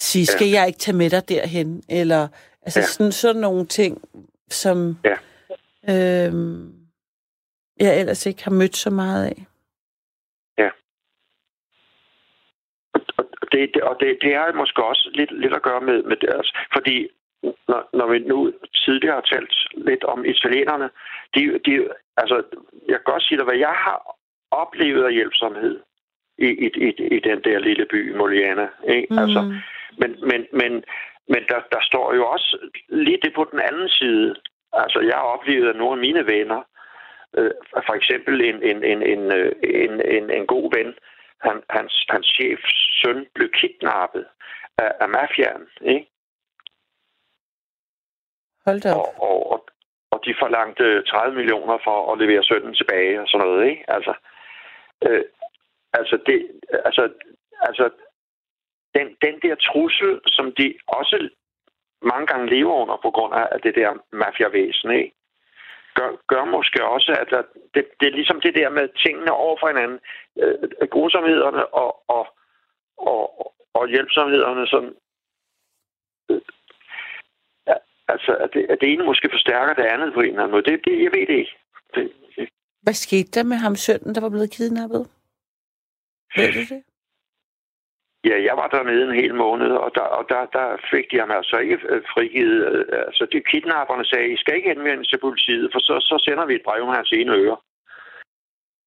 sige, 0.01 0.26
skal 0.26 0.49
jeg 0.49 0.66
ikke 0.66 0.78
tage 0.78 0.97
med 0.97 1.11
dig 1.11 1.28
derhen? 1.28 1.82
Eller, 1.88 2.28
altså 2.62 2.80
Ja. 2.80 2.86
sådan, 2.86 3.12
sådan 3.12 3.42
nogle 3.42 3.66
ting, 3.66 4.01
som 4.51 4.99
Ja. 5.88 6.26
øhm, 6.26 6.72
jeg 7.80 8.01
ellers 8.01 8.26
ikke 8.26 8.44
har 8.44 8.51
mødt 8.51 8.76
så 8.76 8.90
meget 8.90 9.24
af. 9.24 9.47
Og 13.19 13.53
det, 13.53 13.75
det, 13.75 13.83
og 13.83 13.97
det, 14.01 14.19
det 14.23 14.35
har 14.35 14.53
måske 14.53 14.85
også 14.85 15.11
lidt, 15.14 15.33
lidt 15.41 15.55
at 15.55 15.62
gøre 15.62 15.81
med, 15.81 16.03
med 16.03 16.17
deres... 16.17 16.53
Fordi 16.73 17.09
når, 17.43 17.89
når 17.93 18.07
vi 18.07 18.19
nu 18.19 18.53
tidligere 18.85 19.14
har 19.14 19.21
talt 19.33 19.55
lidt 19.73 20.05
om 20.05 20.25
italienerne, 20.25 20.91
de, 21.35 21.59
de, 21.67 21.89
altså, 22.17 22.43
jeg 22.89 22.97
kan 22.97 23.12
godt 23.12 23.23
sige 23.23 23.39
dig, 23.39 23.45
hvad 23.45 23.57
jeg 23.57 23.75
har 23.87 23.99
oplevet 24.51 25.05
af 25.05 25.12
hjælpsomhed 25.12 25.81
i, 26.39 26.47
i, 26.47 26.69
i, 26.87 26.91
i 27.17 27.19
den 27.21 27.41
der 27.45 27.59
lille 27.59 27.87
by, 27.87 28.17
Moliana. 28.17 28.69
Ikke? 28.89 29.07
Mm. 29.11 29.19
Altså, 29.19 29.41
men 29.99 30.11
men, 30.31 30.47
men, 30.53 30.85
men 31.29 31.43
der, 31.49 31.61
der 31.73 31.81
står 31.83 32.14
jo 32.14 32.27
også 32.27 32.59
lige 32.89 33.19
det 33.23 33.35
på 33.35 33.49
den 33.53 33.61
anden 33.61 33.89
side. 33.89 34.35
Altså, 34.73 35.01
jeg 35.01 35.14
har 35.14 35.29
oplevet, 35.37 35.69
at 35.69 35.77
nogle 35.77 35.93
af 35.93 35.99
mine 35.99 36.27
venner, 36.27 36.62
øh, 37.37 37.51
for 37.87 37.95
eksempel 37.95 38.45
en, 38.45 38.62
en, 38.62 38.85
en, 38.85 39.03
en, 39.03 39.33
øh, 39.33 39.53
en, 39.62 40.01
en, 40.17 40.31
en 40.31 40.47
god 40.47 40.73
ven, 40.77 40.95
han, 41.41 41.62
hans, 41.70 42.07
hans 42.09 42.26
chefs 42.26 42.74
søn 43.01 43.26
blev 43.34 43.51
kidnappet 43.51 44.26
af, 44.78 44.93
af 45.01 45.09
mafiaen, 45.09 45.66
ikke? 45.80 46.11
Hold 48.66 48.80
da 48.80 48.93
op. 48.95 49.14
Og, 49.18 49.53
og, 49.53 49.66
og, 50.11 50.20
de 50.26 50.34
forlangte 50.43 51.03
30 51.03 51.37
millioner 51.37 51.78
for 51.84 52.12
at 52.12 52.18
levere 52.18 52.45
sønnen 52.45 52.74
tilbage 52.74 53.20
og 53.20 53.28
sådan 53.28 53.47
noget, 53.47 53.70
ikke? 53.70 53.84
Altså, 53.91 54.14
øh, 55.07 55.24
altså, 55.93 56.16
det, 56.26 56.39
altså, 56.84 57.12
altså 57.61 57.91
den, 58.95 59.07
den 59.24 59.41
der 59.43 59.55
trussel, 59.55 60.20
som 60.26 60.53
de 60.59 60.74
også 60.87 61.28
mange 62.03 62.26
gange 62.26 62.51
lever 62.55 62.74
under 62.74 62.97
på 62.97 63.11
grund 63.11 63.34
af 63.34 63.61
det 63.61 63.74
der 63.74 63.91
mafiavæsen, 64.12 64.91
ikke? 64.91 65.16
Gør, 65.99 66.11
gør 66.32 66.44
måske 66.44 66.84
også, 66.84 67.11
at 67.22 67.28
der, 67.30 67.42
det, 67.74 67.82
det 68.01 68.07
er 68.09 68.18
ligesom 68.18 68.40
det 68.40 68.55
der 68.55 68.70
med 68.70 68.88
tingene 69.05 69.32
over 69.32 69.57
for 69.61 69.66
hinanden. 69.68 70.01
Øh, 70.42 70.88
grusomhederne 70.94 71.62
og, 71.82 71.90
og, 72.16 72.26
og, 72.99 73.22
og 73.74 73.88
hjælpsomhederne, 73.88 74.66
som 74.66 74.84
øh, 76.30 76.40
altså, 78.09 78.32
at 78.44 78.51
det, 78.55 78.66
at 78.70 78.78
det 78.80 78.92
ene 78.92 79.05
måske 79.05 79.28
forstærker 79.32 79.74
det 79.74 79.86
andet 79.94 80.14
på 80.14 80.20
en 80.20 80.26
eller 80.26 80.42
anden 80.42 80.55
måde. 80.55 80.70
Det, 80.70 80.84
det, 80.84 81.03
jeg 81.05 81.12
ved 81.16 81.26
det 81.26 81.38
ikke. 81.42 81.57
Det, 81.94 82.12
det, 82.36 82.49
Hvad 82.82 82.94
skete 82.94 83.30
der 83.36 83.44
med 83.44 83.57
ham 83.57 83.76
sønnen, 83.76 84.14
der 84.14 84.20
var 84.20 84.28
blevet 84.28 84.51
kidnappet? 84.57 85.03
Ved 86.36 86.53
du 86.53 86.74
det? 86.74 86.82
Ja, 88.29 88.37
jeg 88.49 88.57
var 88.57 88.68
dernede 88.68 89.05
en 89.09 89.14
hel 89.22 89.35
måned, 89.35 89.70
og 89.85 89.91
der, 89.95 90.01
og 90.18 90.24
der, 90.29 90.47
der 90.47 90.77
fik 90.91 91.07
de 91.11 91.18
ham 91.18 91.31
altså 91.31 91.57
ikke 91.57 91.79
øh, 91.89 92.03
frigivet. 92.14 92.87
Øh, 92.93 93.03
Altså, 93.07 93.27
de 93.33 93.41
kidnapperne 93.51 94.05
sagde, 94.05 94.33
I 94.33 94.37
skal 94.37 94.55
ikke 94.57 94.68
henvende 94.68 95.05
til 95.05 95.18
politiet, 95.20 95.68
for 95.72 95.79
så, 95.79 95.95
så 96.01 96.16
sender 96.27 96.47
vi 96.47 96.55
et 96.55 96.62
brev 96.64 96.87
med 96.87 96.95
hans 96.95 97.12
ene 97.12 97.33
øre. 97.33 97.57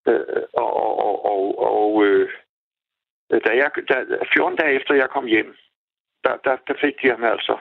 Øh, 0.08 0.44
og 0.54 0.72
og, 1.06 1.26
og, 1.32 1.42
og 1.72 2.06
øh, 2.06 2.30
da 3.46 3.52
jeg, 3.62 3.70
da, 3.90 3.96
14 4.34 4.58
dage 4.58 4.74
efter 4.76 4.94
jeg 4.96 5.10
kom 5.10 5.26
hjem, 5.26 5.56
der, 6.24 6.38
der, 6.44 6.56
der 6.68 6.74
fik 6.82 6.94
de 7.02 7.10
ham 7.10 7.24
altså 7.24 7.58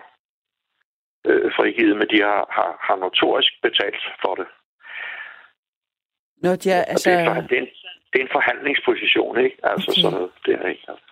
øh, 1.27 1.53
frigivet, 1.57 1.97
men 1.97 2.09
de 2.09 2.23
har, 2.23 2.47
har, 2.51 2.71
har 2.81 2.97
notorisk 2.97 3.53
betalt 3.63 4.03
for 4.23 4.35
det. 4.35 4.47
Nå, 6.43 6.51
de 6.63 6.71
er, 6.71 6.85
Altså... 6.85 7.11
altså... 7.11 7.11
Og 7.11 7.17
det, 7.17 7.31
er, 7.31 7.35
for- 7.35 7.49
det, 7.49 7.59
er 7.59 7.63
en, 7.63 7.69
det 8.13 8.19
er 8.21 8.25
en 8.25 8.37
forhandlingsposition, 8.39 9.39
ikke? 9.45 9.57
Altså 9.63 9.91
Okay. 9.91 10.01
sådan 10.01 10.17
noget. 10.19 10.31
Det 10.47 10.55
er 10.55 10.69
ikke. 10.69 10.85
Altså. 10.89 11.05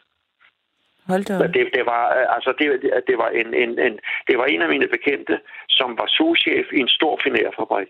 Hold 1.09 1.25
da 1.25 1.47
det, 1.59 1.71
det 1.77 1.87
var 1.87 2.05
øh, 2.19 2.27
altså 2.37 2.51
det, 2.59 2.67
det- 3.09 3.19
var 3.19 3.29
en, 3.29 3.55
en, 3.55 3.79
en 3.79 3.99
det 4.29 4.39
var 4.39 4.45
en 4.45 4.63
af 4.63 4.69
mine 4.69 4.89
bekendte, 4.89 5.41
som 5.69 5.99
var 5.99 6.07
souschef 6.07 6.67
i 6.73 6.79
en 6.81 6.89
stor 6.89 7.21
finærfabrik. 7.25 7.89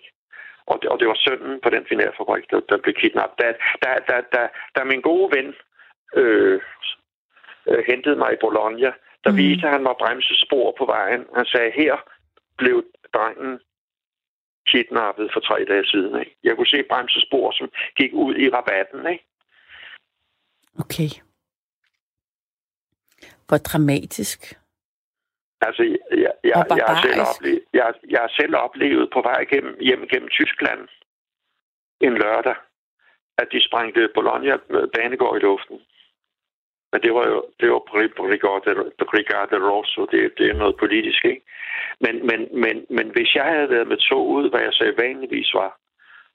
Og 0.66 0.78
det, 0.82 0.90
og 0.90 1.00
det 1.00 1.08
var 1.08 1.18
sønnen 1.26 1.60
på 1.62 1.70
den 1.70 1.84
finærfabrik, 1.88 2.44
der, 2.50 2.60
der 2.68 2.76
blev 2.82 2.94
kidnappet. 2.94 3.38
Da, 3.42 3.48
da, 3.82 3.90
da, 4.08 4.16
da, 4.34 4.48
da 4.76 4.84
min 4.84 5.00
gode 5.00 5.36
ven 5.36 5.54
øh, 6.16 6.60
øh, 7.68 7.84
hentede 7.86 8.16
mig 8.16 8.32
i 8.32 8.40
Bologna, 8.40 8.90
der 9.24 9.30
mm. 9.30 9.36
viste 9.36 9.68
han 9.68 9.82
mig 9.82 9.94
bremsespor 9.98 10.74
på 10.78 10.84
vejen. 10.84 11.24
Han 11.36 11.44
sagde, 11.46 11.70
her 11.70 11.94
blev 12.58 12.84
drengen 13.14 13.58
kidnappet 14.66 15.30
for 15.32 15.40
tre 15.40 15.64
dage 15.68 15.86
siden. 15.86 16.20
Ikke? 16.20 16.36
Jeg 16.44 16.56
kunne 16.56 16.66
se 16.66 16.82
bremsespor, 16.90 17.50
som 17.50 17.68
gik 17.96 18.12
ud 18.12 18.34
i 18.36 18.50
rabatten. 18.50 19.12
Ikke? 19.12 19.24
Okay. 20.78 21.10
Hvor 23.48 23.58
dramatisk. 23.58 24.40
Altså, 25.60 25.82
jeg, 25.82 25.98
jeg, 26.20 26.32
jeg, 26.44 26.84
har 26.86 27.02
selv 27.02 27.20
oplevet, 27.20 27.64
jeg, 27.72 27.94
jeg 28.10 28.20
har 28.20 28.32
selv 28.40 28.56
oplevet 28.56 29.10
på 29.12 29.20
vej 29.20 29.44
gennem, 29.44 29.74
hjem 29.80 30.08
gennem 30.12 30.28
Tyskland 30.28 30.88
en 32.00 32.14
lørdag, 32.22 32.54
at 33.38 33.48
de 33.52 33.66
sprængte 33.68 34.08
Bologna 34.14 34.56
banegård 34.94 35.36
i 35.36 35.44
luften. 35.44 35.78
Men 36.92 37.02
det 37.02 37.14
var 37.14 37.26
jo 37.28 37.44
det 37.60 37.70
var 37.70 37.78
Bri- 37.90 38.14
Brigade, 39.10 39.70
Rosso, 39.70 40.06
det, 40.06 40.32
det 40.38 40.46
er 40.50 40.54
noget 40.62 40.76
politisk, 40.76 41.24
ikke? 41.24 41.42
Men, 42.00 42.26
men, 42.26 42.40
men, 42.62 42.86
men 42.90 43.10
hvis 43.10 43.34
jeg 43.34 43.44
havde 43.44 43.70
været 43.70 43.88
med 43.88 43.96
toget, 43.96 44.50
hvad 44.50 44.60
jeg 44.60 44.72
sagde 44.72 44.98
vanligvis 44.98 45.54
var, 45.54 45.78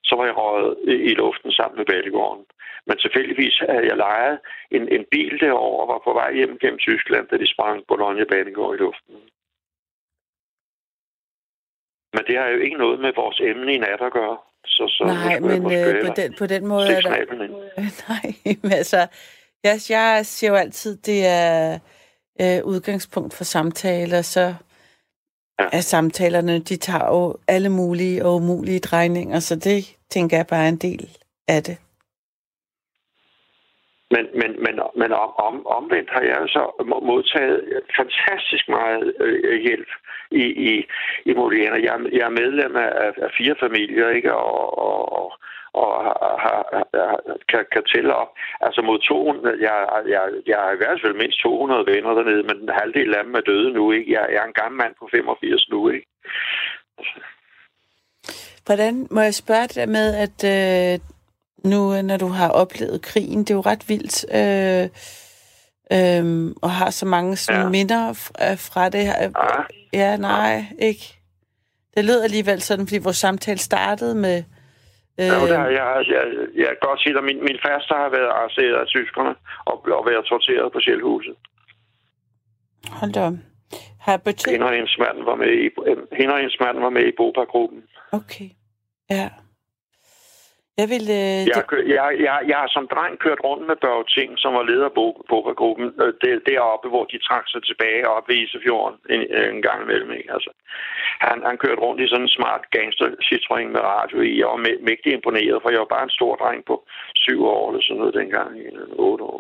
så 0.04 0.14
var 0.16 0.26
jeg 0.26 0.38
røget 0.38 0.78
i, 1.10 1.14
luften 1.24 1.52
sammen 1.52 1.78
med 1.78 1.86
banegården. 1.86 2.46
Men 2.88 2.98
tilfældigvis 2.98 3.56
havde 3.70 3.88
jeg 3.92 3.98
lejet 3.98 4.40
en, 4.72 4.84
en 4.96 5.06
bil 5.12 5.40
derovre 5.40 5.82
og 5.84 5.88
var 5.94 6.02
på 6.08 6.14
vej 6.14 6.34
hjem 6.34 6.58
gennem 6.62 6.80
Tyskland, 6.80 7.28
da 7.28 7.36
de 7.38 7.54
sprang 7.54 7.78
Bologna 7.88 8.24
banegård 8.24 8.76
i 8.76 8.82
luften. 8.86 9.16
Men 12.16 12.24
det 12.28 12.36
har 12.38 12.48
jo 12.48 12.58
ikke 12.66 12.78
noget 12.78 13.00
med 13.00 13.12
vores 13.16 13.40
emne 13.40 13.74
i 13.74 13.78
nat 13.78 14.02
at 14.02 14.14
gøre. 14.14 14.38
Så, 14.66 14.84
så 14.88 15.04
Nej, 15.04 15.40
men 15.40 15.60
øh, 15.78 16.08
på, 16.08 16.14
den, 16.20 16.30
på 16.40 16.46
den 16.46 16.68
måde 16.68 16.88
er 16.96 17.02
der... 17.02 17.16
ind. 17.16 17.56
Nej, 18.10 18.28
men 18.64 18.72
altså... 18.72 19.08
Jeg, 19.64 19.80
jeg 19.90 20.26
siger 20.26 20.52
jo 20.52 20.58
altid, 20.58 20.98
det 20.98 21.26
er 21.26 21.80
øh, 22.42 22.66
udgangspunkt 22.66 23.34
for 23.34 23.44
samtaler, 23.44 24.22
så 24.22 24.56
Ja. 25.62 25.78
er 25.78 25.82
samtalerne, 25.82 26.60
de 26.60 26.76
tager 26.78 27.06
jo 27.08 27.36
alle 27.48 27.70
mulige 27.70 28.26
og 28.26 28.36
umulige 28.36 28.80
drejninger, 28.80 29.40
så 29.40 29.56
det 29.56 29.96
tænker 30.10 30.38
jeg 30.38 30.48
bare 30.48 30.64
er 30.66 30.70
en 30.70 30.78
del 30.78 31.10
af 31.48 31.64
det. 31.64 31.78
Men, 34.16 34.26
men, 34.42 34.52
men, 34.66 34.76
men 35.02 35.12
om, 35.24 35.30
om, 35.48 35.56
omvendt 35.78 36.10
har 36.10 36.22
jeg 36.22 36.42
så 36.48 36.64
må- 36.90 37.00
modtaget 37.12 37.60
fantastisk 38.00 38.70
meget 38.70 39.14
øh, 39.20 39.62
hjælp 39.62 39.88
i, 40.32 40.44
i, 40.70 40.86
i 41.26 41.34
Moliana. 41.34 41.76
Jeg, 41.88 41.94
er- 42.00 42.10
jeg 42.18 42.26
er 42.26 42.40
medlem 42.42 42.76
af, 42.76 42.92
af 43.26 43.32
fire 43.38 43.56
familier, 43.60 44.10
ikke? 44.10 44.34
Og, 44.36 44.78
og, 44.88 45.34
og, 45.74 45.92
har, 46.06 46.18
har, 46.46 46.62
har, 46.94 47.20
kan, 47.52 47.64
kan 47.74 47.84
tælle 47.94 48.14
op. 48.16 48.32
Altså 48.66 48.82
mod 48.82 49.00
200, 49.00 49.58
jeg, 49.68 49.78
jeg, 50.14 50.24
jeg 50.48 50.58
har 50.64 50.72
i 50.74 50.82
hvert 50.82 51.00
fald 51.04 51.16
mindst 51.22 51.40
200 51.42 51.86
venner 51.92 52.14
dernede, 52.14 52.44
men 52.44 52.58
en 52.64 52.70
halvdel 52.82 53.16
af 53.16 53.24
dem 53.24 53.36
er 53.36 53.42
døde 53.52 53.74
nu, 53.74 53.92
ikke? 53.92 54.12
Jeg, 54.16 54.24
jeg 54.34 54.42
er 54.44 54.48
en 54.48 54.60
gammel 54.62 54.78
mand 54.82 54.94
på 55.00 55.10
85 55.12 55.70
nu, 55.70 55.90
ikke? 55.90 56.08
Hvordan 58.66 59.08
må 59.12 59.22
jeg 59.22 59.34
spørge 59.34 59.68
det 59.68 59.76
der 59.76 59.86
med, 59.86 60.08
at 60.26 60.38
øh, 60.56 61.00
nu, 61.72 61.96
øh, 61.96 62.04
når 62.04 62.18
du 62.18 62.28
har 62.28 62.50
oplevet 62.50 63.02
krigen, 63.02 63.40
det 63.40 63.52
er 63.52 63.56
jo 63.56 63.62
ret 63.62 63.90
vildt, 63.90 64.18
øh, 64.40 64.84
øh, 65.98 66.52
og 66.62 66.72
har 66.72 66.90
så 66.90 67.06
mange 67.06 67.36
sådan, 67.36 67.62
Ja. 67.62 67.70
minder 67.70 68.14
fra, 68.14 68.54
fra 68.54 68.90
det 68.90 69.06
her. 69.06 69.32
Ja, 69.94 70.18
nej, 70.18 70.64
ikke. 70.80 71.18
Det 71.98 72.06
lød 72.06 72.22
alligevel 72.24 72.62
sådan, 72.62 72.88
fordi 72.88 72.98
vores 73.04 73.18
samtale 73.18 73.58
startede 73.60 74.16
med... 74.16 74.44
Øh, 75.20 75.26
Ja, 75.28 75.36
der, 75.54 75.68
jeg, 75.78 76.06
jeg, 76.16 76.24
jeg 76.56 76.68
kan 76.68 76.78
godt 76.82 77.02
sige 77.02 77.18
at 77.18 77.24
min, 77.24 77.40
min 77.50 77.60
faster 77.66 77.96
har 77.96 78.10
været 78.10 78.30
arresteret 78.40 78.78
af 78.84 78.88
tyskerne 78.88 79.36
og, 79.66 79.76
og 80.00 80.06
været 80.10 80.26
torteret 80.26 80.72
på 80.74 80.80
Sjælhuset. 80.80 81.36
hold 83.00 83.12
da 83.14 83.22
op. 83.28 83.34
Har 84.00 84.18
betydet... 84.18 84.52
Hende 84.54 84.66
og 84.66 84.74
hendes 84.74 84.98
mand 85.00 85.24
var 85.24 85.36
med 85.36 85.52
i, 85.64 85.70
hende 86.20 86.34
og 86.34 86.40
hendes 86.40 86.58
mand 86.60 86.80
var 86.80 86.90
med 86.90 87.06
i 87.08 87.12
Bopa-gruppen. 87.18 87.84
Okay, 88.12 88.50
ja. 89.10 89.30
Jeg 90.82 90.88
vil... 90.94 91.06
Øh, 91.22 91.40
Jeg, 91.52 91.64
jeg, 91.98 92.08
jeg, 92.28 92.38
jeg 92.52 92.58
har 92.62 92.70
som 92.76 92.86
dreng 92.94 93.14
kørt 93.26 93.42
rundt 93.48 93.64
med 93.70 93.78
Børge 93.86 94.06
Ting, 94.18 94.30
som 94.44 94.52
var 94.58 94.64
leder 94.72 94.86
af 94.92 94.96
Bo- 95.00 95.22
Boba-gruppen, 95.30 95.88
øh, 96.04 96.14
der, 96.22 96.40
deroppe, 96.52 96.88
hvor 96.94 97.06
de 97.12 97.18
trak 97.28 97.46
sig 97.50 97.62
tilbage 97.70 98.04
op 98.16 98.26
ved 98.30 98.36
Isefjorden 98.44 98.98
en, 99.16 99.22
en 99.56 99.62
gang 99.68 99.80
imellem. 99.84 100.12
Ikke? 100.20 100.32
Altså, 100.36 100.52
han, 101.28 101.38
han 101.50 101.58
kørte 101.64 101.82
rundt 101.86 102.02
i 102.02 102.08
sådan 102.08 102.28
en 102.28 102.36
smart 102.38 102.64
gangster 102.76 103.08
Citroën 103.28 103.70
med 103.76 103.84
radio 103.96 104.18
i. 104.30 104.32
Jeg 104.40 104.48
var 104.54 104.60
mæ- 104.68 104.82
mægtig 104.90 105.12
imponeret, 105.14 105.62
for 105.62 105.70
jeg 105.70 105.80
var 105.84 105.94
bare 105.96 106.04
en 106.10 106.18
stor 106.20 106.34
dreng 106.42 106.66
på 106.70 106.76
syv 107.16 107.40
år 107.56 107.64
eller 107.70 107.82
sådan 107.84 108.00
noget 108.02 108.14
dengang, 108.22 108.52
eller 108.68 108.86
otte 109.08 109.24
år. 109.24 109.40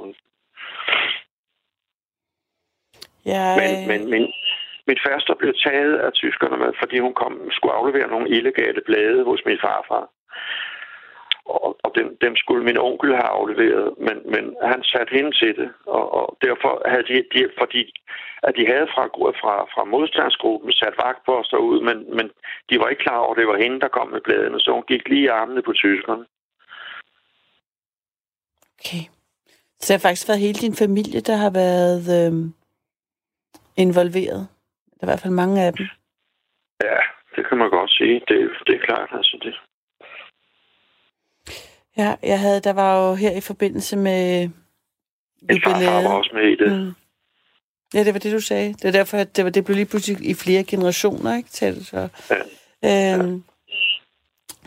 jeg, 3.26 3.58
Men, 3.60 3.72
men 3.92 4.02
min, 4.14 4.26
min 4.88 5.00
faster 5.08 5.34
blev 5.42 5.54
taget 5.66 5.96
af 6.06 6.12
tyskerne 6.14 6.74
fordi 6.82 6.98
hun 7.00 7.14
kom, 7.14 7.34
skulle 7.52 7.74
aflevere 7.74 8.08
nogle 8.14 8.30
illegale 8.30 8.82
blade 8.86 9.24
hos 9.24 9.42
min 9.46 9.60
farfar. 9.66 10.06
Og, 11.46 11.78
og 11.84 11.92
dem, 11.96 12.18
dem 12.22 12.36
skulle 12.36 12.64
min 12.64 12.78
onkel 12.78 13.12
have 13.20 13.32
afleveret, 13.40 13.94
men, 13.98 14.18
men 14.34 14.56
han 14.64 14.84
satte 14.84 15.14
hende 15.18 15.32
til 15.32 15.56
det. 15.56 15.70
Og, 15.86 16.14
og 16.14 16.38
derfor 16.42 16.90
havde 16.90 17.04
de, 17.04 17.24
de, 17.34 17.50
fordi 17.60 17.94
at 18.44 18.54
de 18.58 18.66
havde 18.66 18.88
fra, 18.94 19.04
fra, 19.42 19.54
fra 19.74 19.84
modstandsgruppen 19.84 20.72
sat 20.72 20.96
vagtposter 21.04 21.58
ud, 21.58 21.82
men, 21.82 22.16
men 22.18 22.32
de 22.70 22.80
var 22.80 22.88
ikke 22.88 23.04
klar 23.04 23.18
over, 23.18 23.32
at 23.32 23.38
det 23.38 23.48
var 23.48 23.58
hende, 23.58 23.80
der 23.80 23.88
kom 23.88 24.08
med 24.08 24.22
bladene, 24.22 24.60
så 24.60 24.72
hun 24.72 24.84
gik 24.88 25.10
lige 25.10 25.24
i 25.24 25.36
armene 25.40 25.62
på 25.62 25.74
tyskerne. 25.74 26.26
Okay. 28.80 29.04
Så 29.80 29.94
det 29.94 30.02
har 30.02 30.08
faktisk 30.10 30.28
været 30.28 30.40
hele 30.40 30.60
din 30.66 30.76
familie, 30.76 31.22
der 31.22 31.36
har 31.36 31.52
været 31.64 32.06
øh, 32.20 32.34
involveret. 33.86 34.42
Der 34.96 35.02
er 35.02 35.08
i 35.08 35.12
hvert 35.12 35.24
fald 35.24 35.34
mange 35.34 35.62
af 35.66 35.74
dem. 35.74 35.86
Ja, 36.84 37.00
det 37.36 37.48
kan 37.48 37.58
man 37.58 37.70
godt 37.70 37.92
sige. 37.92 38.22
Det, 38.28 38.40
det 38.68 38.76
er 38.76 38.86
klart, 38.88 39.10
altså 39.14 39.38
det. 39.44 39.56
Ja, 41.98 42.16
jeg 42.24 42.40
havde, 42.40 42.60
der 42.60 42.74
var 42.74 43.08
jo 43.10 43.16
her 43.16 43.32
i 43.32 43.42
forbindelse 43.42 43.98
med 43.98 44.50
Min 45.42 45.62
farfar 45.64 46.02
var 46.02 46.10
også 46.10 46.32
med 46.34 46.44
i 46.52 46.56
det. 46.56 46.80
Mm. 46.86 46.94
Ja, 47.94 48.04
det 48.04 48.14
var 48.14 48.20
det, 48.20 48.32
du 48.32 48.40
sagde. 48.40 48.74
Det 48.74 48.86
er 48.86 48.92
derfor, 48.92 49.18
at 49.18 49.36
det, 49.36 49.44
var, 49.44 49.50
det 49.52 49.66
blev 49.66 49.76
lige 49.76 49.86
pludselig 49.86 50.30
i 50.30 50.34
flere 50.34 50.64
generationer, 50.64 51.38
ikke? 51.38 51.50
Til 51.50 51.86
så. 51.86 52.08
Ja. 52.84 53.16
Øhm, 53.16 53.44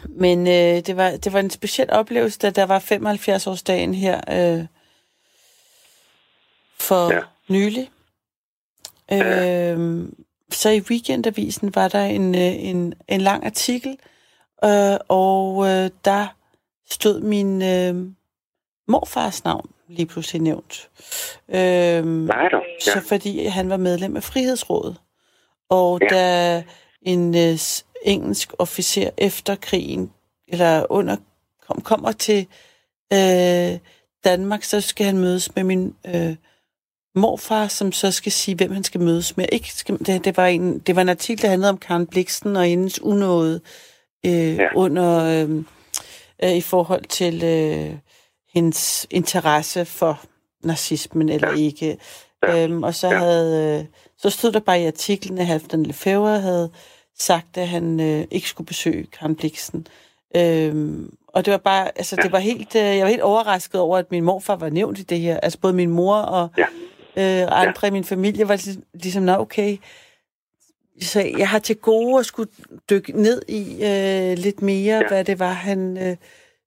Men 0.08 0.46
øh, 0.46 0.86
det, 0.86 0.96
var, 0.96 1.10
det 1.10 1.32
var 1.32 1.40
en 1.40 1.50
speciel 1.50 1.90
oplevelse, 1.90 2.38
da 2.38 2.50
der 2.50 2.66
var 2.66 2.78
75-årsdagen 2.78 3.94
her 3.94 4.20
øh, 4.30 4.66
for 6.80 7.10
Ja. 7.12 7.16
ja. 7.16 7.22
nylig. 7.48 7.90
Øh, 9.12 10.08
så 10.50 10.70
i 10.70 10.80
weekendavisen 10.80 11.74
var 11.74 11.88
der 11.88 12.04
en, 12.04 12.34
øh, 12.34 12.64
en, 12.64 12.94
en 13.08 13.20
lang 13.20 13.44
artikel, 13.46 13.98
øh, 14.64 14.96
og 15.08 15.66
øh, 15.68 15.90
der 16.04 16.26
stod 16.90 17.20
min 17.20 17.62
øh, 17.62 17.94
morfars 18.88 19.44
navn 19.44 19.70
lige 19.88 20.06
pludselig 20.06 20.42
nævnt. 20.42 20.88
Øh, 21.48 22.04
Nej 22.06 22.48
så 22.80 22.90
Ja. 22.94 23.00
fordi 23.00 23.44
han 23.46 23.70
var 23.70 23.76
medlem 23.76 24.16
af 24.16 24.22
Frihedsrådet. 24.22 24.96
Og 25.68 26.00
Ja. 26.02 26.06
da 26.16 26.62
en 27.02 27.36
øh, 27.36 27.58
engelsk 28.04 28.52
officer 28.58 29.10
efter 29.18 29.54
krigen, 29.54 30.12
eller 30.48 30.86
under, 30.90 31.16
kom, 31.66 31.80
kommer 31.80 32.12
til 32.12 32.46
øh, 33.12 33.78
Danmark, 34.24 34.62
så 34.62 34.80
skal 34.80 35.06
han 35.06 35.18
mødes 35.18 35.54
med 35.54 35.64
min 35.64 35.94
øh, 36.06 36.36
morfar, 37.14 37.68
som 37.68 37.92
så 37.92 38.10
skal 38.10 38.32
sige, 38.32 38.54
hvem 38.54 38.72
han 38.72 38.84
skal 38.84 39.00
mødes 39.00 39.36
med. 39.36 39.46
Ikke 39.52 39.72
skal, 39.72 39.98
det, 39.98 40.24
det, 40.24 40.36
var 40.36 40.46
en, 40.46 40.78
det 40.78 40.96
var 40.96 41.02
en 41.02 41.08
artikel, 41.08 41.42
der 41.42 41.48
handlede 41.48 41.70
om 41.70 41.78
Karen 41.78 42.06
Bliksen 42.06 42.56
og 42.56 42.64
hendes 42.64 43.02
unåde 43.02 43.60
øh, 44.26 44.56
ja. 44.56 44.68
under 44.74 45.24
øh, 45.48 45.64
øh, 46.44 46.52
i 46.56 46.60
forhold 46.60 47.04
til 47.04 47.44
øh, 47.44 47.94
hendes 48.54 49.06
interesse 49.10 49.84
for 49.84 50.20
nazismen 50.62 51.28
eller 51.28 51.48
ja. 51.50 51.56
ikke. 51.56 51.96
Ja. 52.42 52.64
Øhm, 52.64 52.82
og 52.82 52.94
så 52.94 53.06
Ja. 53.08 53.12
ja. 53.12 53.18
havde 53.18 53.78
øh, 53.80 53.84
så 54.18 54.30
stod 54.30 54.52
der 54.52 54.60
bare 54.60 54.82
i 54.82 54.86
artiklen, 54.86 55.38
at 55.38 55.46
Halvdan 55.46 55.82
Lefebvre 55.82 56.40
havde 56.40 56.70
sagt, 57.18 57.56
at 57.58 57.68
han 57.68 58.00
øh, 58.00 58.24
ikke 58.30 58.48
skulle 58.48 58.66
besøge 58.66 59.06
Karen 59.06 59.36
Bliksen. 59.36 59.86
Øhm, 60.36 61.14
og 61.28 61.44
det 61.44 61.50
var 61.52 61.58
bare, 61.58 61.98
altså 61.98 62.16
det 62.16 62.32
var 62.32 62.38
helt, 62.38 62.74
øh, 62.76 62.82
jeg 62.82 63.02
var 63.02 63.08
helt 63.10 63.22
overrasket 63.22 63.80
over, 63.80 63.98
at 63.98 64.10
min 64.10 64.24
morfar 64.24 64.56
var 64.56 64.68
nævnt 64.68 64.98
i 64.98 65.02
det 65.02 65.20
her. 65.20 65.40
Altså 65.40 65.58
både 65.58 65.72
min 65.72 65.90
mor 65.90 66.16
og, 66.16 66.48
Ja. 66.58 66.62
øh, 67.42 67.48
andre 67.60 67.80
ja. 67.82 67.86
i 67.88 67.90
min 67.90 68.04
familie 68.04 68.48
var 68.48 68.54
ligesom, 68.56 68.82
ligesom 68.94 69.22
nå 69.22 69.32
okay. 69.36 69.76
Så 71.02 71.20
jeg 71.38 71.48
har 71.48 71.58
til 71.58 71.76
gode 71.76 72.18
at 72.18 72.26
skulle 72.26 72.50
dykke 72.90 73.22
ned 73.22 73.42
i 73.48 73.84
øh, 73.84 74.38
lidt 74.38 74.62
mere, 74.62 74.96
Ja. 74.96 75.08
hvad 75.08 75.24
det 75.24 75.38
var, 75.38 75.52
han 75.52 75.98
øh, 75.98 76.16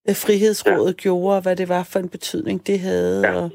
øh, 0.10 0.16
Frihedsrådet 0.16 0.88
ja. 0.94 1.02
gjorde, 1.02 1.36
og 1.36 1.42
hvad 1.42 1.56
det 1.56 1.70
var 1.70 1.84
for 1.84 2.00
en 2.00 2.10
betydning, 2.10 2.68
det 2.68 2.80
havde. 2.80 3.28
Ja. 3.28 3.34
Og, 3.34 3.52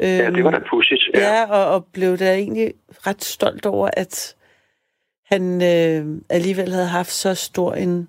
ja, 0.00 0.30
det 0.30 0.44
var 0.44 0.50
da 0.50 0.58
pudsigt. 0.70 1.02
Ja. 1.14 1.20
Ja, 1.20 1.44
og, 1.50 1.74
og 1.74 1.84
blev 1.92 2.18
da 2.18 2.34
egentlig 2.34 2.74
ret 3.06 3.24
stolt 3.24 3.66
over, 3.66 3.90
at 3.96 4.34
han 5.24 5.62
øh, 5.62 6.20
alligevel 6.28 6.72
havde 6.72 6.86
haft 6.86 7.12
så 7.12 7.34
stor 7.34 7.74
en 7.74 8.08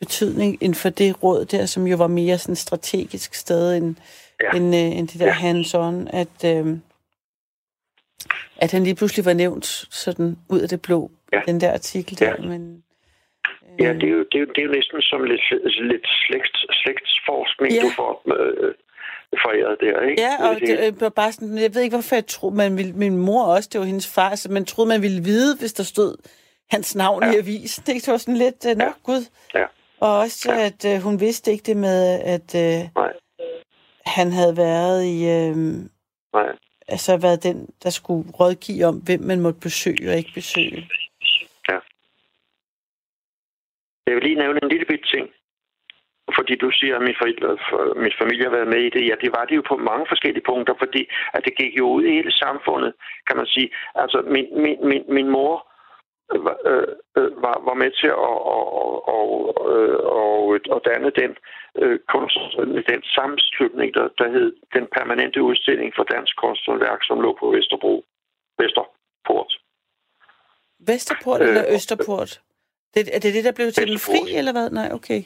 betydning 0.00 0.58
inden 0.60 0.74
for 0.74 0.88
det 0.90 1.22
råd 1.22 1.44
der, 1.44 1.66
som 1.66 1.86
jo 1.86 1.96
var 1.96 2.06
mere 2.06 2.38
sådan 2.38 2.56
strategisk 2.56 3.34
sted 3.34 3.76
end, 3.76 3.96
Ja. 4.42 4.56
end, 4.56 4.74
øh, 4.74 4.80
end 4.98 5.08
det 5.08 5.20
der 5.20 5.26
ja. 5.26 5.32
hands-on, 5.32 6.08
at, 6.16 6.44
øh, 6.56 6.76
at 8.56 8.70
han 8.72 8.84
lige 8.84 8.94
pludselig 8.94 9.24
var 9.24 9.32
nævnt 9.32 9.66
sådan 9.90 10.36
ud 10.48 10.60
af 10.60 10.68
det 10.68 10.82
blå, 10.82 11.10
Ja. 11.32 11.38
ja. 11.38 11.42
den 11.52 11.60
der 11.60 11.72
artikel 11.72 12.18
Ja. 12.20 12.26
der, 12.26 12.42
men... 12.42 12.62
Øh, 12.76 12.82
Ja, 13.84 13.92
det 13.92 14.02
er, 14.02 14.08
jo, 14.08 14.18
det, 14.32 14.34
er 14.34 14.38
jo, 14.40 14.46
det 14.46 14.58
er 14.58 14.62
jo 14.66 14.72
næsten 14.72 15.02
som 15.02 15.24
lidt, 15.24 15.40
lidt 15.90 16.06
slægt, 16.26 16.56
slægtsforskning, 16.82 17.72
Ja. 17.74 17.80
du 17.82 17.88
får 17.96 18.22
øh, 18.26 18.74
foræret 19.42 19.76
der, 19.80 20.00
ikke? 20.08 20.22
Ja, 20.22 20.48
og 20.48 20.54
det 20.60 21.02
øh, 21.04 21.10
bare 21.12 21.32
sådan, 21.32 21.58
jeg 21.58 21.74
ved 21.74 21.82
ikke, 21.82 21.96
hvorfor 21.96 22.14
jeg 22.14 22.26
troede, 22.26 22.56
man 22.56 22.76
ville, 22.76 22.92
min 22.92 23.16
mor 23.16 23.44
også, 23.44 23.68
det 23.72 23.78
var 23.80 23.86
hendes 23.86 24.14
far, 24.14 24.34
så 24.34 24.52
man 24.52 24.64
troede, 24.64 24.88
man 24.88 25.02
ville 25.02 25.22
vide, 25.24 25.56
hvis 25.60 25.72
der 25.72 25.82
stod 25.84 26.16
hans 26.70 26.96
navn 26.96 27.22
ja. 27.22 27.28
Ja. 27.28 27.34
i 27.34 27.38
avisen. 27.38 27.82
Det 27.86 28.08
var 28.08 28.16
sådan 28.16 28.36
lidt, 28.36 28.66
øh, 28.70 28.76
nå 28.76 28.84
Ja. 28.84 28.90
gud. 29.02 29.22
Ja. 29.54 29.64
Og 30.00 30.18
også, 30.18 30.52
Ja. 30.52 30.66
at 30.66 30.84
øh, 30.96 31.02
hun 31.02 31.20
vidste 31.20 31.50
ikke 31.52 31.62
det 31.66 31.76
med, 31.76 32.20
at 32.24 32.54
øh, 32.54 32.88
Nej, 32.96 33.12
han 34.06 34.32
havde 34.32 34.56
været 34.56 35.04
i, 35.04 35.16
øh, 35.24 35.56
nej. 36.34 36.48
altså 36.88 37.16
været 37.16 37.42
den, 37.42 37.68
der 37.82 37.90
skulle 37.90 38.30
rådgive 38.40 38.84
om, 38.84 38.96
hvem 38.96 39.20
man 39.22 39.40
måtte 39.40 39.60
besøge 39.60 40.10
og 40.10 40.16
ikke 40.16 40.30
besøge. 40.34 40.88
Jeg 44.08 44.16
vil 44.16 44.22
lige 44.28 44.42
nævne 44.42 44.60
en 44.62 44.68
lille 44.74 44.86
bit 44.92 45.04
ting. 45.14 45.26
Fordi 46.36 46.54
du 46.64 46.70
siger, 46.70 46.96
at 46.96 47.02
min, 47.02 47.16
forældre, 47.20 47.48
for- 47.70 47.94
min 48.04 48.12
familie 48.20 48.44
har 48.44 48.56
været 48.56 48.72
med 48.74 48.80
i 48.86 48.90
det. 48.90 49.02
Ja, 49.08 49.14
det 49.22 49.30
var 49.36 49.44
det 49.44 49.56
jo 49.56 49.62
på 49.68 49.76
mange 49.76 50.06
forskellige 50.08 50.44
punkter, 50.50 50.74
fordi 50.78 51.02
at 51.34 51.44
det 51.44 51.56
gik 51.60 51.72
jo 51.78 51.84
ud 51.96 52.02
i 52.04 52.10
hele 52.18 52.32
samfundet, 52.32 52.92
kan 53.26 53.36
man 53.36 53.46
sige. 53.46 53.68
Altså, 53.94 54.18
min, 54.34 54.46
min, 54.62 54.78
min, 54.90 55.02
min 55.16 55.28
mor 55.36 55.54
øh, 56.32 56.44
var, 56.44 56.56
øh, 56.70 57.42
var, 57.44 57.56
var 57.68 57.74
med 57.82 57.90
til 58.00 58.06
at, 58.06 58.14
og, 58.56 59.08
og, 59.14 59.26
og, 60.16 60.58
og, 60.74 60.80
danne 60.90 61.10
den, 61.20 61.32
øh, 61.82 61.98
kunst, 62.12 62.38
den 62.92 63.02
sammenslutning, 63.16 63.94
der, 63.94 64.08
der 64.18 64.28
hed 64.34 64.52
den 64.74 64.86
permanente 64.96 65.42
udstilling 65.42 65.92
for 65.96 66.04
dansk 66.04 66.36
kunsthåndværk, 66.36 67.00
som 67.04 67.20
lå 67.20 67.36
på 67.40 67.46
Vesterbro. 67.50 68.04
Vesterport. 68.58 69.52
Vesterport 70.90 71.40
eller 71.40 71.64
Øh, 71.68 71.74
Østerport? 71.74 72.40
Det, 72.94 73.02
er 73.16 73.20
det 73.24 73.30
det, 73.36 73.44
der 73.44 73.52
blev 73.58 73.66
til 73.72 73.88
den 73.88 73.98
fri, 73.98 74.20
eller 74.40 74.52
hvad? 74.52 74.70
Nej, 74.70 74.88
okay. 74.98 75.20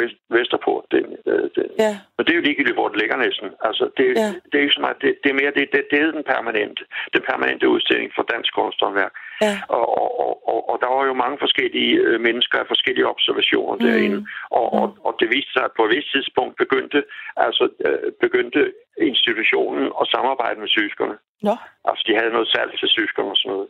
Vest- 0.00 0.22
Vesterport. 0.36 0.84
Det, 0.92 1.00
øh, 1.32 1.44
det, 1.54 1.64
Ja, 1.84 1.92
Men 2.16 2.22
det 2.24 2.32
er 2.32 2.38
jo 2.40 2.46
ligegyldigt, 2.48 2.76
hvor 2.78 2.88
det 2.88 2.98
ligger 3.02 3.16
næsten. 3.26 3.48
Altså, 3.68 3.84
det. 3.98 4.06
Ja. 4.22 4.30
det 4.48 4.54
er 4.58 4.64
ikke 4.66 4.78
så 4.78 4.84
meget, 4.86 4.96
det, 5.02 5.10
det 5.22 5.28
er 5.30 5.36
mere, 5.40 5.52
det, 5.58 5.64
det, 5.74 5.80
det 5.90 5.98
er 6.02 6.10
den 6.18 6.24
permanente, 6.34 6.82
den 7.14 7.22
permanente 7.30 7.64
udstilling 7.74 8.08
for 8.16 8.22
dansk 8.34 8.50
kunsthåndværk. 8.58 9.12
Ja. 9.40 9.54
Og, 9.68 9.84
og, 9.98 10.48
og, 10.48 10.58
og, 10.70 10.76
der 10.82 10.88
var 10.96 11.04
jo 11.06 11.14
mange 11.24 11.38
forskellige 11.44 11.94
øh, 12.06 12.20
mennesker 12.20 12.58
af 12.58 12.66
forskellige 12.66 13.08
observationer 13.14 13.74
mm. 13.74 13.84
derinde. 13.86 14.26
Og, 14.50 14.66
og, 14.80 14.96
og 15.06 15.12
det 15.20 15.28
viste 15.34 15.52
sig, 15.52 15.64
at 15.64 15.76
på 15.76 15.84
et 15.84 15.96
vist 15.96 16.12
tidspunkt 16.12 16.56
begyndte, 16.56 17.04
altså, 17.36 17.64
øh, 17.86 18.12
begyndte 18.20 18.72
institutionen 19.10 19.84
at 20.00 20.06
samarbejde 20.14 20.60
med 20.60 20.68
tyskerne. 20.68 21.16
Nå, 21.48 21.54
Altså, 21.88 22.02
de 22.06 22.16
havde 22.18 22.32
noget 22.36 22.48
salg 22.48 22.70
til 22.78 22.88
tyskerne 22.88 23.30
og 23.30 23.36
sådan 23.36 23.52
noget. 23.52 23.68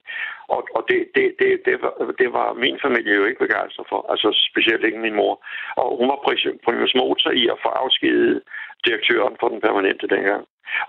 Og, 0.55 0.61
og 0.77 0.83
det, 0.89 0.99
det, 1.15 1.27
det, 1.41 1.51
det, 1.67 1.77
var, 1.83 1.93
det 2.23 2.33
var 2.39 2.47
min 2.65 2.79
familie 2.85 3.15
jo 3.21 3.25
ikke 3.25 3.45
begejstret 3.47 3.87
for. 3.89 4.01
Altså, 4.13 4.29
specielt 4.51 4.85
ikke 4.85 5.05
min 5.07 5.19
mor. 5.21 5.35
Og 5.77 5.87
hun 5.99 6.09
var 6.13 6.19
prim- 6.27 6.59
primus 6.65 6.95
motor 6.95 7.31
i 7.31 7.45
at 7.55 7.59
få 7.65 7.69
afskedet 7.69 8.43
direktøren 8.87 9.37
for 9.41 9.49
den 9.49 9.61
permanente 9.61 10.07
dengang. 10.15 10.43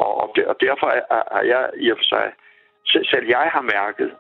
Og, 0.04 0.12
og, 0.22 0.28
der, 0.36 0.46
og 0.52 0.56
derfor 0.68 0.88
er, 0.98 1.04
er- 1.18 1.30
er 1.38 1.44
jeg 1.54 1.64
i 1.86 1.92
og 1.92 1.98
for 1.98 2.08
sig... 2.16 2.28
Selv 3.12 3.26
jeg 3.28 3.50
har 3.56 3.62
mærket 3.62 4.12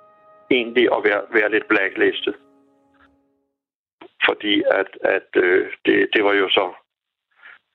egentlig 0.51 0.85
at 0.95 1.03
være, 1.03 1.21
være 1.31 1.51
lidt 1.51 1.67
blacklistet. 1.67 2.35
Fordi 4.27 4.63
at, 4.71 4.89
at 5.01 5.29
øh, 5.35 5.71
det, 5.85 6.09
det 6.13 6.23
var 6.23 6.33
jo 6.33 6.49
så 6.49 6.73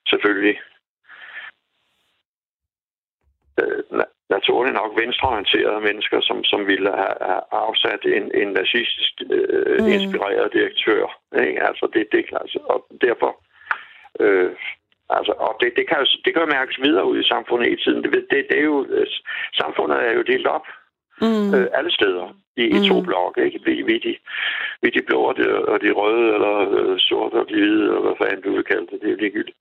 selvfølgelig 0.08 0.60
øh, 3.60 3.82
na- 3.98 4.12
naturligt 4.30 4.74
nok 4.74 5.00
venstreorienterede 5.00 5.80
mennesker, 5.80 6.20
som, 6.20 6.44
som 6.44 6.66
ville 6.66 6.90
have, 6.90 7.16
have 7.20 7.42
afsat 7.50 8.02
en, 8.04 8.34
en 8.34 8.48
nazistisk 8.48 9.12
øh, 9.30 9.60
Mm. 9.80 9.86
inspireret 9.86 10.52
direktør. 10.52 11.20
Ikke? 11.46 11.62
Altså, 11.68 11.90
det, 11.94 12.08
det 12.12 12.28
klart. 12.28 12.56
Og 12.56 12.86
derfor 13.00 13.40
Øh, 14.20 14.52
altså, 15.16 15.32
og 15.46 15.56
det, 15.60 15.72
det, 15.76 15.88
kan 15.88 15.98
jo, 15.98 16.06
det 16.24 16.30
kan 16.32 16.42
jo 16.42 16.54
mærkes 16.56 16.78
videre 16.82 17.04
ud 17.04 17.18
i 17.20 17.28
samfundet 17.32 17.68
i 17.72 17.82
tiden. 17.84 18.02
Det, 18.04 18.12
det, 18.30 18.46
det 18.50 18.58
er 18.58 18.64
jo, 18.72 18.86
øh, 18.88 19.06
samfundet 19.60 19.96
er 20.08 20.12
jo 20.12 20.22
delt 20.22 20.46
op 20.46 20.66
Mm. 21.20 21.54
øh, 21.54 21.66
alle 21.78 21.92
steder 21.98 22.26
i, 22.56 22.64
i 22.76 22.88
to 22.88 22.96
Mm. 23.00 23.06
blokke. 23.06 23.44
Ikke? 23.44 23.60
Vi, 23.64 23.82
vi, 23.82 23.98
de, 23.98 24.16
vi 24.82 24.90
de 24.90 25.02
blå 25.06 25.18
og 25.20 25.36
de, 25.36 25.44
og 25.72 25.80
de 25.82 25.90
røde, 25.92 26.34
eller 26.34 26.54
øh, 26.76 26.98
sorte 26.98 27.34
og 27.34 27.46
de 27.48 27.54
hvide, 27.54 27.82
eller 27.82 28.00
hvad 28.00 28.16
fanden 28.18 28.42
du 28.42 28.52
vil 28.54 28.64
kalde 28.64 28.86
det. 28.90 29.00
Det 29.02 29.10
er 29.12 29.16
ligegyldigt. 29.16 29.56